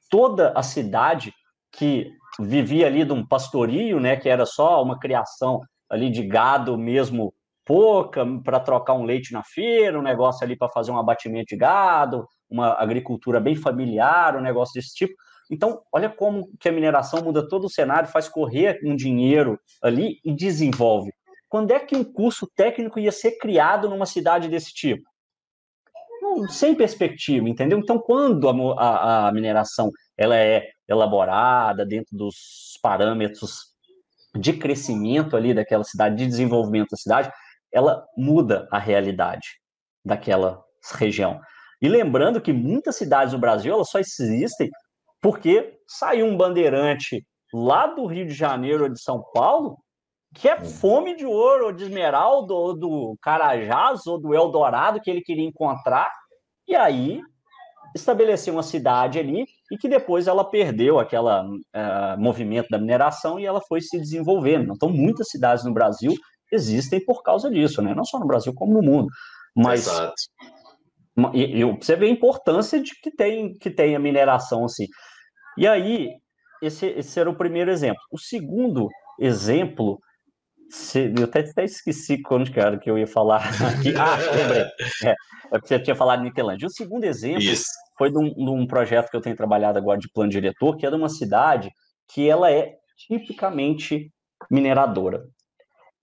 toda 0.10 0.52
a 0.56 0.64
cidade 0.64 1.34
que 1.74 2.12
vivia 2.40 2.88
ali 2.88 3.04
de 3.04 3.12
um 3.12 3.26
pastorio, 3.26 4.00
né, 4.00 4.16
que 4.16 4.30
era 4.30 4.46
só 4.46 4.82
uma 4.82 5.00
criação 5.00 5.62
ali 5.90 6.10
de 6.10 6.26
gado 6.26 6.78
mesmo 6.78 7.34
pouca 7.66 8.26
para 8.44 8.60
trocar 8.60 8.94
um 8.94 9.04
leite 9.04 9.32
na 9.32 9.44
feira, 9.44 9.98
um 9.98 10.04
negócio 10.04 10.44
ali 10.44 10.56
para 10.56 10.70
fazer 10.70 10.92
um 10.92 10.98
abatimento 10.98 11.48
de 11.50 11.58
gado, 11.58 12.28
uma 12.50 12.74
agricultura 12.74 13.40
bem 13.40 13.56
familiar, 13.56 14.36
um 14.36 14.42
negócio 14.42 14.74
desse 14.74 14.94
tipo. 14.94 15.14
Então, 15.50 15.82
olha 15.92 16.10
como 16.10 16.50
que 16.60 16.68
a 16.68 16.72
mineração 16.72 17.22
muda 17.22 17.48
todo 17.48 17.66
o 17.66 17.70
cenário, 17.70 18.10
faz 18.10 18.28
correr 18.28 18.80
um 18.84 18.96
dinheiro 18.96 19.60
ali 19.82 20.20
e 20.24 20.34
desenvolve. 20.34 21.12
Quando 21.48 21.72
é 21.72 21.80
que 21.80 21.96
um 21.96 22.04
curso 22.04 22.48
técnico 22.56 23.00
ia 23.00 23.12
ser 23.12 23.38
criado 23.38 23.90
numa 23.90 24.06
cidade 24.06 24.48
desse 24.50 24.74
tipo? 24.74 25.04
Não, 26.22 26.50
sem 26.50 26.74
perspectiva, 26.74 27.48
entendeu? 27.48 27.78
Então, 27.78 28.00
quando 28.00 28.50
a, 28.50 28.74
a, 28.74 29.28
a 29.28 29.32
mineração 29.32 29.92
ela 30.18 30.36
é 30.36 30.68
elaborada 30.88 31.86
dentro 31.86 32.16
dos 32.18 32.78
parâmetros 32.82 33.74
de 34.36 34.54
crescimento 34.54 35.36
ali 35.36 35.54
daquela 35.54 35.84
cidade, 35.84 36.16
de 36.16 36.28
desenvolvimento 36.28 36.90
da 36.92 36.98
cidade, 36.98 37.32
ela 37.72 38.06
muda 38.18 38.68
a 38.72 38.80
realidade 38.80 39.60
daquela 40.04 40.62
região. 40.96 41.40
E 41.82 41.88
lembrando 41.88 42.42
que 42.42 42.54
muitas 42.54 42.96
cidades 42.96 43.34
do 43.34 43.40
Brasil 43.40 43.74
elas 43.74 43.90
só 43.90 44.00
existem 44.00 44.70
porque 45.22 45.78
saiu 45.88 46.26
um 46.26 46.36
bandeirante 46.36 47.26
lá 47.54 47.88
do 47.88 48.06
Rio 48.06 48.26
de 48.26 48.34
Janeiro 48.34 48.84
ou 48.84 48.90
de 48.90 49.02
São 49.02 49.24
Paulo 49.34 49.78
que 50.34 50.50
é 50.50 50.60
fome 50.60 51.16
de 51.16 51.26
ouro, 51.26 51.68
ou 51.68 51.72
de 51.72 51.84
esmeralda, 51.84 52.54
ou 52.54 52.76
do 52.76 53.16
Carajás, 53.22 54.08
ou 54.08 54.20
do 54.20 54.34
Eldorado 54.34 55.00
que 55.00 55.10
ele 55.10 55.22
queria 55.22 55.46
encontrar, 55.46 56.12
e 56.68 56.76
aí 56.76 57.22
estabeleceu 57.96 58.54
uma 58.54 58.64
cidade 58.64 59.20
ali 59.20 59.46
e 59.72 59.78
que 59.78 59.88
depois 59.88 60.28
ela 60.28 60.44
perdeu 60.44 61.00
aquele 61.00 61.24
uh, 61.24 62.20
movimento 62.20 62.68
da 62.70 62.78
mineração 62.78 63.40
e 63.40 63.46
ela 63.46 63.62
foi 63.62 63.82
se 63.82 63.98
desenvolvendo. 63.98 64.74
Então, 64.74 64.90
muitas 64.90 65.30
cidades 65.30 65.64
no 65.64 65.74
Brasil 65.74 66.14
existem 66.52 67.04
por 67.04 67.24
causa 67.24 67.50
disso, 67.50 67.82
né? 67.82 67.96
não 67.96 68.06
só 68.06 68.20
no 68.20 68.28
Brasil, 68.28 68.54
como 68.54 68.74
no 68.74 68.82
mundo. 68.82 69.08
Mas 69.56 69.88
Exato. 69.88 70.14
E, 71.34 71.60
e 71.60 71.64
você 71.64 71.96
vê 71.96 72.08
a 72.08 72.10
importância 72.10 72.82
de 72.82 72.92
que 73.02 73.12
tem, 73.12 73.54
que 73.54 73.70
tem 73.70 73.96
a 73.96 74.00
mineração 74.00 74.66
assim. 74.66 74.88
E 75.58 75.68
aí, 75.68 76.10
esse, 76.62 76.88
esse 76.88 77.20
era 77.20 77.30
o 77.30 77.38
primeiro 77.38 77.70
exemplo. 77.70 78.02
O 78.12 78.18
segundo 78.18 78.88
exemplo 79.20 80.00
eu 81.18 81.26
até, 81.26 81.42
até 81.42 81.64
esqueci 81.64 82.22
quando 82.22 82.52
que 82.52 82.60
era 82.60 82.78
que 82.80 82.90
eu 82.90 82.98
ia 82.98 83.08
falar 83.08 83.42
aqui. 83.78 83.94
Ah, 83.96 84.18
lembrei. 84.36 84.64
É, 85.04 85.10
é 85.10 85.16
porque 85.52 85.68
você 85.68 85.80
tinha 85.80 85.96
falado 85.96 86.20
de 86.20 86.26
Niquelândia. 86.26 86.68
O 86.68 86.72
segundo 86.72 87.04
exemplo 87.04 87.44
Isso. 87.44 87.66
foi 87.98 88.12
de 88.12 88.18
um, 88.18 88.34
de 88.34 88.50
um, 88.50 88.66
projeto 88.66 89.10
que 89.10 89.16
eu 89.16 89.22
tenho 89.22 89.36
trabalhado 89.36 89.78
agora 89.78 90.00
de 90.00 90.10
plano 90.12 90.32
diretor, 90.32 90.76
que 90.76 90.86
é 90.86 90.90
de 90.90 90.96
uma 90.96 91.10
cidade 91.10 91.70
que 92.12 92.28
ela 92.28 92.52
é 92.52 92.76
tipicamente 92.98 94.12
mineradora. 94.50 95.24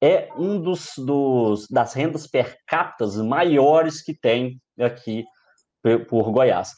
É 0.02 0.28
um 0.36 0.60
dos, 0.60 0.92
dos 0.96 1.66
das 1.68 1.92
rendas 1.92 2.26
per 2.26 2.56
capita 2.66 3.06
maiores 3.22 4.02
que 4.02 4.14
tem 4.14 4.58
aqui 4.78 5.24
por 6.08 6.30
Goiás. 6.30 6.72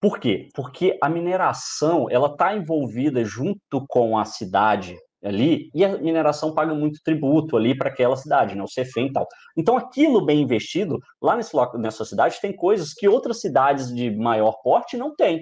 Por 0.00 0.18
quê? 0.18 0.48
Porque 0.54 0.98
a 1.00 1.08
mineração 1.08 2.06
ela 2.10 2.26
está 2.28 2.54
envolvida 2.54 3.24
junto 3.24 3.86
com 3.88 4.18
a 4.18 4.24
cidade 4.24 4.96
ali, 5.24 5.70
e 5.74 5.84
a 5.84 5.96
mineração 5.96 6.52
paga 6.52 6.74
muito 6.74 7.00
tributo 7.02 7.56
ali 7.56 7.76
para 7.76 7.88
aquela 7.88 8.16
cidade, 8.16 8.54
né, 8.54 8.62
o 8.62 8.68
CEFEM 8.68 9.06
e 9.06 9.12
tal. 9.12 9.26
Então, 9.56 9.76
aquilo 9.76 10.24
bem 10.24 10.42
investido, 10.42 10.98
lá 11.20 11.34
nesse, 11.34 11.52
nessa 11.78 12.04
cidade, 12.04 12.40
tem 12.40 12.54
coisas 12.54 12.92
que 12.92 13.08
outras 13.08 13.40
cidades 13.40 13.92
de 13.94 14.10
maior 14.10 14.60
porte 14.62 14.96
não 14.96 15.14
têm, 15.14 15.40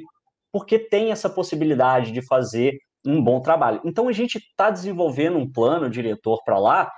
porque 0.52 0.78
tem 0.78 1.10
essa 1.10 1.28
possibilidade 1.28 2.12
de 2.12 2.24
fazer 2.24 2.78
um 3.04 3.22
bom 3.22 3.40
trabalho. 3.40 3.80
Então, 3.84 4.08
a 4.08 4.12
gente 4.12 4.38
está 4.38 4.70
desenvolvendo 4.70 5.36
um 5.36 5.50
plano 5.50 5.90
diretor 5.90 6.40
para 6.44 6.58
lá, 6.58 6.90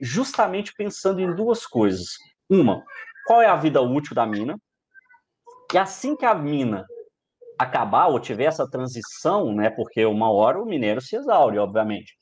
justamente 0.00 0.72
pensando 0.76 1.20
em 1.20 1.34
duas 1.34 1.64
coisas. 1.64 2.08
Uma, 2.50 2.82
qual 3.26 3.40
é 3.40 3.46
a 3.46 3.56
vida 3.56 3.80
útil 3.80 4.14
da 4.14 4.26
mina? 4.26 4.58
E 5.72 5.78
assim 5.78 6.16
que 6.16 6.24
a 6.24 6.34
mina 6.34 6.84
acabar 7.58 8.06
ou 8.06 8.20
tiver 8.20 8.44
essa 8.44 8.68
transição, 8.68 9.52
né? 9.54 9.70
Porque 9.70 10.04
uma 10.04 10.30
hora 10.30 10.60
o 10.60 10.66
mineiro 10.66 11.00
se 11.00 11.16
exaure, 11.16 11.58
obviamente. 11.58 12.14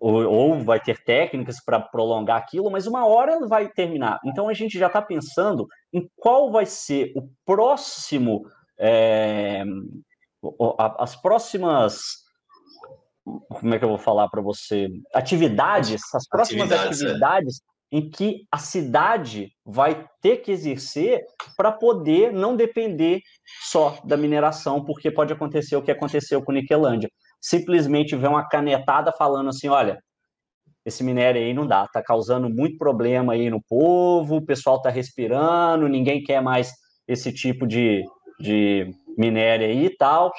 Ou, 0.00 0.24
ou 0.24 0.64
vai 0.64 0.80
ter 0.80 1.02
técnicas 1.04 1.62
para 1.64 1.80
prolongar 1.80 2.38
aquilo, 2.38 2.70
mas 2.70 2.86
uma 2.86 3.06
hora 3.06 3.46
vai 3.46 3.68
terminar. 3.68 4.18
Então 4.24 4.48
a 4.48 4.54
gente 4.54 4.78
já 4.78 4.86
está 4.86 5.02
pensando 5.02 5.66
em 5.92 6.08
qual 6.16 6.50
vai 6.50 6.66
ser 6.66 7.12
o 7.14 7.28
próximo, 7.44 8.42
é, 8.78 9.64
as 10.98 11.14
próximas 11.16 12.22
como 13.24 13.72
é 13.72 13.78
que 13.78 13.84
eu 13.84 13.88
vou 13.88 13.98
falar 13.98 14.28
para 14.28 14.42
você? 14.42 14.88
Atividades, 15.14 16.02
as 16.12 16.26
próximas 16.26 16.72
atividades, 16.72 17.00
é. 17.00 17.06
atividades 17.06 17.62
em 17.92 18.08
que 18.08 18.46
a 18.50 18.56
cidade 18.56 19.52
vai 19.62 20.06
ter 20.22 20.38
que 20.38 20.50
exercer 20.50 21.20
para 21.58 21.70
poder 21.70 22.32
não 22.32 22.56
depender 22.56 23.20
só 23.60 23.98
da 24.02 24.16
mineração, 24.16 24.82
porque 24.82 25.10
pode 25.10 25.30
acontecer 25.30 25.76
o 25.76 25.82
que 25.82 25.90
aconteceu 25.90 26.42
com 26.42 26.52
Niquelândia. 26.52 27.10
Simplesmente 27.38 28.16
ver 28.16 28.28
uma 28.28 28.48
canetada 28.48 29.12
falando 29.12 29.50
assim, 29.50 29.68
olha, 29.68 30.02
esse 30.86 31.04
minério 31.04 31.40
aí 31.40 31.52
não 31.52 31.66
dá, 31.66 31.86
tá 31.86 32.02
causando 32.02 32.48
muito 32.48 32.78
problema 32.78 33.34
aí 33.34 33.50
no 33.50 33.62
povo, 33.62 34.36
o 34.36 34.44
pessoal 34.44 34.80
tá 34.80 34.88
respirando, 34.88 35.86
ninguém 35.86 36.22
quer 36.22 36.40
mais 36.40 36.72
esse 37.06 37.30
tipo 37.30 37.66
de, 37.66 38.02
de 38.40 38.90
minério 39.18 39.66
aí 39.66 39.84
e 39.84 39.96
tal. 39.96 40.32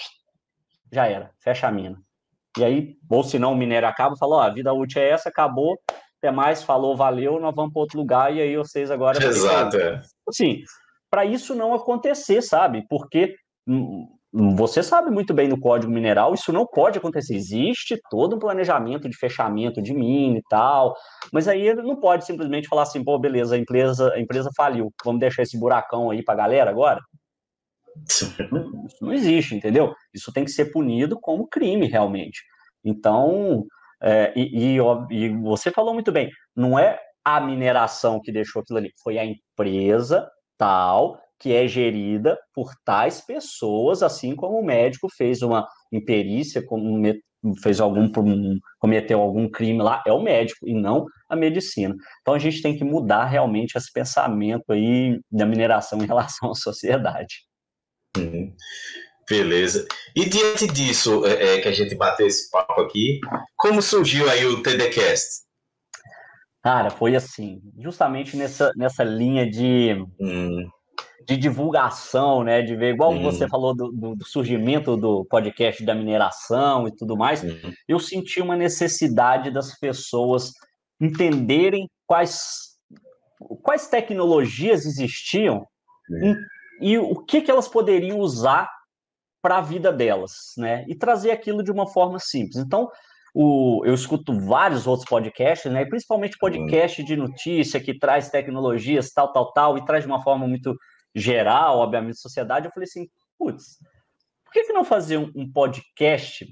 Já 0.91 1.08
era, 1.08 1.30
fecha 1.39 1.68
a 1.68 1.72
mina. 1.72 2.01
E 2.58 2.64
aí, 2.64 2.95
ou 3.10 3.24
se 3.24 3.38
não, 3.38 3.54
o 3.54 3.58
minério 3.58 3.88
acaba, 3.88 4.16
fala, 4.16 4.38
ó, 4.38 4.41
a 4.41 4.49
vida 4.49 4.74
útil 4.74 5.01
é 5.01 5.10
essa, 5.10 5.30
acabou, 5.30 5.76
até 6.24 6.32
mais, 6.32 6.64
falou, 6.64 6.96
valeu, 6.96 7.38
nós 7.38 7.54
vamos 7.54 7.74
para 7.74 7.82
outro 7.82 8.00
lugar 8.00 8.34
e 8.34 8.40
aí 8.40 8.56
vocês 8.56 8.90
agora. 8.90 9.22
Exato, 9.22 9.76
é. 9.76 10.02
Assim, 10.26 10.64
para 11.12 11.26
isso 11.26 11.54
não 11.54 11.74
acontecer, 11.74 12.42
sabe? 12.42 12.86
Porque 12.90 13.36
hum, 13.68 14.08
hum, 14.34 14.56
você 14.56 14.82
sabe 14.82 15.12
muito 15.12 15.34
bem 15.34 15.50
no 15.50 15.60
Código 15.60 15.92
Mineral, 15.92 16.34
isso 16.34 16.54
não 16.54 16.66
pode 16.66 16.98
acontecer. 16.98 17.36
Existe 17.36 18.00
todo 18.10 18.38
um 18.38 18.40
planejamento 18.40 19.10
de 19.10 19.18
fechamento 19.18 19.82
de 19.82 19.94
mina 19.94 20.38
e 20.38 20.44
tal, 20.50 20.96
mas 21.34 21.50
aí 21.50 21.68
ele 21.68 21.82
não 21.82 21.98
pode 21.98 22.26
simplesmente 22.26 22.70
falar 22.70 22.84
assim, 22.84 23.04
pô, 23.04 23.20
beleza, 23.20 23.56
a 23.56 23.58
empresa, 23.58 24.14
a 24.14 24.20
empresa 24.20 24.50
faliu, 24.56 24.94
vamos 25.04 25.20
deixar 25.20 25.44
esse 25.44 25.60
buracão 25.60 26.10
aí 26.10 26.24
para 26.24 26.36
a 26.36 26.38
galera 26.38 26.72
agora? 26.72 27.02
Isso 28.08 28.34
não 29.02 29.14
existe, 29.14 29.56
entendeu? 29.56 29.94
Isso 30.14 30.32
tem 30.32 30.46
que 30.46 30.52
ser 30.52 30.72
punido 30.72 31.20
como 31.20 31.48
crime, 31.48 31.86
realmente. 31.86 32.42
Então, 32.84 33.66
é, 34.04 34.34
e, 34.36 34.76
e, 34.76 34.80
e, 35.12 35.30
você 35.41 35.72
falou 35.72 35.93
muito 35.93 36.12
bem, 36.12 36.30
não 36.56 36.78
é 36.78 36.99
a 37.24 37.39
mineração 37.39 38.20
que 38.22 38.32
deixou 38.32 38.62
aquilo 38.62 38.80
ali, 38.80 38.91
foi 39.01 39.18
a 39.18 39.26
empresa 39.26 40.30
tal 40.58 41.20
que 41.39 41.54
é 41.54 41.68
gerida 41.68 42.39
por 42.54 42.74
tais 42.86 43.20
pessoas, 43.20 44.01
assim 44.01 44.34
como 44.34 44.60
o 44.60 44.66
médico 44.66 45.10
fez 45.14 45.41
uma 45.41 45.68
imperícia, 45.91 46.64
fez 47.62 47.82
algum 47.82 48.10
cometeu 48.80 49.20
algum 49.20 49.49
crime 49.49 49.82
lá, 49.82 50.01
é 50.08 50.14
o 50.14 50.22
médico 50.22 50.66
e 50.68 50.74
não 50.74 51.06
a 51.28 51.36
medicina. 51.36 51.93
Então 52.22 52.34
a 52.34 52.39
gente 52.39 52.62
tem 52.62 52.78
que 52.78 52.86
mudar 52.86 53.26
realmente 53.26 53.78
esse 53.78 53.91
pensamento 53.91 54.72
aí 54.72 55.20
da 55.30 55.45
mineração 55.45 55.99
em 56.01 56.06
relação 56.06 56.51
à 56.51 56.56
sociedade. 56.56 57.45
Uhum. 58.18 58.56
Beleza. 59.30 59.86
E 60.16 60.26
diante 60.26 60.68
disso, 60.68 61.26
é, 61.26 61.56
é, 61.56 61.62
que 61.62 61.68
a 61.68 61.72
gente 61.72 61.96
bateu 61.96 62.28
esse 62.28 62.50
papo 62.52 62.82
aqui, 62.82 63.20
como 63.56 63.82
surgiu 63.82 64.30
aí 64.30 64.46
o 64.46 64.62
TDCast? 64.62 65.44
Cara, 66.62 66.90
foi 66.90 67.16
assim, 67.16 67.62
justamente 67.78 68.38
nessa, 68.38 68.72
nessa 68.76 69.04
linha 69.04 69.50
de, 69.50 69.96
hum. 70.20 70.70
de 71.28 71.36
divulgação, 71.36 72.44
né? 72.44 72.62
De 72.62 72.76
ver, 72.76 72.94
igual 72.94 73.12
hum. 73.12 73.22
você 73.22 73.48
falou 73.50 73.76
do, 73.76 73.92
do, 73.92 74.26
surgimento 74.26 74.96
do 74.96 75.26
podcast 75.26 75.84
da 75.84 75.94
mineração 75.94 76.88
e 76.88 76.96
tudo 76.96 77.18
mais, 77.18 77.44
hum. 77.44 77.74
eu 77.88 78.00
senti 78.00 78.42
uma 78.42 78.56
necessidade 78.56 79.52
das 79.52 79.78
pessoas 79.78 80.52
entenderem 81.02 81.90
quais, 82.08 82.78
quais 83.62 83.88
tecnologias 83.88 84.86
existiam 84.86 85.66
hum. 86.10 86.36
e, 86.80 86.94
e 86.94 86.98
o 86.98 87.16
que, 87.26 87.42
que 87.42 87.52
elas 87.52 87.68
poderiam 87.68 88.20
usar 88.20 88.70
para 89.44 89.58
a 89.58 89.62
vida 89.62 89.91
delas, 89.91 90.54
né? 90.58 90.86
E 90.88 90.96
trazer 90.96 91.32
aquilo 91.32 91.62
de 91.62 91.70
uma 91.70 91.86
forma 91.86 92.18
simples. 92.18 92.56
Então, 92.56 92.89
o, 93.36 93.82
eu 93.84 93.94
escuto 93.94 94.39
vários 94.39 94.88
outros 94.88 95.08
podcasts, 95.08 95.70
né? 95.70 95.86
Principalmente 95.86 96.38
podcast 96.39 97.04
de 97.04 97.18
notícia 97.18 97.80
que 97.82 98.00
traz 98.00 98.30
tecnologias, 98.30 99.12
tal, 99.12 99.34
tal, 99.34 99.52
tal, 99.52 99.78
e 99.78 99.84
traz 99.84 100.06
de 100.06 100.10
uma 100.10 100.24
forma 100.24 100.48
muito 100.48 100.74
geral, 101.14 101.80
obviamente, 101.80 102.22
sociedade. 102.22 102.68
Eu 102.68 102.72
falei 102.72 102.88
assim, 102.88 103.06
putz, 103.38 103.78
por 104.46 104.54
que, 104.54 104.64
que 104.64 104.74
não 104.74 104.86
fazer 104.86 105.18
um, 105.18 105.30
um 105.36 105.52
podcast 105.52 106.46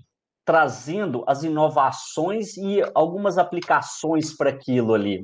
trazendo 0.44 1.24
as 1.28 1.44
inovações 1.44 2.58
e 2.58 2.82
algumas 2.94 3.38
aplicações 3.38 4.36
para 4.36 4.50
aquilo 4.50 4.94
ali? 4.94 5.24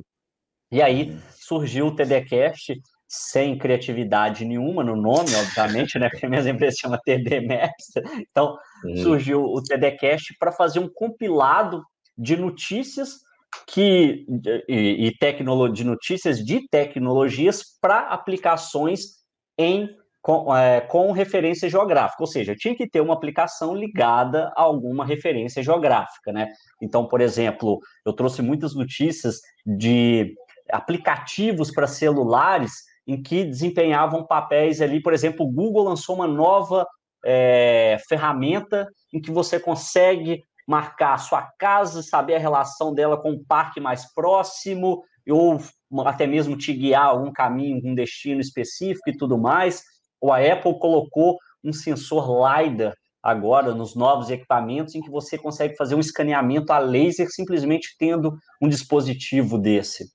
E 0.72 0.80
aí 0.80 1.18
surgiu 1.34 1.88
o 1.88 1.94
TDCast, 1.94 2.80
sem 3.08 3.56
criatividade 3.56 4.44
nenhuma 4.44 4.84
no 4.84 4.94
nome, 4.94 5.34
obviamente, 5.34 5.98
né? 5.98 6.10
Porque 6.10 6.26
a 6.26 6.28
minha 6.28 6.48
empresa 6.48 6.76
chama 6.80 7.00
TD 7.02 7.40
Maps. 7.40 7.92
Então, 8.30 8.56
uhum. 8.84 8.96
surgiu 8.98 9.42
o 9.42 9.62
TDCast 9.62 10.36
para 10.38 10.52
fazer 10.52 10.78
um 10.78 10.88
compilado 10.88 11.82
de 12.16 12.36
notícias 12.36 13.20
que 13.66 14.26
e, 14.68 15.06
e 15.06 15.18
tecnologia, 15.18 15.74
de 15.74 15.84
notícias 15.84 16.44
de 16.44 16.68
tecnologias 16.68 17.62
para 17.80 18.00
aplicações 18.00 19.18
em 19.56 19.88
com, 20.20 20.54
é, 20.54 20.80
com, 20.82 21.12
referência 21.12 21.70
geográfica, 21.70 22.22
ou 22.22 22.26
seja, 22.26 22.54
tinha 22.54 22.76
que 22.76 22.88
ter 22.88 23.00
uma 23.00 23.14
aplicação 23.14 23.74
ligada 23.74 24.52
a 24.54 24.62
alguma 24.62 25.06
referência 25.06 25.62
geográfica, 25.62 26.32
né? 26.32 26.48
Então, 26.82 27.06
por 27.08 27.22
exemplo, 27.22 27.78
eu 28.04 28.12
trouxe 28.12 28.42
muitas 28.42 28.74
notícias 28.74 29.40
de 29.64 30.34
aplicativos 30.70 31.70
para 31.70 31.86
celulares 31.86 32.72
em 33.08 33.20
que 33.22 33.42
desempenhavam 33.42 34.26
papéis 34.26 34.82
ali, 34.82 35.00
por 35.00 35.14
exemplo, 35.14 35.46
o 35.46 35.50
Google 35.50 35.84
lançou 35.84 36.14
uma 36.14 36.26
nova 36.26 36.86
é, 37.24 37.96
ferramenta 38.06 38.86
em 39.12 39.18
que 39.18 39.30
você 39.30 39.58
consegue 39.58 40.42
marcar 40.66 41.14
a 41.14 41.18
sua 41.18 41.42
casa, 41.58 42.02
saber 42.02 42.34
a 42.34 42.38
relação 42.38 42.92
dela 42.92 43.16
com 43.16 43.32
o 43.32 43.42
parque 43.42 43.80
mais 43.80 44.12
próximo, 44.12 45.02
ou 45.26 45.58
até 46.04 46.26
mesmo 46.26 46.58
te 46.58 46.74
guiar 46.74 47.06
algum 47.06 47.32
caminho, 47.32 47.80
um 47.82 47.94
destino 47.94 48.42
específico 48.42 49.08
e 49.08 49.16
tudo 49.16 49.38
mais. 49.38 49.82
Ou 50.20 50.30
a 50.30 50.38
Apple 50.40 50.78
colocou 50.78 51.38
um 51.64 51.72
sensor 51.72 52.28
LiDAR 52.28 52.92
agora 53.22 53.74
nos 53.74 53.96
novos 53.96 54.28
equipamentos 54.28 54.94
em 54.94 55.00
que 55.00 55.10
você 55.10 55.38
consegue 55.38 55.74
fazer 55.76 55.94
um 55.94 56.00
escaneamento 56.00 56.72
a 56.72 56.78
laser 56.78 57.28
simplesmente 57.30 57.96
tendo 57.98 58.36
um 58.60 58.68
dispositivo 58.68 59.58
desse. 59.58 60.10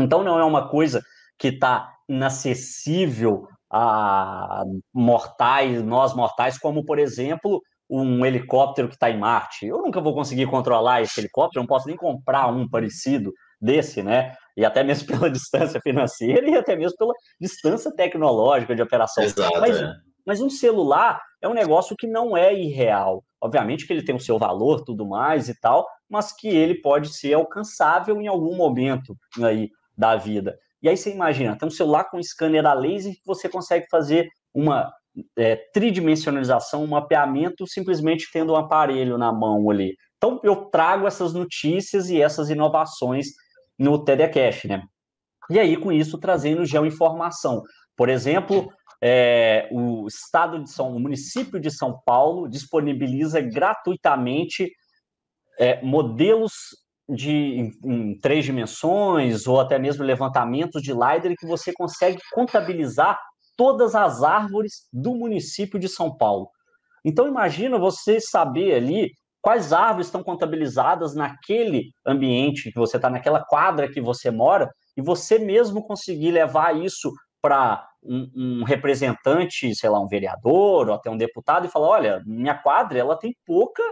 Então 0.00 0.24
não 0.24 0.38
é 0.38 0.44
uma 0.44 0.68
coisa 0.68 1.00
que 1.38 1.48
está 1.48 1.95
inacessível 2.08 3.48
a 3.70 4.62
mortais, 4.92 5.82
nós 5.82 6.14
mortais, 6.14 6.58
como 6.58 6.84
por 6.84 6.98
exemplo 6.98 7.60
um 7.88 8.24
helicóptero 8.26 8.88
que 8.88 8.94
está 8.94 9.10
em 9.10 9.18
Marte. 9.18 9.66
Eu 9.66 9.78
nunca 9.78 10.00
vou 10.00 10.14
conseguir 10.14 10.46
controlar 10.46 11.02
esse 11.02 11.20
helicóptero, 11.20 11.62
não 11.62 11.68
posso 11.68 11.86
nem 11.86 11.96
comprar 11.96 12.48
um 12.48 12.68
parecido 12.68 13.32
desse, 13.60 14.02
né? 14.02 14.34
E 14.56 14.64
até 14.64 14.82
mesmo 14.82 15.06
pela 15.18 15.30
distância 15.30 15.80
financeira 15.80 16.48
e 16.48 16.56
até 16.56 16.76
mesmo 16.76 16.96
pela 16.96 17.12
distância 17.40 17.92
tecnológica 17.94 18.74
de 18.74 18.82
operação. 18.82 19.22
Exato, 19.22 19.60
mas, 19.60 19.80
é. 19.80 19.92
mas 20.26 20.40
um 20.40 20.50
celular 20.50 21.20
é 21.40 21.48
um 21.48 21.54
negócio 21.54 21.96
que 21.96 22.06
não 22.06 22.36
é 22.36 22.54
irreal. 22.54 23.22
Obviamente 23.40 23.86
que 23.86 23.92
ele 23.92 24.04
tem 24.04 24.14
o 24.14 24.20
seu 24.20 24.38
valor, 24.38 24.82
tudo 24.84 25.06
mais 25.06 25.48
e 25.48 25.58
tal, 25.60 25.86
mas 26.08 26.32
que 26.32 26.48
ele 26.48 26.80
pode 26.80 27.14
ser 27.14 27.34
alcançável 27.34 28.20
em 28.20 28.26
algum 28.26 28.56
momento 28.56 29.16
aí 29.42 29.70
da 29.96 30.16
vida. 30.16 30.58
E 30.82 30.88
aí 30.88 30.96
você 30.96 31.12
imagina, 31.12 31.56
tem 31.56 31.66
um 31.66 31.70
celular 31.70 32.04
com 32.04 32.22
scanner 32.22 32.66
a 32.66 32.74
laser 32.74 33.14
que 33.14 33.26
você 33.26 33.48
consegue 33.48 33.86
fazer 33.90 34.28
uma 34.54 34.92
é, 35.36 35.56
tridimensionalização, 35.72 36.84
um 36.84 36.88
mapeamento, 36.88 37.66
simplesmente 37.66 38.28
tendo 38.32 38.52
um 38.52 38.56
aparelho 38.56 39.16
na 39.16 39.32
mão 39.32 39.70
ali. 39.70 39.96
Então, 40.16 40.40
eu 40.42 40.66
trago 40.66 41.06
essas 41.06 41.32
notícias 41.32 42.08
e 42.10 42.20
essas 42.20 42.50
inovações 42.50 43.28
no 43.78 44.02
TDCast, 44.02 44.68
né? 44.68 44.82
E 45.50 45.58
aí, 45.58 45.76
com 45.76 45.92
isso, 45.92 46.18
trazendo 46.18 46.64
geoinformação. 46.64 47.62
Por 47.96 48.08
exemplo, 48.08 48.68
é, 49.02 49.68
o 49.70 50.06
estado 50.06 50.62
de 50.62 50.70
São, 50.70 50.94
o 50.96 51.00
município 51.00 51.60
de 51.60 51.70
São 51.70 52.00
Paulo 52.04 52.48
disponibiliza 52.48 53.40
gratuitamente 53.40 54.70
é, 55.58 55.80
modelos 55.82 56.52
de 57.08 57.30
em, 57.30 57.72
em, 57.84 58.18
três 58.18 58.44
dimensões 58.44 59.46
ou 59.46 59.60
até 59.60 59.78
mesmo 59.78 60.04
levantamentos 60.04 60.82
de 60.82 60.92
LiDAR 60.92 61.34
que 61.38 61.46
você 61.46 61.72
consegue 61.72 62.18
contabilizar 62.32 63.18
todas 63.56 63.94
as 63.94 64.22
árvores 64.22 64.88
do 64.92 65.14
município 65.14 65.78
de 65.78 65.88
São 65.88 66.14
Paulo. 66.14 66.48
Então 67.04 67.28
imagina 67.28 67.78
você 67.78 68.20
saber 68.20 68.74
ali 68.74 69.10
quais 69.40 69.72
árvores 69.72 70.08
estão 70.08 70.24
contabilizadas 70.24 71.14
naquele 71.14 71.92
ambiente 72.04 72.72
que 72.72 72.78
você 72.78 72.96
está, 72.96 73.08
naquela 73.08 73.44
quadra 73.44 73.88
que 73.88 74.00
você 74.00 74.28
mora, 74.28 74.68
e 74.96 75.00
você 75.02 75.38
mesmo 75.38 75.86
conseguir 75.86 76.32
levar 76.32 76.76
isso 76.76 77.12
para 77.40 77.86
um, 78.02 78.30
um, 78.34 78.64
representante, 78.64 79.72
sei 79.72 79.88
lá, 79.88 80.00
um 80.00 80.08
vereador 80.08 80.88
ou 80.88 80.94
até 80.94 81.08
um 81.08 81.16
deputado 81.16 81.64
e 81.64 81.70
falar, 81.70 81.88
olha, 81.88 82.22
minha 82.26 82.54
quadra 82.54 82.98
ela 82.98 83.16
tem 83.16 83.36
pouca 83.46 83.82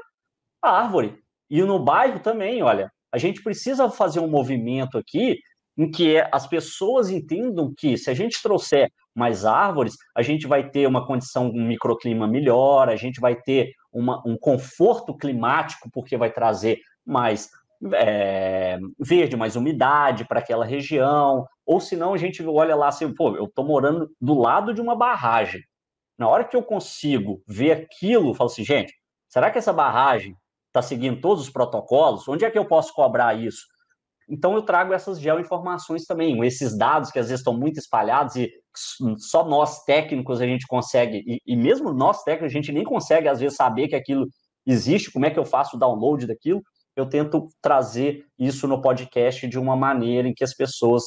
árvore. 0.60 1.22
E 1.48 1.62
no 1.62 1.78
bairro 1.78 2.18
também, 2.18 2.62
olha, 2.64 2.90
a 3.14 3.18
gente 3.18 3.44
precisa 3.44 3.88
fazer 3.88 4.18
um 4.18 4.26
movimento 4.26 4.98
aqui 4.98 5.38
em 5.78 5.88
que 5.88 6.16
as 6.32 6.48
pessoas 6.48 7.10
entendam 7.10 7.72
que 7.72 7.96
se 7.96 8.10
a 8.10 8.14
gente 8.14 8.42
trouxer 8.42 8.90
mais 9.14 9.44
árvores, 9.44 9.94
a 10.16 10.20
gente 10.20 10.48
vai 10.48 10.68
ter 10.68 10.88
uma 10.88 11.06
condição, 11.06 11.46
um 11.46 11.64
microclima 11.64 12.26
melhor, 12.26 12.88
a 12.88 12.96
gente 12.96 13.20
vai 13.20 13.36
ter 13.36 13.70
uma, 13.92 14.20
um 14.26 14.36
conforto 14.36 15.16
climático, 15.16 15.88
porque 15.92 16.16
vai 16.16 16.32
trazer 16.32 16.80
mais 17.06 17.48
é, 17.92 18.80
verde, 18.98 19.36
mais 19.36 19.54
umidade 19.54 20.26
para 20.26 20.40
aquela 20.40 20.64
região, 20.64 21.46
ou 21.64 21.80
senão 21.80 22.14
a 22.14 22.18
gente 22.18 22.44
olha 22.44 22.74
lá 22.74 22.88
assim, 22.88 23.14
pô, 23.14 23.36
eu 23.36 23.44
estou 23.44 23.64
morando 23.64 24.10
do 24.20 24.36
lado 24.36 24.74
de 24.74 24.80
uma 24.80 24.96
barragem. 24.96 25.62
Na 26.18 26.28
hora 26.28 26.42
que 26.42 26.56
eu 26.56 26.64
consigo 26.64 27.40
ver 27.46 27.70
aquilo, 27.70 28.30
eu 28.30 28.34
falo 28.34 28.50
assim, 28.50 28.64
gente, 28.64 28.92
será 29.28 29.52
que 29.52 29.58
essa 29.58 29.72
barragem 29.72 30.36
está 30.74 30.82
seguindo 30.82 31.20
todos 31.20 31.44
os 31.44 31.50
protocolos? 31.50 32.26
Onde 32.26 32.44
é 32.44 32.50
que 32.50 32.58
eu 32.58 32.66
posso 32.66 32.92
cobrar 32.92 33.34
isso? 33.34 33.62
Então 34.28 34.54
eu 34.54 34.62
trago 34.62 34.92
essas 34.92 35.20
geoinformações 35.20 36.04
também, 36.04 36.44
esses 36.44 36.76
dados 36.76 37.10
que 37.10 37.18
às 37.18 37.26
vezes 37.26 37.40
estão 37.40 37.56
muito 37.56 37.78
espalhados 37.78 38.34
e 38.36 38.50
só 39.18 39.46
nós 39.46 39.84
técnicos 39.84 40.40
a 40.40 40.46
gente 40.46 40.66
consegue, 40.66 41.22
e, 41.26 41.40
e, 41.46 41.56
mesmo 41.56 41.92
nós 41.92 42.24
técnicos 42.24 42.52
a 42.52 42.58
gente 42.58 42.72
nem 42.72 42.82
consegue 42.82 43.28
às 43.28 43.38
vezes 43.38 43.56
saber 43.56 43.86
que 43.86 43.94
aquilo 43.94 44.26
existe, 44.66 45.12
como 45.12 45.26
é 45.26 45.30
que 45.30 45.38
eu 45.38 45.44
faço 45.44 45.76
o 45.76 45.78
download 45.78 46.26
daquilo, 46.26 46.60
eu 46.96 47.06
tento 47.06 47.48
trazer 47.60 48.24
isso 48.38 48.66
no 48.66 48.80
podcast 48.80 49.46
de 49.46 49.58
uma 49.58 49.76
maneira 49.76 50.26
em 50.26 50.34
que 50.34 50.42
as 50.42 50.54
pessoas 50.54 51.04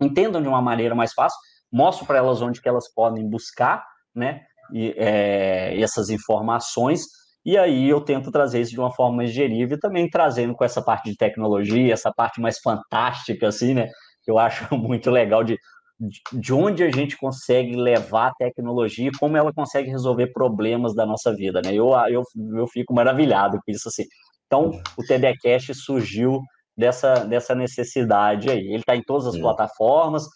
entendam 0.00 0.40
de 0.40 0.48
uma 0.48 0.62
maneira 0.62 0.94
mais 0.94 1.12
fácil, 1.12 1.38
mostro 1.70 2.06
para 2.06 2.18
elas 2.18 2.40
onde 2.40 2.60
que 2.60 2.68
elas 2.68 2.92
podem 2.92 3.28
buscar, 3.28 3.84
né, 4.14 4.42
e, 4.72 4.94
é, 4.96 5.78
essas 5.80 6.08
informações, 6.08 7.02
e 7.44 7.56
aí 7.56 7.88
eu 7.88 8.00
tento 8.00 8.30
trazer 8.30 8.60
isso 8.60 8.72
de 8.72 8.80
uma 8.80 8.92
forma 8.92 9.24
e 9.24 9.78
também 9.78 10.08
trazendo 10.08 10.54
com 10.54 10.64
essa 10.64 10.82
parte 10.82 11.10
de 11.10 11.16
tecnologia, 11.16 11.92
essa 11.92 12.12
parte 12.12 12.40
mais 12.40 12.58
fantástica, 12.58 13.48
assim, 13.48 13.74
né? 13.74 13.88
Que 14.22 14.30
eu 14.30 14.38
acho 14.38 14.66
muito 14.76 15.10
legal 15.10 15.42
de, 15.42 15.56
de 16.32 16.52
onde 16.52 16.82
a 16.82 16.90
gente 16.90 17.16
consegue 17.16 17.74
levar 17.74 18.28
a 18.28 18.34
tecnologia 18.34 19.08
e 19.08 19.18
como 19.18 19.36
ela 19.36 19.52
consegue 19.52 19.90
resolver 19.90 20.32
problemas 20.32 20.94
da 20.94 21.06
nossa 21.06 21.34
vida, 21.34 21.62
né? 21.64 21.72
Eu, 21.72 21.90
eu, 22.10 22.22
eu 22.56 22.66
fico 22.66 22.92
maravilhado 22.92 23.58
com 23.64 23.72
isso, 23.72 23.88
assim. 23.88 24.04
Então, 24.46 24.70
o 24.98 25.04
TDCast 25.04 25.74
surgiu 25.74 26.40
dessa, 26.76 27.24
dessa 27.24 27.54
necessidade 27.54 28.50
aí. 28.50 28.66
Ele 28.66 28.80
está 28.80 28.96
em 28.96 29.02
todas 29.02 29.26
as 29.26 29.34
Sim. 29.34 29.40
plataformas. 29.40 30.26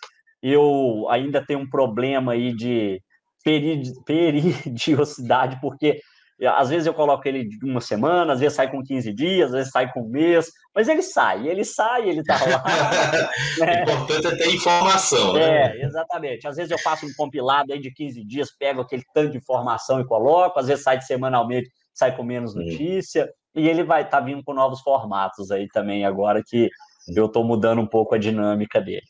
Eu 0.43 1.07
ainda 1.11 1.45
tenho 1.45 1.61
um 1.61 1.69
problema 1.69 2.33
aí 2.33 2.55
de 2.55 3.01
peridiosidade, 3.45 5.59
porque 5.61 6.01
às 6.43 6.68
vezes 6.68 6.87
eu 6.87 6.95
coloco 6.95 7.26
ele 7.28 7.45
de 7.45 7.64
uma 7.64 7.80
semana, 7.80 8.32
às 8.32 8.41
vezes 8.41 8.57
sai 8.57 8.70
com 8.70 8.82
15 8.82 9.12
dias, 9.12 9.47
às 9.47 9.53
vezes 9.53 9.70
sai 9.70 9.93
com 9.93 10.03
um 10.03 10.09
mês, 10.09 10.51
mas 10.74 10.89
ele 10.89 11.03
sai, 11.03 11.47
ele 11.49 11.64
sai, 11.64 12.09
ele 12.09 12.24
tá 12.24 12.39
lá. 12.45 12.62
né? 13.59 13.85
O 13.87 13.91
importante 13.91 14.26
é 14.26 14.37
ter 14.37 14.55
informação, 14.55 15.32
né? 15.35 15.43
É, 15.43 15.85
exatamente. 15.85 16.49
Às 16.49 16.57
vezes 16.57 16.70
eu 16.70 16.78
faço 16.78 17.07
um 17.07 17.12
compilado 17.16 17.72
aí 17.72 17.78
de 17.78 17.93
15 17.93 18.24
dias, 18.24 18.51
pego 18.59 18.80
aquele 18.80 19.05
tanto 19.14 19.30
de 19.30 19.39
informação 19.39 20.01
e 20.01 20.07
coloco, 20.07 20.59
às 20.59 20.66
vezes 20.66 20.82
sai 20.82 20.99
de 20.99 21.07
semanalmente, 21.07 21.70
sai 21.93 22.16
com 22.16 22.24
menos 22.24 22.55
notícia, 22.55 23.30
e 23.55 23.68
ele 23.68 23.85
vai 23.85 24.03
estar 24.03 24.18
tá 24.18 24.24
vindo 24.24 24.43
com 24.43 24.53
novos 24.53 24.80
formatos 24.80 25.51
aí 25.53 25.68
também 25.68 26.05
agora 26.05 26.43
que 26.45 26.68
eu 27.14 27.26
estou 27.26 27.45
mudando 27.45 27.80
um 27.80 27.87
pouco 27.87 28.14
a 28.14 28.18
dinâmica 28.18 28.80
dele. 28.80 29.07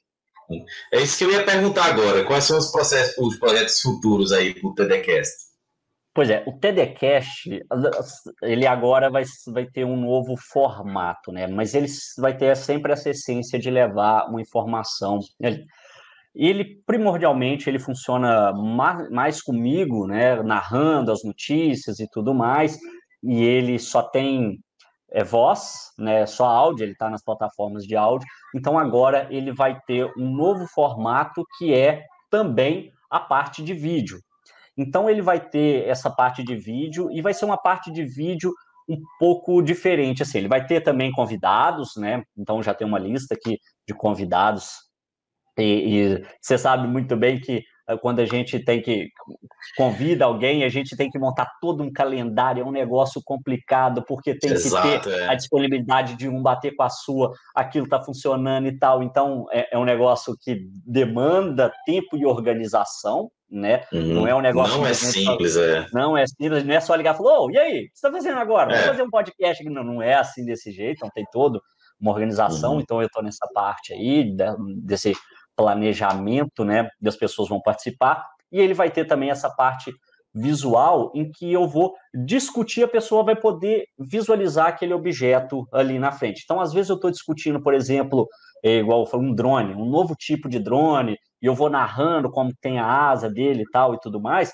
É 0.92 1.00
isso 1.00 1.16
que 1.16 1.24
eu 1.24 1.30
ia 1.30 1.44
perguntar 1.44 1.86
agora. 1.86 2.24
Quais 2.24 2.44
são 2.44 2.58
os 2.58 2.70
processos, 2.70 3.16
os 3.16 3.38
projetos 3.38 3.80
futuros 3.80 4.30
aí 4.30 4.52
para 4.52 4.68
o 4.68 4.74
TDCast? 4.74 5.53
Pois 6.14 6.30
é, 6.30 6.44
o 6.46 6.52
TDCast, 6.52 7.66
ele 8.40 8.68
agora 8.68 9.10
vai, 9.10 9.24
vai 9.48 9.66
ter 9.66 9.84
um 9.84 9.96
novo 9.96 10.36
formato, 10.36 11.32
né? 11.32 11.48
Mas 11.48 11.74
ele 11.74 11.88
vai 12.18 12.36
ter 12.36 12.56
sempre 12.56 12.92
essa 12.92 13.10
essência 13.10 13.58
de 13.58 13.68
levar 13.68 14.28
uma 14.28 14.40
informação. 14.40 15.18
Ele, 16.32 16.80
primordialmente, 16.86 17.68
ele 17.68 17.80
funciona 17.80 18.52
mais, 18.52 19.10
mais 19.10 19.42
comigo, 19.42 20.06
né? 20.06 20.40
Narrando 20.40 21.10
as 21.10 21.24
notícias 21.24 21.98
e 21.98 22.08
tudo 22.08 22.32
mais. 22.32 22.78
E 23.20 23.42
ele 23.42 23.76
só 23.80 24.00
tem 24.00 24.60
é, 25.10 25.24
voz, 25.24 25.90
né? 25.98 26.26
Só 26.26 26.44
áudio, 26.44 26.84
ele 26.84 26.92
está 26.92 27.10
nas 27.10 27.24
plataformas 27.24 27.82
de 27.84 27.96
áudio. 27.96 28.28
Então, 28.54 28.78
agora 28.78 29.26
ele 29.30 29.52
vai 29.52 29.80
ter 29.84 30.04
um 30.16 30.30
novo 30.32 30.64
formato 30.68 31.44
que 31.58 31.74
é 31.74 32.04
também 32.30 32.92
a 33.10 33.18
parte 33.18 33.64
de 33.64 33.74
vídeo. 33.74 34.20
Então 34.76 35.08
ele 35.08 35.22
vai 35.22 35.40
ter 35.40 35.86
essa 35.88 36.10
parte 36.10 36.42
de 36.42 36.56
vídeo 36.56 37.10
e 37.12 37.22
vai 37.22 37.32
ser 37.32 37.44
uma 37.44 37.56
parte 37.56 37.90
de 37.90 38.04
vídeo 38.04 38.52
um 38.88 39.00
pouco 39.18 39.62
diferente, 39.62 40.22
assim, 40.22 40.38
ele 40.38 40.48
vai 40.48 40.66
ter 40.66 40.82
também 40.82 41.10
convidados, 41.10 41.96
né? 41.96 42.22
Então 42.36 42.62
já 42.62 42.74
tem 42.74 42.86
uma 42.86 42.98
lista 42.98 43.34
aqui 43.34 43.58
de 43.88 43.94
convidados 43.94 44.84
e, 45.58 45.62
e 46.18 46.26
você 46.40 46.58
sabe 46.58 46.86
muito 46.86 47.16
bem 47.16 47.40
que 47.40 47.62
quando 48.00 48.20
a 48.20 48.24
gente 48.24 48.58
tem 48.58 48.80
que 48.80 49.10
convida 49.76 50.24
alguém, 50.24 50.64
a 50.64 50.68
gente 50.68 50.96
tem 50.96 51.10
que 51.10 51.18
montar 51.18 51.50
todo 51.60 51.82
um 51.82 51.92
calendário, 51.92 52.62
é 52.62 52.64
um 52.64 52.72
negócio 52.72 53.20
complicado, 53.24 54.02
porque 54.06 54.34
tem 54.38 54.52
Exato, 54.52 54.88
que 54.88 54.98
ter 55.00 55.20
é. 55.20 55.28
a 55.28 55.34
disponibilidade 55.34 56.16
de 56.16 56.28
um 56.28 56.42
bater 56.42 56.74
com 56.74 56.82
a 56.82 56.88
sua, 56.88 57.32
aquilo 57.54 57.84
está 57.84 58.02
funcionando 58.02 58.66
e 58.66 58.78
tal. 58.78 59.02
Então, 59.02 59.46
é, 59.52 59.74
é, 59.74 59.78
um 59.78 59.84
negócio 59.84 60.34
que 60.40 60.66
demanda 60.86 61.72
tempo 61.84 62.16
e 62.16 62.24
organização, 62.24 63.30
né? 63.50 63.84
Uhum. 63.92 64.14
Não 64.14 64.26
é 64.26 64.34
um 64.34 64.40
negócio. 64.40 64.78
Não 64.78 64.86
é 64.86 64.94
simples, 64.94 65.56
é. 65.56 65.86
Não 65.92 66.16
é 66.16 66.26
simples, 66.26 66.64
não 66.64 66.74
é 66.74 66.80
só 66.80 66.94
ligar 66.94 67.14
e 67.14 67.18
falar, 67.18 67.52
e 67.52 67.58
aí, 67.58 67.70
o 67.70 67.82
que 67.82 67.90
você 67.92 68.06
está 68.06 68.10
fazendo 68.10 68.38
agora? 68.38 68.70
Vamos 68.70 68.84
é. 68.84 68.88
fazer 68.88 69.02
um 69.02 69.10
podcast? 69.10 69.64
Não, 69.64 69.84
não 69.84 70.02
é 70.02 70.14
assim 70.14 70.44
desse 70.44 70.72
jeito, 70.72 71.00
não 71.02 71.10
tem 71.10 71.24
todo 71.30 71.60
uma 72.00 72.10
organização, 72.10 72.74
uhum. 72.74 72.80
então 72.80 73.00
eu 73.00 73.06
estou 73.06 73.22
nessa 73.22 73.46
parte 73.54 73.92
aí, 73.92 74.34
desse 74.82 75.14
planejamento, 75.56 76.64
né, 76.64 76.88
das 77.00 77.16
pessoas 77.16 77.48
vão 77.48 77.60
participar, 77.60 78.26
e 78.50 78.60
ele 78.60 78.74
vai 78.74 78.90
ter 78.90 79.04
também 79.04 79.30
essa 79.30 79.50
parte 79.50 79.92
visual 80.34 81.12
em 81.14 81.30
que 81.30 81.52
eu 81.52 81.68
vou 81.68 81.94
discutir, 82.12 82.82
a 82.82 82.88
pessoa 82.88 83.22
vai 83.22 83.36
poder 83.36 83.84
visualizar 83.96 84.66
aquele 84.66 84.92
objeto 84.92 85.66
ali 85.72 85.98
na 85.98 86.10
frente. 86.10 86.42
Então, 86.42 86.60
às 86.60 86.72
vezes 86.72 86.90
eu 86.90 86.96
estou 86.96 87.10
discutindo, 87.10 87.62
por 87.62 87.72
exemplo, 87.72 88.26
é, 88.64 88.78
igual 88.78 89.08
um 89.14 89.32
drone, 89.32 89.74
um 89.74 89.88
novo 89.88 90.16
tipo 90.16 90.48
de 90.48 90.58
drone, 90.58 91.16
e 91.40 91.46
eu 91.46 91.54
vou 91.54 91.70
narrando 91.70 92.30
como 92.30 92.52
tem 92.60 92.80
a 92.80 92.86
asa 92.86 93.30
dele 93.30 93.62
e 93.62 93.70
tal 93.70 93.94
e 93.94 94.00
tudo 94.00 94.20
mais, 94.20 94.50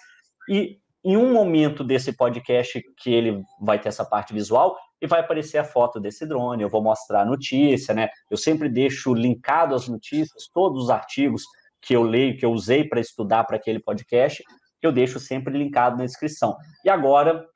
e 0.51 0.80
em 1.05 1.17
um 1.17 1.33
momento 1.33 1.83
desse 1.83 2.13
podcast 2.13 2.83
que 2.99 3.13
ele 3.13 3.43
vai 3.61 3.79
ter 3.79 3.89
essa 3.89 4.05
parte 4.05 4.35
visual, 4.35 4.77
e 5.01 5.07
vai 5.07 5.21
aparecer 5.21 5.59
a 5.59 5.65
foto 5.65 5.99
desse 5.99 6.27
drone, 6.27 6.63
eu 6.63 6.69
vou 6.69 6.83
mostrar 6.83 7.23
a 7.23 7.25
notícia, 7.25 7.95
né? 7.95 8.09
Eu 8.31 8.37
sempre 8.37 8.69
deixo 8.69 9.15
linkado 9.15 9.75
as 9.75 9.89
notícias, 9.89 10.49
todos 10.53 10.85
os 10.85 10.91
artigos 10.91 11.43
que 11.81 11.97
eu 11.97 12.03
leio, 12.03 12.37
que 12.37 12.45
eu 12.45 12.53
usei 12.53 12.87
para 12.87 13.01
estudar 13.01 13.45
para 13.45 13.57
aquele 13.57 13.81
podcast, 13.81 14.45
eu 14.83 14.93
deixo 14.93 15.19
sempre 15.19 15.57
linkado 15.57 15.97
na 15.97 16.05
descrição. 16.05 16.55
E 16.85 16.91
agora, 16.91 17.47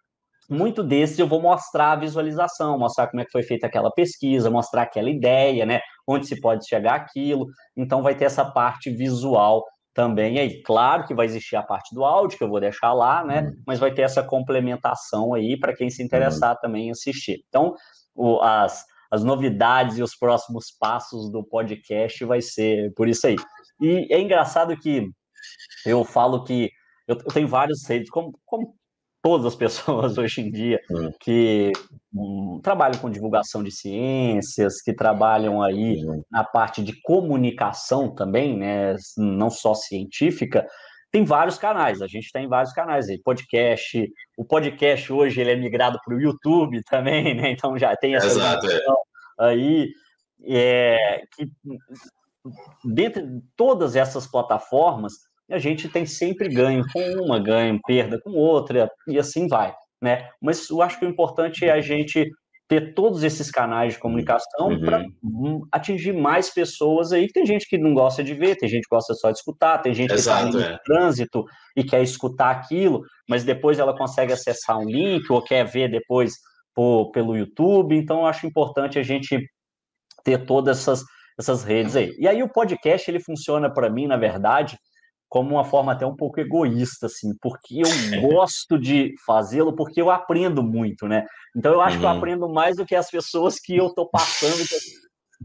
muito 0.48 0.82
desses 0.82 1.18
eu 1.18 1.26
vou 1.26 1.40
mostrar 1.40 1.92
a 1.92 1.96
visualização, 1.96 2.78
mostrar 2.78 3.08
como 3.08 3.20
é 3.20 3.24
que 3.24 3.32
foi 3.32 3.42
feita 3.42 3.66
aquela 3.66 3.90
pesquisa, 3.90 4.50
mostrar 4.50 4.82
aquela 4.82 5.10
ideia, 5.10 5.66
né? 5.66 5.80
Onde 6.06 6.26
se 6.26 6.40
pode 6.40 6.66
chegar 6.66 6.94
aquilo. 6.94 7.46
Então 7.76 8.02
vai 8.02 8.14
ter 8.14 8.24
essa 8.24 8.44
parte 8.44 8.90
visual 8.90 9.62
também 9.94 10.38
aí. 10.38 10.60
Claro 10.62 11.06
que 11.06 11.14
vai 11.14 11.24
existir 11.24 11.56
a 11.56 11.62
parte 11.62 11.94
do 11.94 12.04
áudio, 12.04 12.36
que 12.36 12.44
eu 12.44 12.48
vou 12.48 12.60
deixar 12.60 12.92
lá, 12.92 13.24
né? 13.24 13.42
Uhum. 13.42 13.62
Mas 13.66 13.78
vai 13.78 13.94
ter 13.94 14.02
essa 14.02 14.22
complementação 14.22 15.32
aí 15.32 15.56
para 15.58 15.74
quem 15.74 15.88
se 15.88 16.02
interessar 16.02 16.54
uhum. 16.54 16.60
também 16.60 16.90
assistir. 16.90 17.44
Então, 17.48 17.74
o, 18.14 18.40
as, 18.40 18.84
as 19.10 19.22
novidades 19.22 19.96
e 19.96 20.02
os 20.02 20.16
próximos 20.16 20.72
passos 20.78 21.30
do 21.30 21.44
podcast 21.44 22.24
vai 22.24 22.42
ser 22.42 22.92
por 22.94 23.08
isso 23.08 23.26
aí. 23.26 23.36
E 23.80 24.08
é 24.10 24.20
engraçado 24.20 24.76
que 24.76 25.08
eu 25.86 26.04
falo 26.04 26.44
que 26.44 26.70
eu, 27.06 27.16
eu 27.16 27.32
tenho 27.32 27.48
vários 27.48 27.86
redes, 27.88 28.10
como, 28.10 28.38
como 28.44 28.74
todas 29.24 29.46
as 29.46 29.54
pessoas 29.56 30.18
hoje 30.18 30.42
em 30.42 30.50
dia 30.50 30.78
uhum. 30.90 31.10
que 31.18 31.72
um, 32.14 32.60
trabalham 32.62 33.00
com 33.00 33.08
divulgação 33.10 33.64
de 33.64 33.74
ciências, 33.74 34.82
que 34.82 34.92
trabalham 34.92 35.62
aí 35.62 36.04
uhum. 36.04 36.22
na 36.30 36.44
parte 36.44 36.84
de 36.84 37.00
comunicação 37.00 38.14
também, 38.14 38.54
né, 38.54 38.94
não 39.16 39.48
só 39.48 39.72
científica, 39.74 40.66
tem 41.10 41.24
vários 41.24 41.56
canais, 41.56 42.02
a 42.02 42.06
gente 42.06 42.30
tem 42.30 42.46
vários 42.46 42.74
canais 42.74 43.08
aí, 43.08 43.18
podcast, 43.18 44.06
o 44.36 44.44
podcast 44.44 45.10
hoje 45.10 45.40
ele 45.40 45.52
é 45.52 45.56
migrado 45.56 45.98
para 46.04 46.14
o 46.14 46.20
YouTube 46.20 46.82
também, 46.90 47.34
né, 47.34 47.50
então 47.50 47.78
já 47.78 47.96
tem 47.96 48.14
essa 48.14 48.26
Exato, 48.26 48.66
é. 48.70 48.80
aí, 49.40 49.88
é, 50.46 51.22
que 51.34 51.48
dentre 52.84 53.26
todas 53.56 53.96
essas 53.96 54.26
plataformas, 54.26 55.14
a 55.50 55.58
gente 55.58 55.88
tem 55.88 56.06
sempre 56.06 56.48
ganho 56.48 56.84
com 56.92 57.00
uma, 57.22 57.38
ganho, 57.38 57.78
perda 57.86 58.20
com 58.20 58.30
outra, 58.30 58.90
e 59.06 59.18
assim 59.18 59.46
vai, 59.46 59.74
né? 60.02 60.28
Mas 60.40 60.70
eu 60.70 60.80
acho 60.82 60.98
que 60.98 61.04
o 61.04 61.08
importante 61.08 61.64
é 61.64 61.72
a 61.72 61.80
gente 61.80 62.30
ter 62.66 62.94
todos 62.94 63.22
esses 63.22 63.50
canais 63.50 63.94
de 63.94 64.00
comunicação 64.00 64.68
uhum. 64.68 64.80
para 64.80 65.04
atingir 65.70 66.14
mais 66.14 66.48
pessoas 66.48 67.12
aí. 67.12 67.28
Tem 67.28 67.44
gente 67.44 67.68
que 67.68 67.76
não 67.76 67.92
gosta 67.92 68.24
de 68.24 68.32
ver, 68.32 68.56
tem 68.56 68.68
gente 68.68 68.84
que 68.84 68.94
gosta 68.94 69.12
só 69.14 69.30
de 69.30 69.36
escutar, 69.36 69.78
tem 69.78 69.92
gente 69.92 70.12
Exato, 70.12 70.50
que 70.50 70.56
está 70.56 70.68
no 70.68 70.74
é. 70.74 70.78
trânsito 70.84 71.44
e 71.76 71.84
quer 71.84 72.02
escutar 72.02 72.50
aquilo, 72.50 73.02
mas 73.28 73.44
depois 73.44 73.78
ela 73.78 73.96
consegue 73.96 74.32
acessar 74.32 74.78
um 74.78 74.86
link 74.86 75.30
ou 75.30 75.42
quer 75.42 75.64
ver 75.64 75.90
depois 75.90 76.32
por, 76.74 77.10
pelo 77.10 77.36
YouTube. 77.36 77.94
Então, 77.94 78.20
eu 78.20 78.26
acho 78.26 78.46
importante 78.46 78.98
a 78.98 79.02
gente 79.02 79.38
ter 80.24 80.44
todas 80.46 80.78
essas, 80.78 81.04
essas 81.38 81.62
redes 81.62 81.94
aí. 81.96 82.14
E 82.18 82.26
aí 82.26 82.42
o 82.42 82.48
podcast 82.48 83.10
ele 83.10 83.20
funciona 83.20 83.72
para 83.72 83.90
mim, 83.90 84.06
na 84.06 84.16
verdade, 84.16 84.78
como 85.34 85.56
uma 85.56 85.64
forma 85.64 85.90
até 85.90 86.06
um 86.06 86.14
pouco 86.14 86.38
egoísta, 86.38 87.06
assim, 87.06 87.36
porque 87.42 87.80
eu 87.80 87.88
gosto 88.30 88.78
de 88.78 89.16
fazê-lo, 89.26 89.74
porque 89.74 90.00
eu 90.00 90.08
aprendo 90.08 90.62
muito, 90.62 91.08
né? 91.08 91.26
Então 91.56 91.72
eu 91.72 91.80
acho 91.80 91.96
uhum. 91.96 92.00
que 92.00 92.06
eu 92.06 92.10
uhum. 92.10 92.16
aprendo 92.18 92.48
mais 92.48 92.76
do 92.76 92.86
que 92.86 92.94
as 92.94 93.10
pessoas 93.10 93.58
que 93.58 93.76
eu 93.76 93.90
tô 93.90 94.08
passando, 94.08 94.64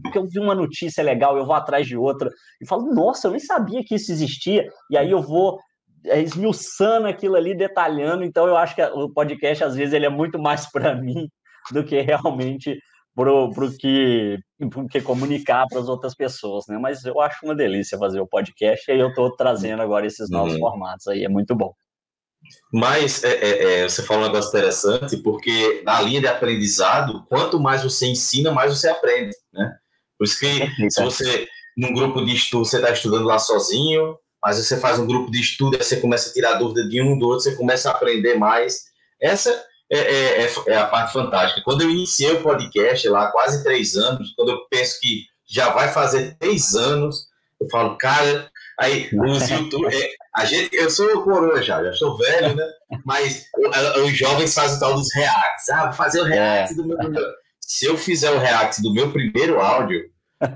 porque 0.00 0.16
eu 0.16 0.28
vi 0.28 0.38
uma 0.38 0.54
notícia 0.54 1.02
legal, 1.02 1.36
eu 1.36 1.44
vou 1.44 1.56
atrás 1.56 1.88
de 1.88 1.96
outra 1.96 2.30
e 2.62 2.68
falo, 2.68 2.94
nossa, 2.94 3.26
eu 3.26 3.32
nem 3.32 3.40
sabia 3.40 3.82
que 3.84 3.96
isso 3.96 4.12
existia, 4.12 4.64
e 4.88 4.96
aí 4.96 5.10
eu 5.10 5.20
vou 5.20 5.58
é, 6.06 6.22
esmiuçando 6.22 7.08
aquilo 7.08 7.34
ali, 7.34 7.52
detalhando, 7.52 8.22
então 8.22 8.46
eu 8.46 8.56
acho 8.56 8.76
que 8.76 8.82
o 8.82 9.10
podcast, 9.12 9.64
às 9.64 9.74
vezes, 9.74 9.92
ele 9.92 10.06
é 10.06 10.10
muito 10.10 10.38
mais 10.38 10.70
para 10.70 10.94
mim 11.02 11.28
do 11.72 11.82
que 11.82 12.00
realmente 12.00 12.78
pro, 13.20 13.52
pro 13.52 13.70
que, 13.76 14.38
pro 14.70 14.88
que 14.88 15.02
comunicar 15.02 15.66
para 15.68 15.78
as 15.78 15.88
outras 15.88 16.14
pessoas, 16.14 16.64
né? 16.66 16.78
Mas 16.78 17.04
eu 17.04 17.20
acho 17.20 17.44
uma 17.44 17.54
delícia 17.54 17.98
fazer 17.98 18.18
o 18.18 18.26
podcast 18.26 18.90
e 18.90 18.98
eu 18.98 19.08
estou 19.08 19.36
trazendo 19.36 19.82
agora 19.82 20.06
esses 20.06 20.30
novos 20.30 20.54
uhum. 20.54 20.60
formatos 20.60 21.06
aí, 21.06 21.22
é 21.22 21.28
muito 21.28 21.54
bom. 21.54 21.74
Mas 22.72 23.22
é, 23.22 23.32
é, 23.34 23.80
é, 23.82 23.88
você 23.88 24.02
fala 24.02 24.22
um 24.22 24.26
negócio 24.28 24.48
interessante, 24.48 25.18
porque 25.18 25.82
na 25.84 26.00
linha 26.00 26.20
de 26.22 26.28
aprendizado, 26.28 27.26
quanto 27.28 27.60
mais 27.60 27.82
você 27.82 28.06
ensina, 28.06 28.52
mais 28.52 28.74
você 28.74 28.88
aprende, 28.88 29.36
né? 29.52 29.70
Por 30.16 30.24
isso 30.24 30.40
que 30.40 30.90
se 30.90 31.02
você, 31.02 31.46
num 31.76 31.92
grupo 31.92 32.24
de 32.24 32.34
estudo, 32.34 32.64
você 32.64 32.76
está 32.76 32.90
estudando 32.90 33.26
lá 33.26 33.38
sozinho, 33.38 34.16
mas 34.42 34.56
você 34.56 34.80
faz 34.80 34.98
um 34.98 35.06
grupo 35.06 35.30
de 35.30 35.40
estudo, 35.40 35.76
aí 35.76 35.82
você 35.82 36.00
começa 36.00 36.30
a 36.30 36.32
tirar 36.32 36.54
dúvida 36.54 36.88
de 36.88 37.02
um, 37.02 37.18
do 37.18 37.26
outro, 37.26 37.42
você 37.42 37.54
começa 37.54 37.90
a 37.90 37.92
aprender 37.92 38.38
mais. 38.38 38.84
Essa 39.20 39.62
é, 39.92 39.98
é, 39.98 40.42
é, 40.44 40.52
é, 40.68 40.76
a 40.76 40.86
parte 40.86 41.12
fantástica. 41.12 41.62
Quando 41.64 41.82
eu 41.82 41.90
iniciei 41.90 42.32
o 42.32 42.42
podcast 42.42 43.08
lá, 43.08 43.24
há 43.24 43.32
quase 43.32 43.62
três 43.64 43.96
anos, 43.96 44.32
quando 44.36 44.50
eu 44.50 44.60
penso 44.70 44.98
que 45.00 45.24
já 45.48 45.70
vai 45.70 45.88
fazer 45.88 46.36
três 46.38 46.74
anos, 46.74 47.26
eu 47.60 47.68
falo, 47.68 47.98
cara, 47.98 48.48
aí 48.78 49.10
os 49.12 49.50
YouTube. 49.50 49.92
É, 49.92 50.10
a 50.36 50.44
gente, 50.44 50.74
eu 50.76 50.88
sou 50.88 51.22
coroa 51.22 51.60
já, 51.60 51.82
já 51.82 51.92
sou 51.94 52.16
velho, 52.16 52.54
né? 52.54 52.64
Mas 53.04 53.46
os 54.04 54.16
jovens 54.16 54.54
fazem 54.54 54.76
o 54.76 54.80
tal 54.80 54.94
dos 54.94 55.12
reacts. 55.12 55.68
Ah, 55.70 55.86
vou 55.86 55.92
fazer 55.92 56.20
o 56.20 56.24
react 56.24 56.72
é. 56.72 56.76
do 56.76 56.86
meu. 56.86 56.96
Se 57.60 57.86
eu 57.86 57.96
fizer 57.96 58.30
o 58.30 58.38
react 58.38 58.80
do 58.80 58.92
meu 58.92 59.12
primeiro 59.12 59.60
áudio, 59.60 60.08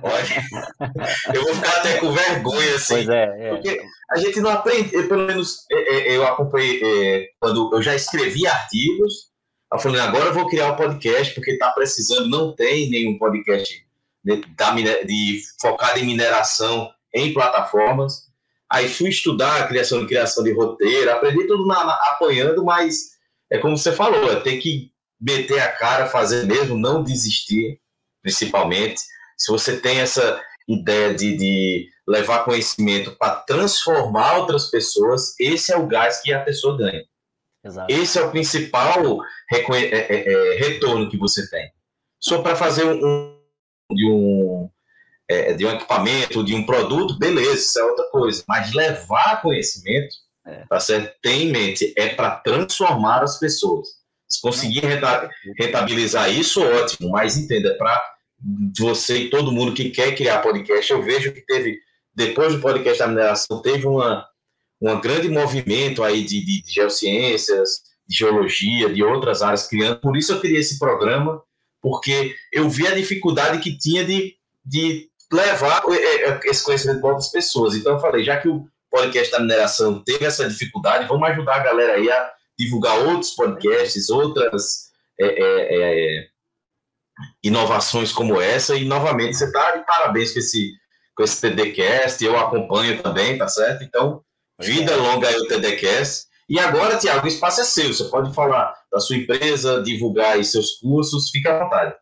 Olha, 0.03 0.95
eu 1.35 1.45
vou 1.45 1.55
ficar 1.55 1.79
até 1.79 1.99
com 1.99 2.11
vergonha, 2.11 2.75
assim. 2.75 2.95
Pois 2.95 3.09
é, 3.09 3.37
é. 3.39 3.51
Porque 3.51 3.83
a 4.11 4.19
gente 4.19 4.41
não 4.41 4.51
aprende, 4.51 4.95
eu, 4.95 5.07
pelo 5.07 5.27
menos 5.27 5.67
é, 5.71 5.77
é, 5.77 6.17
eu 6.17 6.27
acompanhei, 6.27 6.81
é, 6.83 7.29
quando 7.39 7.71
eu 7.75 7.83
já 7.83 7.95
escrevi 7.95 8.47
artigos, 8.47 9.29
eu 9.71 9.79
falei, 9.79 10.01
agora 10.01 10.27
eu 10.27 10.35
vou 10.35 10.49
criar 10.49 10.73
um 10.73 10.77
podcast, 10.77 11.35
porque 11.35 11.53
está 11.53 11.71
precisando, 11.73 12.29
não 12.29 12.55
tem 12.55 12.89
nenhum 12.89 13.19
podcast 13.19 13.85
de, 14.25 14.37
de, 14.37 15.05
de, 15.07 15.43
focado 15.61 15.99
em 15.99 16.07
mineração 16.07 16.91
em 17.13 17.35
plataformas. 17.35 18.33
Aí 18.71 18.89
fui 18.89 19.11
estudar 19.11 19.61
a 19.61 19.67
criação 19.67 20.01
de 20.01 20.07
criação 20.07 20.43
de 20.43 20.53
roteiro, 20.53 21.11
aprendi 21.11 21.47
tudo 21.47 21.67
na, 21.67 21.85
na, 21.85 21.93
apanhando, 22.13 22.65
mas 22.65 23.19
é 23.51 23.59
como 23.59 23.77
você 23.77 23.93
falou, 23.93 24.41
ter 24.41 24.57
que 24.57 24.91
meter 25.21 25.61
a 25.61 25.71
cara, 25.71 26.07
fazer 26.07 26.47
mesmo, 26.47 26.79
não 26.79 27.03
desistir, 27.03 27.79
principalmente 28.23 29.03
se 29.37 29.51
você 29.51 29.81
tem 29.81 30.01
essa 30.01 30.41
ideia 30.69 31.15
de, 31.15 31.37
de 31.37 31.89
levar 32.07 32.45
conhecimento 32.45 33.17
para 33.17 33.37
transformar 33.37 34.39
outras 34.39 34.71
pessoas, 34.71 35.39
esse 35.39 35.73
é 35.73 35.77
o 35.77 35.87
gás 35.87 36.21
que 36.23 36.33
a 36.33 36.43
pessoa 36.43 36.77
ganha. 36.77 37.05
Exato. 37.65 37.93
Esse 37.93 38.19
é 38.19 38.23
o 38.23 38.31
principal 38.31 39.23
é, 39.53 39.59
é, 39.59 40.33
é, 40.33 40.59
retorno 40.59 41.09
que 41.09 41.17
você 41.17 41.49
tem. 41.49 41.71
Só 42.21 42.43
para 42.43 42.57
fazer 42.57 42.85
um, 42.85 43.39
de 43.91 44.07
um 44.07 44.71
de 45.57 45.65
um 45.65 45.71
equipamento, 45.71 46.45
de 46.45 46.55
um 46.55 46.67
produto, 46.67 47.19
beleza, 47.19 47.55
isso 47.55 47.79
é 47.79 47.85
outra 47.85 48.05
coisa. 48.11 48.45
Mas 48.47 48.75
levar 48.75 49.41
conhecimento, 49.41 50.15
é. 50.47 50.67
tá 50.67 50.79
certo? 50.79 51.15
Tem 51.23 51.45
em 51.45 51.51
mente, 51.51 51.95
é 51.97 52.11
para 52.11 52.37
transformar 52.37 53.23
as 53.23 53.39
pessoas. 53.39 53.89
Se 54.29 54.41
conseguir 54.41 54.83
rentabilizar 55.59 56.31
isso, 56.31 56.63
ótimo, 56.63 57.11
mas 57.11 57.39
entenda, 57.39 57.71
é 57.71 57.75
para 57.75 58.14
você 58.79 59.19
e 59.19 59.31
todo 59.31 59.53
mundo 59.53 59.75
que 59.75 59.91
quer 59.91 60.15
criar 60.15 60.41
podcast, 60.41 60.93
eu 60.93 61.03
vejo 61.03 61.33
que 61.33 61.41
teve, 61.41 61.79
depois 62.15 62.53
do 62.53 62.61
podcast 62.61 62.99
da 62.99 63.09
mineração, 63.09 63.63
teve 63.63 63.87
uma, 63.87 64.27
um 64.81 65.01
grande 65.01 65.29
movimento 65.29 66.03
aí 66.03 66.23
de, 66.23 66.45
de, 66.45 66.63
de 66.63 66.73
geociências, 66.73 67.71
de 68.07 68.17
geologia, 68.17 68.93
de 68.93 69.03
outras 69.03 69.43
áreas 69.43 69.67
criando. 69.67 70.01
Por 70.01 70.17
isso 70.17 70.33
eu 70.33 70.41
criei 70.41 70.59
esse 70.59 70.79
programa, 70.79 71.43
porque 71.81 72.35
eu 72.53 72.69
vi 72.69 72.87
a 72.87 72.95
dificuldade 72.95 73.61
que 73.61 73.77
tinha 73.77 74.05
de, 74.05 74.37
de 74.65 75.09
levar 75.33 75.83
é, 75.89 76.31
é, 76.31 76.41
esse 76.45 76.63
conhecimento 76.63 77.01
para 77.01 77.11
outras 77.11 77.31
pessoas. 77.31 77.75
Então 77.75 77.95
eu 77.95 78.01
falei, 78.01 78.25
já 78.25 78.37
que 78.37 78.49
o 78.49 78.67
podcast 78.91 79.33
da 79.33 79.41
mineração 79.41 80.03
teve 80.05 80.25
essa 80.25 80.49
dificuldade, 80.49 81.09
vamos 81.09 81.29
ajudar 81.31 81.57
a 81.57 81.65
galera 81.65 81.95
aí 81.95 82.11
a 82.11 82.31
divulgar 82.59 82.99
outros 83.07 83.31
podcasts, 83.31 84.09
outras 84.09 84.91
é, 85.19 85.27
é, 85.27 86.19
é, 86.19 86.29
inovações 87.43 88.13
como 88.13 88.41
essa. 88.41 88.77
E 88.77 88.85
novamente, 88.85 89.37
você 89.37 89.45
está 89.45 89.77
de 89.77 89.85
parabéns 89.85 90.33
com 90.33 90.39
esse, 90.39 90.73
com 91.17 91.23
esse 91.23 91.41
TDCast, 91.41 92.25
eu 92.25 92.39
acompanho 92.39 93.03
também, 93.03 93.39
tá 93.39 93.49
certo? 93.49 93.83
Então, 93.85 94.23
vida 94.61 94.95
longa 94.97 95.29
aí 95.29 95.37
o 95.37 95.47
TDCast. 95.47 96.27
E 96.49 96.59
agora, 96.59 96.99
Tiago, 96.99 97.25
o 97.25 97.29
espaço 97.29 97.61
é 97.61 97.65
seu. 97.65 97.93
Você 97.93 98.05
pode 98.05 98.35
falar 98.35 98.75
da 98.93 99.01
sua 99.01 99.17
empresa, 99.17 99.83
divulgar 99.83 100.35
aí 100.35 100.45
seus 100.45 100.73
cursos, 100.73 101.31
fica 101.31 101.55
à 101.55 101.65
vontade. 101.65 101.95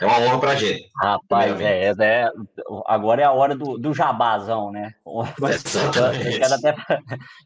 É 0.00 0.06
uma 0.06 0.20
honra 0.20 0.40
pra 0.40 0.54
gente. 0.54 0.88
Rapaz, 0.96 1.60
é, 1.60 1.90
é, 1.90 2.30
agora 2.86 3.22
é 3.22 3.24
a 3.24 3.32
hora 3.32 3.56
do, 3.56 3.76
do 3.76 3.92
jabazão, 3.92 4.70
né? 4.70 4.92
Eu 5.06 6.38
quero, 6.38 6.54
até, 6.54 6.76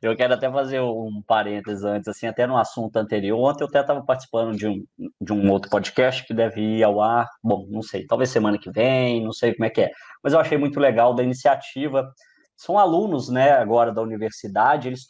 eu 0.02 0.16
quero 0.16 0.34
até 0.34 0.50
fazer 0.50 0.80
um 0.80 1.22
parênteses 1.26 1.84
antes, 1.84 2.08
assim, 2.08 2.26
até 2.26 2.46
no 2.46 2.56
assunto 2.56 2.96
anterior. 2.96 3.38
Ontem 3.38 3.62
eu 3.62 3.68
até 3.68 3.80
estava 3.80 4.02
participando 4.02 4.56
de 4.56 4.66
um, 4.66 4.84
de 5.20 5.32
um 5.32 5.50
outro 5.50 5.70
podcast 5.70 6.26
que 6.26 6.34
deve 6.34 6.60
ir 6.60 6.82
ao 6.82 7.00
ar, 7.00 7.28
bom, 7.42 7.66
não 7.68 7.82
sei, 7.82 8.06
talvez 8.06 8.30
semana 8.30 8.58
que 8.58 8.70
vem, 8.70 9.22
não 9.22 9.32
sei 9.32 9.54
como 9.54 9.64
é 9.64 9.70
que 9.70 9.82
é. 9.82 9.90
Mas 10.22 10.32
eu 10.32 10.40
achei 10.40 10.58
muito 10.58 10.80
legal 10.80 11.14
da 11.14 11.22
iniciativa. 11.22 12.12
São 12.56 12.78
alunos, 12.78 13.28
né, 13.28 13.52
agora 13.52 13.92
da 13.92 14.02
universidade, 14.02 14.88
eles 14.88 15.06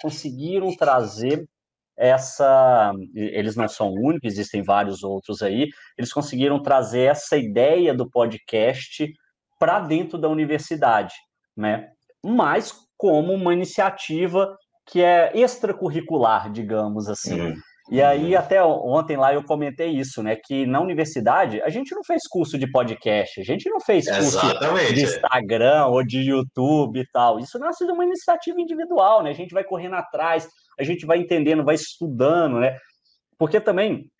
conseguiram 0.00 0.74
trazer 0.76 1.46
essa. 1.96 2.92
Eles 3.14 3.56
não 3.56 3.68
são 3.68 3.92
únicos, 3.92 4.32
existem 4.32 4.62
vários 4.62 5.02
outros 5.02 5.42
aí. 5.42 5.68
Eles 5.96 6.12
conseguiram 6.12 6.62
trazer 6.62 7.10
essa 7.10 7.36
ideia 7.36 7.94
do 7.94 8.08
podcast 8.08 9.12
para 9.58 9.80
dentro 9.80 10.18
da 10.18 10.28
universidade, 10.28 11.14
né? 11.56 11.88
Mas 12.24 12.72
como 12.96 13.32
uma 13.32 13.52
iniciativa 13.52 14.56
que 14.86 15.02
é 15.02 15.32
extracurricular, 15.34 16.50
digamos 16.52 17.08
assim. 17.08 17.40
Uhum. 17.40 17.56
E 17.88 18.02
aí, 18.02 18.34
até 18.34 18.62
ontem 18.64 19.16
lá 19.16 19.32
eu 19.32 19.44
comentei 19.44 19.90
isso, 19.90 20.20
né? 20.20 20.34
Que 20.34 20.66
na 20.66 20.80
universidade 20.80 21.62
a 21.62 21.68
gente 21.68 21.94
não 21.94 22.02
fez 22.02 22.26
curso 22.28 22.58
de 22.58 22.68
podcast, 22.70 23.40
a 23.40 23.44
gente 23.44 23.70
não 23.70 23.80
fez 23.80 24.08
curso 24.08 24.38
Exatamente. 24.38 24.94
de 24.94 25.02
Instagram 25.02 25.86
ou 25.86 26.04
de 26.04 26.18
YouTube 26.18 26.98
e 26.98 27.06
tal. 27.12 27.38
Isso 27.38 27.58
nasce 27.60 27.86
de 27.86 27.92
uma 27.92 28.04
iniciativa 28.04 28.60
individual, 28.60 29.22
né? 29.22 29.30
A 29.30 29.34
gente 29.34 29.54
vai 29.54 29.62
correndo 29.62 29.94
atrás, 29.94 30.48
a 30.78 30.82
gente 30.82 31.06
vai 31.06 31.18
entendendo, 31.18 31.64
vai 31.64 31.76
estudando, 31.76 32.58
né? 32.58 32.76
Porque 33.38 33.60
também, 33.60 34.10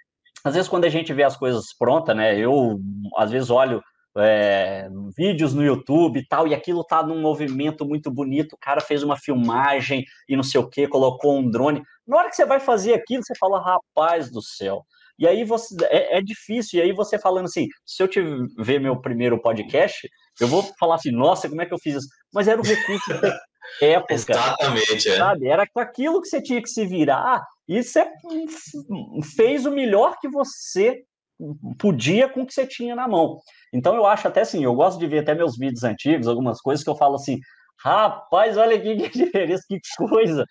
às 0.45 0.55
vezes, 0.55 0.69
quando 0.69 0.85
a 0.85 0.91
gente 0.91 1.12
vê 1.12 1.25
as 1.25 1.37
coisas 1.37 1.64
prontas, 1.77 2.17
né? 2.17 2.39
Eu, 2.39 2.79
às 3.17 3.33
vezes, 3.33 3.51
olho 3.51 3.83
é, 4.19 4.89
vídeos 5.17 5.55
no 5.55 5.64
YouTube 5.64 6.19
e 6.19 6.27
tal, 6.27 6.47
e 6.47 6.55
aquilo 6.55 6.85
tá 6.85 7.03
num 7.03 7.21
movimento 7.21 7.85
muito 7.85 8.11
bonito, 8.11 8.55
o 8.55 8.59
cara 8.59 8.81
fez 8.81 9.03
uma 9.03 9.17
filmagem 9.17 10.05
e 10.29 10.37
não 10.37 10.43
sei 10.43 10.61
o 10.61 10.69
que, 10.69 10.89
colocou 10.89 11.39
um 11.39 11.51
drone. 11.51 11.83
Na 12.07 12.17
hora 12.17 12.29
que 12.29 12.37
você 12.37 12.45
vai 12.45 12.61
fazer 12.61 12.95
aquilo, 12.95 13.23
você 13.23 13.35
fala, 13.39 13.61
rapaz 13.61 14.31
do 14.31 14.43
céu. 14.43 14.83
E 15.19 15.27
aí 15.27 15.45
você 15.45 15.75
é, 15.85 16.19
é 16.19 16.23
difícil, 16.23 16.79
e 16.79 16.83
aí 16.83 16.93
você 16.93 17.19
falando 17.19 17.47
assim, 17.47 17.67
se 17.85 18.03
eu 18.03 18.09
te 18.09 18.21
ver 18.59 18.81
meu 18.81 19.01
primeiro 19.01 19.41
podcast, 19.41 20.09
eu 20.41 20.47
vou 20.47 20.62
falar 20.79 20.97
assim, 20.97 21.11
nossa, 21.11 21.49
como 21.49 21.62
é 21.62 21.67
que 21.67 21.73
eu 21.73 21.79
fiz 21.79 21.97
isso? 21.97 22.09
Mas 22.33 22.49
era 22.49 22.61
o 22.61 22.64
recurso 22.64 23.11
época. 23.81 24.14
Exatamente, 24.14 25.09
é. 25.09 25.17
Sabe? 25.17 25.49
Era 25.49 25.67
com 25.67 25.81
aquilo 25.81 26.21
que 26.21 26.29
você 26.29 26.43
tinha 26.43 26.61
que 26.61 26.69
se 26.69 26.87
virar, 26.87 27.43
e 27.67 27.83
você 27.83 28.07
fez 29.37 29.64
o 29.64 29.71
melhor 29.71 30.17
que 30.21 30.29
você 30.29 31.03
podia 31.78 32.28
com 32.28 32.43
o 32.43 32.47
que 32.47 32.55
você 32.55 32.66
tinha 32.66 32.95
na 32.95 33.07
mão. 33.09 33.39
Então 33.72 33.95
eu 33.95 34.07
acho 34.07 34.28
até 34.28 34.41
assim, 34.43 34.64
eu 34.64 34.74
gosto 34.74 34.99
de 34.99 35.07
ver 35.07 35.20
até 35.20 35.34
meus 35.34 35.57
vídeos 35.57 35.84
antigos, 35.84 36.28
algumas 36.28 36.61
coisas 36.61 36.84
que 36.84 36.91
eu 36.91 36.97
falo 36.97 37.16
assim, 37.16 37.39
rapaz, 37.82 38.57
olha 38.57 38.76
aqui 38.76 38.97
que 38.97 39.09
diferença, 39.24 39.64
que 39.68 39.78
coisa. 39.99 40.45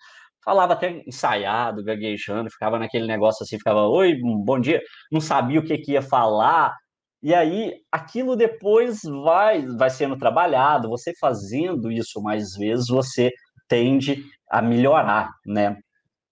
Falava 0.44 0.74
até 0.74 1.02
ensaiado, 1.06 1.82
gaguejando, 1.82 2.50
ficava 2.50 2.78
naquele 2.78 3.06
negócio 3.06 3.42
assim, 3.42 3.58
ficava, 3.58 3.88
oi, 3.88 4.16
bom 4.44 4.60
dia, 4.60 4.80
não 5.10 5.20
sabia 5.20 5.58
o 5.58 5.64
que, 5.64 5.76
que 5.78 5.92
ia 5.92 6.02
falar. 6.02 6.72
E 7.20 7.34
aí, 7.34 7.74
aquilo 7.90 8.36
depois 8.36 9.00
vai, 9.24 9.66
vai 9.66 9.90
sendo 9.90 10.16
trabalhado, 10.16 10.88
você 10.88 11.12
fazendo 11.18 11.90
isso 11.90 12.22
mais 12.22 12.54
vezes, 12.54 12.86
você 12.86 13.32
tende 13.66 14.24
a 14.48 14.62
melhorar, 14.62 15.32
né? 15.44 15.76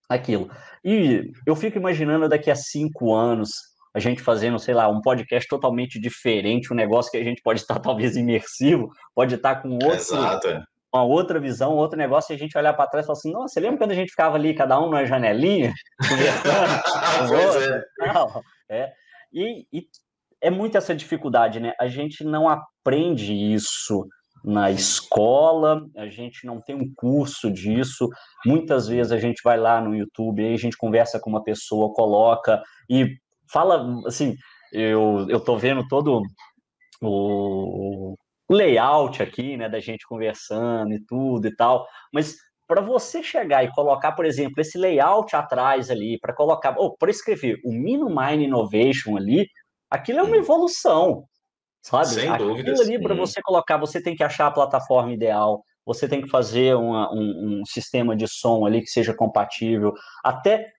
Aquilo. 0.09 0.49
E 0.85 1.33
eu 1.45 1.57
fico 1.57 1.79
imaginando 1.79 2.29
daqui 2.29 2.51
a 2.51 2.55
cinco 2.55 3.13
anos, 3.13 3.51
a 3.95 4.01
gente 4.01 4.21
fazendo, 4.21 4.59
sei 4.59 4.75
lá, 4.75 4.89
um 4.89 5.01
podcast 5.01 5.49
totalmente 5.49 6.01
diferente, 6.01 6.73
um 6.73 6.77
negócio 6.77 7.11
que 7.11 7.17
a 7.17 7.25
gente 7.25 7.41
pode 7.41 7.61
estar 7.61 7.79
talvez 7.81 8.17
imersivo, 8.17 8.91
pode 9.15 9.37
estar 9.37 9.63
com 9.63 9.75
outro, 9.75 9.93
Exato. 9.93 10.63
Uma 10.93 11.05
outra 11.05 11.41
visão, 11.41 11.75
outro 11.75 11.99
negócio, 11.99 12.33
e 12.33 12.37
a 12.37 12.39
gente 12.39 12.57
olhar 12.57 12.73
para 12.73 12.87
trás 12.87 13.05
e 13.05 13.07
falar 13.07 13.19
assim, 13.19 13.33
nossa, 13.33 13.59
lembra 13.59 13.79
quando 13.79 13.91
a 13.91 13.97
gente 13.97 14.11
ficava 14.11 14.37
ali, 14.37 14.55
cada 14.55 14.79
um 14.79 14.87
numa 14.87 15.05
janelinha, 15.05 15.73
conversando? 16.09 16.83
pois 17.29 17.57
é. 17.57 17.83
Não, 17.99 18.43
é. 18.71 18.93
E, 19.33 19.67
e 19.73 19.89
é 20.41 20.51
muito 20.51 20.79
essa 20.79 20.95
dificuldade, 20.95 21.59
né? 21.59 21.73
A 21.81 21.89
gente 21.89 22.23
não 22.23 22.49
aprende 22.49 23.33
isso 23.33 24.07
na 24.45 24.71
escola, 24.71 25.85
a 25.97 26.07
gente 26.07 26.47
não 26.47 26.61
tem 26.61 26.77
um 26.77 26.93
curso 26.95 27.51
disso. 27.51 28.09
Muitas 28.45 28.87
vezes 28.87 29.11
a 29.11 29.19
gente 29.19 29.41
vai 29.43 29.57
lá 29.57 29.81
no 29.81 29.97
YouTube, 29.97 30.45
aí 30.45 30.53
a 30.53 30.59
gente 30.59 30.77
conversa 30.77 31.19
com 31.19 31.31
uma 31.31 31.43
pessoa, 31.43 31.95
coloca 31.95 32.63
e 32.89 33.17
fala 33.51 34.01
assim, 34.07 34.37
eu, 34.73 35.27
eu 35.29 35.41
tô 35.41 35.57
vendo 35.57 35.87
todo 35.89 36.23
o 37.03 38.17
layout 38.51 39.23
aqui, 39.23 39.57
né, 39.57 39.69
da 39.69 39.81
gente 39.81 40.07
conversando 40.07 40.93
e 40.93 41.05
tudo 41.05 41.47
e 41.47 41.55
tal, 41.55 41.87
mas 42.13 42.37
para 42.67 42.81
você 42.81 43.23
chegar 43.23 43.63
e 43.63 43.73
colocar, 43.73 44.13
por 44.13 44.25
exemplo, 44.25 44.61
esse 44.61 44.79
layout 44.79 45.37
atrás 45.37 45.91
ali, 45.91 46.19
para 46.19 46.35
colocar, 46.35 46.75
ou 46.79 46.97
para 46.97 47.11
escrever 47.11 47.59
o 47.65 47.73
Mino 47.73 48.09
Mine 48.09 48.47
Innovation 48.47 49.17
ali, 49.17 49.47
aquilo 49.91 50.21
é 50.21 50.23
uma 50.23 50.37
evolução, 50.37 51.25
sabe? 51.83 52.07
Sem 52.07 52.29
aquilo 52.29 52.51
dúvidas. 52.51 52.81
ali 52.81 53.01
para 53.01 53.15
você 53.15 53.41
colocar, 53.43 53.77
você 53.77 54.03
tem 54.03 54.15
que 54.15 54.25
achar 54.25 54.47
a 54.47 54.51
plataforma 54.51 55.13
ideal, 55.13 55.63
você 55.85 56.09
tem 56.09 56.23
que 56.23 56.29
fazer 56.29 56.75
uma, 56.75 57.13
um, 57.13 57.61
um 57.61 57.67
sistema 57.67 58.17
de 58.17 58.27
som 58.27 58.65
ali 58.65 58.81
que 58.81 58.89
seja 58.89 59.15
compatível, 59.15 59.93
até 60.25 60.73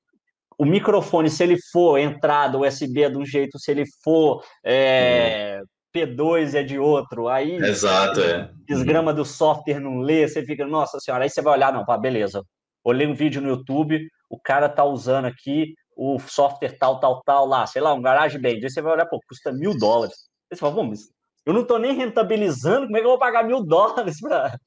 o 0.57 0.65
microfone, 0.65 1.29
se 1.29 1.43
ele 1.43 1.57
for 1.71 1.97
entrada 1.97 2.57
USB 2.57 3.03
é 3.03 3.09
de 3.09 3.17
um 3.17 3.25
jeito, 3.25 3.59
se 3.59 3.71
ele 3.71 3.83
for 4.03 4.43
é, 4.63 5.61
P2 5.93 6.55
é 6.55 6.63
de 6.63 6.79
outro, 6.79 7.27
aí 7.27 7.55
Exato, 7.55 8.21
é. 8.21 8.49
desgrama 8.67 9.13
do 9.13 9.25
software 9.25 9.79
não 9.79 9.99
lê, 9.99 10.27
você 10.27 10.45
fica, 10.45 10.65
nossa 10.65 10.99
senhora, 10.99 11.23
aí 11.23 11.29
você 11.29 11.41
vai 11.41 11.53
olhar, 11.53 11.73
não, 11.73 11.85
pá, 11.85 11.97
beleza. 11.97 12.43
Olhei 12.83 13.07
um 13.07 13.13
vídeo 13.13 13.41
no 13.41 13.49
YouTube, 13.49 14.07
o 14.29 14.39
cara 14.39 14.69
tá 14.69 14.83
usando 14.83 15.25
aqui 15.25 15.73
o 15.95 16.19
software 16.19 16.77
tal, 16.77 16.99
tal, 16.99 17.21
tal 17.23 17.45
lá, 17.45 17.65
sei 17.65 17.81
lá, 17.81 17.93
um 17.93 18.01
GarageBand, 18.01 18.49
aí 18.49 18.69
você 18.69 18.81
vai 18.81 18.93
olhar, 18.93 19.05
pô, 19.05 19.19
custa 19.27 19.51
mil 19.51 19.77
dólares. 19.77 20.15
Aí 20.51 20.57
você 20.57 20.59
fala, 20.59 20.83
mas 20.83 21.09
eu 21.45 21.53
não 21.53 21.63
tô 21.63 21.77
nem 21.77 21.95
rentabilizando, 21.95 22.85
como 22.85 22.97
é 22.97 22.99
que 22.99 23.05
eu 23.05 23.11
vou 23.11 23.19
pagar 23.19 23.43
mil 23.43 23.63
dólares 23.63 24.19
para 24.19 24.57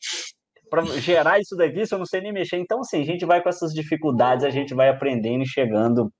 para 0.68 0.84
gerar 1.00 1.40
isso 1.40 1.56
daqui, 1.56 1.86
se 1.86 1.94
eu 1.94 1.98
não 1.98 2.06
sei 2.06 2.20
nem 2.20 2.32
mexer. 2.32 2.56
Então, 2.58 2.80
assim, 2.80 3.00
a 3.00 3.04
gente 3.04 3.24
vai 3.24 3.42
com 3.42 3.48
essas 3.48 3.72
dificuldades, 3.72 4.44
a 4.44 4.50
gente 4.50 4.74
vai 4.74 4.88
aprendendo 4.88 5.42
e 5.42 5.48
chegando 5.48 6.12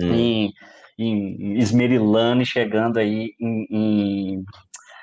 hum. 0.00 0.14
em, 0.14 0.52
em 0.98 1.58
esmerilando 1.58 2.42
e 2.42 2.46
chegando 2.46 2.98
aí 2.98 3.34
em, 3.40 3.66
em, 3.70 4.44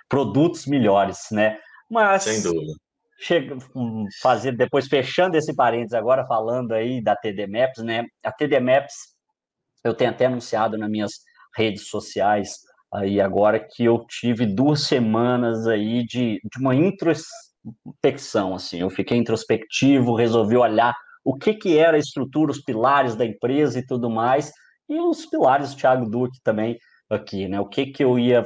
produtos 0.09 0.65
melhores, 0.65 1.27
né? 1.31 1.57
Mas 1.89 2.23
sem 2.23 2.41
dúvida. 2.41 2.73
Chega, 3.19 3.57
fazer 4.21 4.55
depois 4.55 4.87
fechando 4.87 5.35
esse 5.37 5.55
parênteses 5.55 5.93
agora 5.93 6.25
falando 6.27 6.73
aí 6.73 7.01
da 7.01 7.15
TD 7.15 7.47
Maps, 7.47 7.83
né? 7.83 8.05
A 8.23 8.31
TD 8.31 8.59
Maps 8.59 8.93
eu 9.83 9.93
tenho 9.93 10.11
até 10.11 10.25
anunciado 10.25 10.77
nas 10.77 10.89
minhas 10.89 11.11
redes 11.55 11.87
sociais 11.87 12.59
aí 12.93 13.19
agora 13.19 13.59
que 13.59 13.83
eu 13.83 14.05
tive 14.07 14.45
duas 14.45 14.83
semanas 14.83 15.67
aí 15.67 16.05
de, 16.05 16.39
de 16.43 16.59
uma 16.59 16.75
intros, 16.75 17.23
introspecção, 17.65 18.55
assim. 18.55 18.79
Eu 18.79 18.89
fiquei 18.89 19.17
introspectivo, 19.17 20.15
resolvi 20.15 20.57
olhar 20.57 20.95
o 21.23 21.35
que 21.35 21.53
que 21.53 21.77
era 21.77 21.97
a 21.97 21.99
estrutura, 21.99 22.51
os 22.51 22.61
pilares 22.61 23.15
da 23.15 23.25
empresa 23.25 23.79
e 23.79 23.85
tudo 23.85 24.09
mais, 24.09 24.51
e 24.87 24.99
os 24.99 25.25
pilares 25.25 25.71
do 25.71 25.77
Thiago 25.77 26.09
Duque 26.09 26.39
também 26.41 26.77
aqui, 27.09 27.47
né? 27.47 27.59
O 27.59 27.67
que 27.67 27.87
que 27.87 28.03
eu 28.03 28.17
ia 28.17 28.43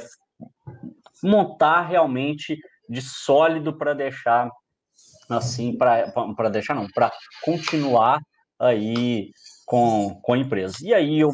montar 1.23 1.81
realmente 1.81 2.57
de 2.89 3.01
sólido 3.01 3.77
para 3.77 3.93
deixar 3.93 4.49
assim, 5.29 5.77
para 5.77 6.49
deixar 6.49 6.73
não, 6.73 6.87
para 6.93 7.11
continuar 7.43 8.19
aí 8.59 9.31
com, 9.65 10.19
com 10.21 10.33
a 10.33 10.37
empresa. 10.37 10.75
E 10.81 10.93
aí 10.93 11.19
eu 11.19 11.33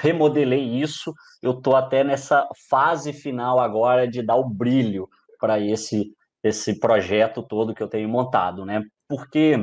remodelei 0.00 0.62
isso, 0.62 1.12
eu 1.42 1.54
tô 1.54 1.74
até 1.74 2.04
nessa 2.04 2.46
fase 2.68 3.12
final 3.12 3.58
agora 3.58 4.06
de 4.08 4.22
dar 4.22 4.36
o 4.36 4.48
brilho 4.48 5.08
para 5.38 5.58
esse 5.58 6.12
esse 6.44 6.78
projeto 6.78 7.42
todo 7.42 7.74
que 7.74 7.82
eu 7.82 7.88
tenho 7.88 8.08
montado, 8.08 8.66
né? 8.66 8.82
Porque 9.08 9.56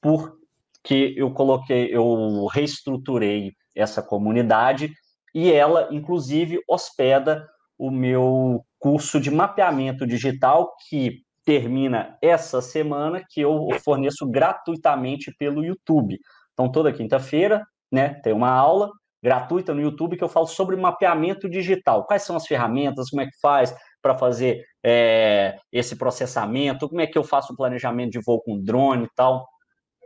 porque 0.02 1.14
eu 1.18 1.30
coloquei, 1.34 1.94
eu 1.94 2.46
reestruturei 2.46 3.52
essa 3.76 4.02
comunidade 4.02 4.94
e 5.40 5.54
ela, 5.54 5.88
inclusive, 5.92 6.60
hospeda 6.68 7.48
o 7.78 7.92
meu 7.92 8.66
curso 8.80 9.20
de 9.20 9.30
mapeamento 9.30 10.08
digital 10.08 10.76
que 10.90 11.20
termina 11.46 12.18
essa 12.24 12.60
semana, 12.60 13.24
que 13.30 13.42
eu 13.42 13.68
forneço 13.86 14.28
gratuitamente 14.28 15.32
pelo 15.38 15.64
YouTube. 15.64 16.18
Então, 16.54 16.72
toda 16.72 16.92
quinta-feira, 16.92 17.64
né, 17.92 18.16
tem 18.24 18.34
uma 18.34 18.50
aula 18.50 18.90
gratuita 19.22 19.76
no 19.76 19.82
YouTube 19.82 20.18
que 20.18 20.24
eu 20.24 20.28
falo 20.28 20.48
sobre 20.48 20.76
mapeamento 20.76 21.48
digital. 21.48 22.08
Quais 22.08 22.24
são 22.24 22.36
as 22.36 22.48
ferramentas, 22.48 23.12
como 23.12 23.22
é 23.22 23.28
que 23.28 23.40
faz 23.40 23.76
para 24.02 24.18
fazer 24.18 24.64
é, 24.84 25.60
esse 25.72 25.96
processamento, 25.96 26.90
como 26.90 27.02
é 27.02 27.06
que 27.06 27.16
eu 27.18 27.24
faço 27.24 27.54
o 27.54 27.56
planejamento 27.56 28.14
de 28.14 28.22
voo 28.26 28.42
com 28.42 28.60
drone 28.60 29.04
e 29.04 29.10
tal. 29.16 29.48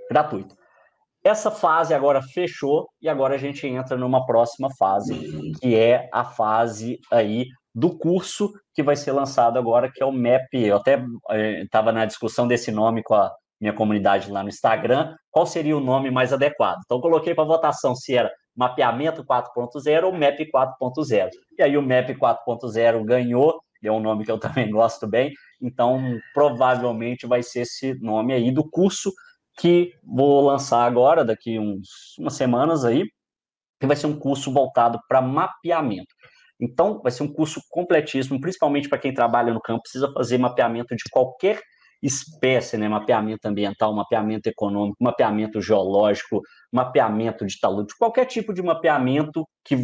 Gratuito. 0.10 0.61
Essa 1.24 1.52
fase 1.52 1.94
agora 1.94 2.22
fechou 2.22 2.90
e 3.02 3.08
agora 3.08 3.36
a 3.36 3.38
gente 3.38 3.68
entra 3.68 3.96
numa 3.96 4.26
próxima 4.26 4.70
fase, 4.78 5.54
que 5.60 5.76
é 5.76 6.10
a 6.12 6.24
fase 6.24 7.00
aí 7.12 7.46
do 7.74 7.96
curso 7.96 8.52
que 8.74 8.82
vai 8.82 8.96
ser 8.96 9.12
lançado 9.12 9.58
agora, 9.58 9.92
que 9.92 10.02
é 10.02 10.06
o 10.06 10.12
MAP. 10.12 10.54
Eu 10.54 10.78
até 10.78 11.04
estava 11.62 11.92
eh, 11.92 11.94
na 11.94 12.06
discussão 12.06 12.48
desse 12.48 12.72
nome 12.72 13.04
com 13.04 13.14
a 13.14 13.32
minha 13.60 13.74
comunidade 13.74 14.32
lá 14.32 14.42
no 14.42 14.50
Instagram, 14.50 15.16
qual 15.30 15.46
seria 15.46 15.78
o 15.78 15.82
nome 15.82 16.10
mais 16.10 16.34
adequado. 16.34 16.80
Então, 16.84 17.00
coloquei 17.00 17.36
para 17.36 17.44
votação 17.44 17.96
se 17.96 18.16
era 18.16 18.32
Mapeamento 18.56 19.24
4.0 19.24 20.04
ou 20.04 20.12
MAP 20.12 20.40
4.0. 20.54 21.30
E 21.58 21.64
aí 21.64 21.78
o 21.78 21.82
MAP 21.82 22.10
4.0 22.18 23.06
ganhou, 23.06 23.62
é 23.84 23.92
um 23.92 24.00
nome 24.00 24.26
que 24.26 24.32
eu 24.32 24.40
também 24.40 24.70
gosto 24.70 25.08
bem, 25.08 25.32
então 25.62 26.20
provavelmente 26.34 27.28
vai 27.28 27.44
ser 27.44 27.62
esse 27.62 27.94
nome 28.02 28.34
aí 28.34 28.52
do 28.52 28.68
curso 28.68 29.12
que 29.62 29.94
vou 30.04 30.42
lançar 30.42 30.84
agora, 30.84 31.24
daqui 31.24 31.60
uns 31.60 32.18
umas 32.18 32.34
semanas 32.34 32.84
aí, 32.84 33.06
que 33.80 33.86
vai 33.86 33.96
ser 33.96 34.08
um 34.08 34.18
curso 34.18 34.52
voltado 34.52 35.00
para 35.08 35.22
mapeamento. 35.22 36.12
Então, 36.60 37.00
vai 37.02 37.12
ser 37.12 37.22
um 37.22 37.32
curso 37.32 37.62
completíssimo, 37.70 38.42
principalmente 38.42 38.90
para 38.90 38.98
quem 38.98 39.14
trabalha 39.14 39.54
no 39.54 39.62
campo, 39.62 39.84
precisa 39.84 40.12
fazer 40.14 40.40
mapeamento 40.40 40.96
de 40.96 41.04
qualquer 41.12 41.62
espécie, 42.02 42.76
né? 42.76 42.90
Mapeamento 42.90 43.48
ambiental, 43.48 43.94
mapeamento 43.94 44.50
econômico, 44.50 44.98
mapeamento 45.00 45.62
geológico, 45.62 46.42
mapeamento 46.72 47.46
de 47.46 47.60
talude, 47.60 47.94
qualquer 48.00 48.26
tipo 48.26 48.52
de 48.54 48.64
mapeamento 48.64 49.48
que 49.64 49.76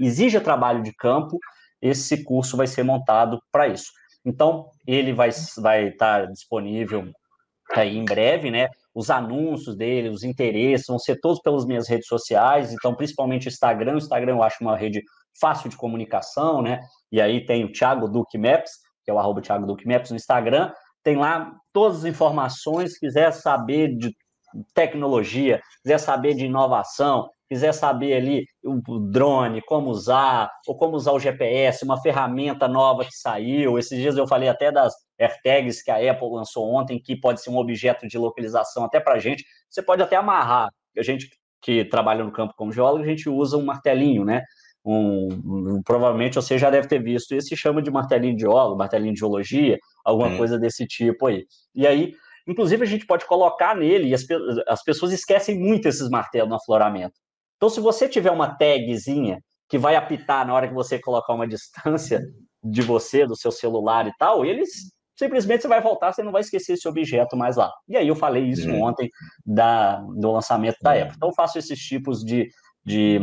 exija 0.00 0.40
trabalho 0.40 0.82
de 0.82 0.94
campo, 0.94 1.38
esse 1.82 2.24
curso 2.24 2.56
vai 2.56 2.66
ser 2.66 2.82
montado 2.82 3.38
para 3.52 3.68
isso. 3.68 3.90
Então, 4.24 4.70
ele 4.86 5.12
vai, 5.12 5.28
vai 5.58 5.88
estar 5.88 6.26
disponível 6.28 7.10
aí 7.74 7.98
em 7.98 8.04
breve, 8.06 8.50
né? 8.50 8.68
Os 8.98 9.10
anúncios 9.10 9.76
dele, 9.76 10.08
os 10.08 10.24
interesses 10.24 10.88
vão 10.88 10.98
ser 10.98 11.20
todos 11.20 11.38
pelas 11.40 11.64
minhas 11.64 11.88
redes 11.88 12.08
sociais, 12.08 12.72
então 12.72 12.96
principalmente 12.96 13.46
o 13.46 13.48
Instagram. 13.48 13.94
O 13.94 13.98
Instagram 13.98 14.32
eu 14.32 14.42
acho 14.42 14.56
uma 14.60 14.76
rede 14.76 15.04
fácil 15.40 15.70
de 15.70 15.76
comunicação, 15.76 16.60
né? 16.60 16.80
E 17.12 17.20
aí 17.20 17.46
tem 17.46 17.64
o 17.64 17.70
Thiago 17.70 18.08
Duque 18.08 18.36
Maps, 18.36 18.72
que 19.04 19.10
é 19.12 19.14
o 19.14 19.18
arroba 19.20 19.40
Thiago 19.40 19.66
Duque 19.66 19.86
Maps 19.86 20.10
no 20.10 20.16
Instagram. 20.16 20.72
Tem 21.04 21.14
lá 21.14 21.52
todas 21.72 21.98
as 21.98 22.04
informações, 22.06 22.98
quiser 22.98 23.32
saber 23.32 23.96
de 23.96 24.12
tecnologia, 24.74 25.62
quiser 25.80 25.98
saber 25.98 26.34
de 26.34 26.46
inovação, 26.46 27.30
quiser 27.48 27.72
saber 27.72 28.14
ali 28.14 28.46
o 28.62 28.98
drone, 28.98 29.62
como 29.62 29.88
usar, 29.90 30.50
ou 30.66 30.76
como 30.76 30.96
usar 30.96 31.12
o 31.12 31.18
GPS, 31.18 31.84
uma 31.84 32.00
ferramenta 32.00 32.68
nova 32.68 33.04
que 33.04 33.14
saiu. 33.14 33.78
Esses 33.78 33.98
dias 33.98 34.16
eu 34.16 34.26
falei 34.26 34.48
até 34.48 34.70
das 34.70 34.92
AirTags 35.18 35.82
que 35.82 35.90
a 35.90 36.10
Apple 36.10 36.28
lançou 36.30 36.70
ontem, 36.72 37.00
que 37.00 37.18
pode 37.18 37.40
ser 37.40 37.50
um 37.50 37.56
objeto 37.56 38.06
de 38.06 38.18
localização 38.18 38.84
até 38.84 39.00
para 39.00 39.14
a 39.14 39.18
gente. 39.18 39.44
Você 39.70 39.82
pode 39.82 40.02
até 40.02 40.16
amarrar. 40.16 40.68
A 40.96 41.02
gente 41.02 41.28
que 41.62 41.84
trabalha 41.84 42.24
no 42.24 42.32
campo 42.32 42.54
como 42.56 42.72
geólogo, 42.72 43.02
a 43.02 43.06
gente 43.06 43.28
usa 43.28 43.56
um 43.56 43.64
martelinho, 43.64 44.24
né? 44.24 44.42
Um, 44.84 45.28
um, 45.44 45.82
provavelmente 45.84 46.36
você 46.36 46.56
já 46.56 46.70
deve 46.70 46.86
ter 46.86 47.02
visto. 47.02 47.32
Esse 47.32 47.56
chama 47.56 47.82
de 47.82 47.90
martelinho 47.90 48.36
de 48.36 48.42
geólogo, 48.42 48.78
martelinho 48.78 49.12
de 49.12 49.20
geologia, 49.20 49.78
alguma 50.04 50.28
hum. 50.28 50.36
coisa 50.36 50.58
desse 50.58 50.86
tipo 50.86 51.26
aí. 51.26 51.46
E 51.74 51.86
aí, 51.86 52.14
inclusive, 52.46 52.82
a 52.82 52.86
gente 52.86 53.06
pode 53.06 53.26
colocar 53.26 53.74
nele, 53.74 54.08
e 54.08 54.14
as, 54.14 54.24
as 54.66 54.82
pessoas 54.82 55.12
esquecem 55.12 55.58
muito 55.58 55.88
esses 55.88 56.08
martelos 56.08 56.48
no 56.48 56.56
afloramento. 56.56 57.14
Então, 57.58 57.68
se 57.68 57.80
você 57.80 58.08
tiver 58.08 58.30
uma 58.30 58.56
tagzinha 58.56 59.42
que 59.68 59.76
vai 59.76 59.96
apitar 59.96 60.46
na 60.46 60.54
hora 60.54 60.66
que 60.66 60.74
você 60.74 60.98
colocar 60.98 61.34
uma 61.34 61.46
distância 61.46 62.22
de 62.62 62.80
você, 62.82 63.26
do 63.26 63.36
seu 63.36 63.52
celular 63.52 64.06
e 64.06 64.12
tal, 64.18 64.44
eles 64.44 64.70
simplesmente 65.16 65.62
você 65.62 65.68
vai 65.68 65.80
voltar, 65.80 66.12
você 66.12 66.22
não 66.22 66.30
vai 66.30 66.40
esquecer 66.40 66.74
esse 66.74 66.88
objeto 66.88 67.36
mais 67.36 67.56
lá. 67.56 67.72
E 67.88 67.96
aí 67.96 68.06
eu 68.06 68.14
falei 68.14 68.44
isso 68.44 68.70
uhum. 68.70 68.84
ontem 68.84 69.10
da, 69.44 69.96
do 69.96 70.30
lançamento 70.30 70.76
da 70.80 70.92
Apple. 70.92 71.14
Então 71.16 71.28
eu 71.28 71.34
faço 71.34 71.58
esses 71.58 71.78
tipos 71.80 72.24
de, 72.24 72.48
de, 72.84 73.18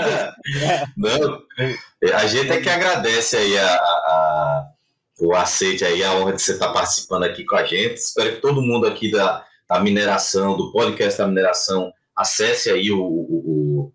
Não, 0.98 1.40
a 2.14 2.26
gente 2.26 2.52
é 2.52 2.60
que 2.60 2.68
agradece 2.68 3.38
aí 3.38 3.58
a, 3.58 3.74
a, 3.74 4.68
o 5.20 5.34
aceite 5.34 5.84
aí, 5.84 6.02
a 6.02 6.14
honra 6.14 6.32
de 6.32 6.42
você 6.42 6.52
estar 6.52 6.72
participando 6.72 7.24
aqui 7.24 7.44
com 7.44 7.56
a 7.56 7.64
gente. 7.64 7.94
Espero 7.94 8.34
que 8.34 8.40
todo 8.40 8.62
mundo 8.62 8.86
aqui 8.86 9.10
da, 9.10 9.44
da 9.68 9.80
mineração, 9.80 10.56
do 10.56 10.72
podcast 10.72 11.18
da 11.18 11.28
mineração, 11.28 11.92
acesse 12.16 12.70
aí 12.70 12.90
o, 12.90 13.00
o, 13.00 13.82
o 13.86 13.92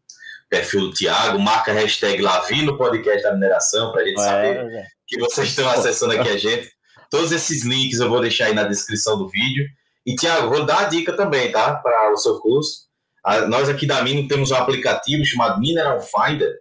perfil 0.50 0.82
do 0.82 0.94
Tiago, 0.94 1.40
marca 1.40 1.72
a 1.72 1.76
hashtag 1.76 2.22
Lavi 2.22 2.64
no 2.64 2.78
podcast 2.78 3.24
da 3.24 3.34
mineração, 3.34 3.92
para 3.92 4.02
a 4.02 4.06
gente 4.06 4.20
é, 4.20 4.24
saber 4.24 4.58
é. 4.58 4.84
que 5.08 5.20
vocês 5.20 5.50
estão 5.50 5.70
acessando 5.70 6.14
aqui 6.14 6.30
a 6.30 6.38
gente. 6.38 6.72
Todos 7.10 7.32
esses 7.32 7.64
links 7.64 8.00
eu 8.00 8.10
vou 8.10 8.22
deixar 8.22 8.46
aí 8.46 8.54
na 8.54 8.64
descrição 8.64 9.18
do 9.18 9.28
vídeo. 9.28 9.66
E, 10.06 10.16
Tiago, 10.16 10.50
vou 10.50 10.66
dar 10.66 10.80
a 10.80 10.86
dica 10.86 11.14
também, 11.14 11.52
tá? 11.52 11.76
Para 11.76 12.12
o 12.14 12.18
seu 12.18 12.40
curso. 12.40 12.88
A, 13.24 13.42
nós 13.42 13.68
aqui 13.68 13.86
da 13.86 14.02
Mino 14.02 14.28
temos 14.28 14.52
um 14.52 14.56
aplicativo 14.56 15.26
chamado 15.26 15.60
Mineral 15.60 16.00
Finder, 16.02 16.54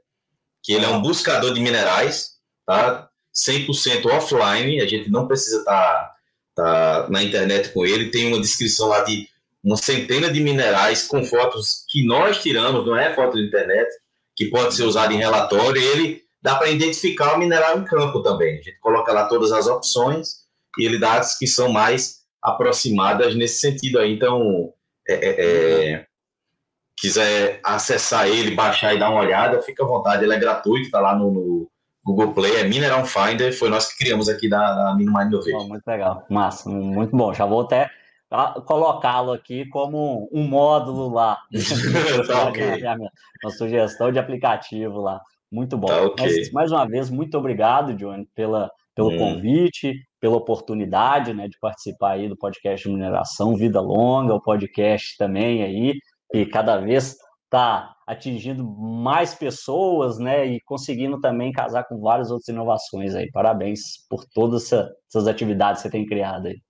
que 0.63 0.73
ele 0.73 0.85
é 0.85 0.89
um 0.89 1.01
buscador 1.01 1.55
de 1.55 1.61
minerais, 1.61 2.33
tá? 2.67 3.08
100% 3.35 4.07
offline, 4.07 4.81
a 4.81 4.87
gente 4.87 5.11
não 5.11 5.27
precisa 5.27 5.59
estar 5.59 6.15
tá, 6.55 7.03
tá 7.03 7.07
na 7.11 7.23
internet 7.23 7.71
com 7.71 7.85
ele, 7.85 8.11
tem 8.11 8.29
uma 8.29 8.41
descrição 8.41 8.89
lá 8.89 9.01
de 9.03 9.29
uma 9.63 9.77
centena 9.77 10.31
de 10.31 10.41
minerais 10.41 11.07
com 11.07 11.25
fotos 11.25 11.85
que 11.89 12.07
nós 12.07 12.43
tiramos, 12.43 12.87
não 12.87 12.97
é 12.97 13.15
foto 13.15 13.37
de 13.37 13.47
internet, 13.47 13.89
que 14.37 14.47
pode 14.47 14.75
ser 14.75 14.85
usado 14.85 15.13
em 15.13 15.19
relatório, 15.19 15.81
ele 15.81 16.23
dá 16.41 16.55
para 16.55 16.71
identificar 16.71 17.35
o 17.35 17.39
mineral 17.39 17.79
em 17.79 17.85
campo 17.85 18.23
também. 18.23 18.55
A 18.55 18.63
gente 18.63 18.79
coloca 18.79 19.13
lá 19.13 19.27
todas 19.27 19.53
as 19.53 19.67
opções 19.67 20.47
e 20.79 20.85
ele 20.85 20.99
dá 20.99 21.15
as 21.15 21.37
que 21.37 21.47
são 21.47 21.69
mais 21.71 22.21
aproximadas 22.41 23.35
nesse 23.35 23.61
sentido 23.61 23.99
aí. 23.99 24.13
Então, 24.13 24.73
é, 25.09 25.15
é, 25.15 25.91
é, 25.93 26.07
quiser 26.97 27.61
acessar 27.65 28.29
ele, 28.29 28.55
baixar 28.55 28.95
e 28.95 28.99
dar 28.99 29.11
uma 29.11 29.21
olhada, 29.21 29.63
fica 29.63 29.85
à 29.85 29.87
vontade, 29.87 30.25
ele 30.25 30.35
é 30.35 30.39
gratuito, 30.39 30.87
está 30.87 31.01
lá 31.01 31.17
no, 31.17 31.33
no, 31.33 31.71
Google 32.09 32.33
Play, 32.33 32.57
é 32.57 32.65
Mineral 32.65 33.05
Finder, 33.05 33.53
foi 33.53 33.69
nós 33.69 33.93
que 33.93 33.99
criamos 33.99 34.29
aqui 34.29 34.49
da, 34.49 34.73
da 34.73 34.95
Minimind 34.95 35.29
Innovation. 35.29 35.59
Oh, 35.59 35.69
muito 35.69 35.87
legal, 35.87 36.25
massa, 36.31 36.71
muito 36.71 37.15
bom, 37.15 37.35
já 37.35 37.45
vou 37.45 37.61
até 37.61 37.91
colocá-lo 38.67 39.33
aqui 39.33 39.67
como 39.69 40.29
um 40.33 40.47
módulo 40.47 41.13
lá. 41.13 41.39
tá, 42.27 42.49
okay. 42.49 42.83
Uma 43.43 43.51
sugestão 43.51 44.13
de 44.13 44.19
aplicativo 44.19 45.01
lá. 45.01 45.21
Muito 45.51 45.79
bom. 45.79 45.87
Tá, 45.87 46.03
okay. 46.03 46.27
Mas, 46.27 46.53
mais 46.53 46.73
uma 46.73 46.87
vez, 46.87 47.09
muito 47.11 47.39
obrigado, 47.39 47.95
Johnny, 47.95 48.27
pela, 48.35 48.71
pelo 48.95 49.11
hum. 49.11 49.19
convite, 49.19 49.95
pela 50.21 50.37
oportunidade 50.37 51.33
né, 51.33 51.49
de 51.49 51.59
participar 51.59 52.13
aí 52.13 52.29
do 52.29 52.37
podcast 52.37 52.87
de 52.87 52.95
mineração 52.95 53.57
Vida 53.57 53.81
Longa, 53.81 54.35
o 54.35 54.43
podcast 54.43 55.17
também 55.17 55.63
aí, 55.63 55.95
que 56.31 56.45
cada 56.47 56.77
vez 56.77 57.17
está 57.49 57.95
atingindo 58.07 58.63
mais 58.65 59.35
pessoas, 59.35 60.19
né, 60.19 60.47
e 60.47 60.61
conseguindo 60.61 61.21
também 61.21 61.51
casar 61.51 61.85
com 61.85 61.99
várias 62.01 62.31
outras 62.31 62.49
inovações 62.49 63.15
aí. 63.15 63.31
Parabéns 63.31 64.07
por 64.09 64.25
todas 64.33 64.65
essa, 64.65 64.91
essas 65.09 65.27
atividades 65.27 65.83
que 65.83 65.89
você 65.89 65.93
tem 65.93 66.07
criado 66.07 66.47
aí. 66.47 66.61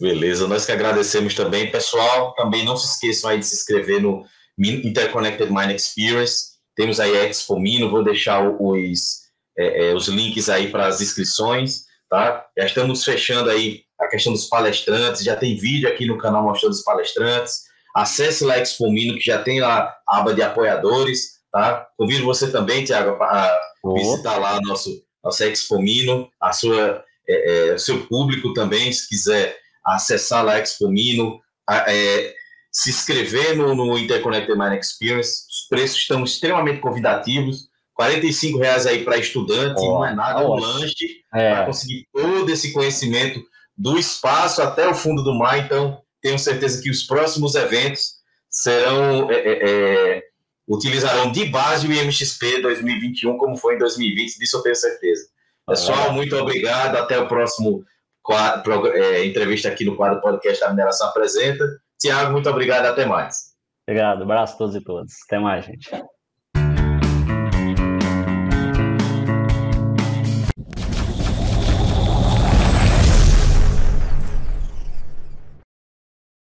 Beleza, 0.00 0.46
nós 0.46 0.64
que 0.64 0.72
agradecemos 0.72 1.34
também. 1.34 1.70
Pessoal, 1.70 2.34
também 2.34 2.64
não 2.64 2.76
se 2.76 2.86
esqueçam 2.86 3.30
aí 3.30 3.38
de 3.38 3.46
se 3.46 3.56
inscrever 3.56 4.00
no 4.00 4.24
Interconnected 4.58 5.50
Mind 5.50 5.70
Experience. 5.70 6.56
Temos 6.74 7.00
aí 7.00 7.16
a 7.16 7.24
Expo 7.24 7.58
Mino, 7.58 7.90
vou 7.90 8.04
deixar 8.04 8.48
os, 8.60 9.22
é, 9.58 9.90
é, 9.90 9.94
os 9.94 10.08
links 10.08 10.48
aí 10.48 10.70
para 10.70 10.86
as 10.86 11.00
inscrições, 11.00 11.84
tá? 12.08 12.46
Já 12.56 12.66
estamos 12.66 13.02
fechando 13.02 13.48
aí 13.50 13.82
a 13.98 14.06
questão 14.08 14.32
dos 14.32 14.46
palestrantes, 14.46 15.24
já 15.24 15.34
tem 15.34 15.56
vídeo 15.56 15.88
aqui 15.88 16.06
no 16.06 16.18
canal 16.18 16.42
mostrando 16.42 16.72
os 16.72 16.82
palestrantes. 16.82 17.64
Acesse 17.96 18.44
lá 18.44 18.52
a 18.52 18.58
Expo 18.58 18.92
Mino, 18.92 19.14
que 19.14 19.24
já 19.24 19.42
tem 19.42 19.58
lá 19.58 19.96
a 20.06 20.18
aba 20.18 20.34
de 20.34 20.42
apoiadores, 20.42 21.40
tá? 21.50 21.88
Convido 21.96 22.26
você 22.26 22.50
também, 22.50 22.84
Tiago, 22.84 23.16
a 23.22 23.58
visitar 23.94 24.36
lá 24.36 24.60
nosso, 24.60 25.02
nosso 25.24 25.42
Expo 25.42 25.80
Mino, 25.80 26.28
a 26.38 26.52
sua, 26.52 27.02
é, 27.26 27.70
é, 27.72 27.78
seu 27.78 28.06
público 28.06 28.52
também, 28.52 28.92
se 28.92 29.08
quiser 29.08 29.56
acessar 29.82 30.44
lá 30.44 30.52
a 30.52 30.58
Expo 30.58 30.88
Mino, 30.88 31.40
a, 31.66 31.90
é, 31.90 32.34
se 32.70 32.90
inscrever 32.90 33.56
no, 33.56 33.74
no 33.74 33.98
Interconnected 33.98 34.58
Mind 34.58 34.78
Experience. 34.78 35.46
Os 35.48 35.66
preços 35.66 35.96
estão 35.96 36.22
extremamente 36.22 36.82
convidativos. 36.82 37.70
R$ 37.98 38.58
reais 38.58 38.86
aí 38.86 39.04
para 39.04 39.16
estudante, 39.16 39.80
oh, 39.80 39.94
não 39.94 40.06
é 40.06 40.14
nada 40.14 40.46
um 40.46 40.54
lanche, 40.54 41.22
é. 41.32 41.54
para 41.54 41.64
conseguir 41.64 42.06
todo 42.12 42.50
esse 42.50 42.74
conhecimento 42.74 43.42
do 43.74 43.98
espaço 43.98 44.60
até 44.60 44.86
o 44.86 44.94
fundo 44.94 45.24
do 45.24 45.34
mar. 45.34 45.58
Então, 45.58 46.02
tenho 46.26 46.38
certeza 46.40 46.82
que 46.82 46.90
os 46.90 47.04
próximos 47.04 47.54
eventos 47.54 48.16
serão 48.50 49.30
é, 49.30 49.36
é, 49.36 49.70
é 50.16 50.22
utilizarão 50.68 51.30
de 51.30 51.44
base 51.44 51.86
o 51.86 51.92
IMXP 51.92 52.60
2021, 52.60 53.38
como 53.38 53.56
foi 53.56 53.76
em 53.76 53.78
2020, 53.78 54.36
disso 54.36 54.56
eu 54.56 54.62
tenho 54.62 54.74
certeza. 54.74 55.28
Pessoal, 55.64 56.12
muito 56.12 56.36
obrigado. 56.36 56.96
Até 56.96 57.16
o 57.18 57.28
próximo 57.28 57.84
quadro, 58.22 58.88
é, 58.88 59.24
entrevista 59.24 59.68
aqui 59.68 59.84
no 59.84 59.94
quadro 59.94 60.20
podcast 60.20 60.60
da 60.60 60.70
Mineração 60.70 61.08
Apresenta. 61.08 61.64
Tiago, 61.98 62.32
muito 62.32 62.50
obrigado. 62.50 62.86
Até 62.86 63.06
mais. 63.06 63.52
Obrigado. 63.88 64.22
Abraço 64.22 64.54
a 64.54 64.58
todos 64.58 64.74
e 64.74 64.80
todas. 64.80 65.12
Até 65.26 65.38
mais, 65.38 65.64
gente. 65.64 65.88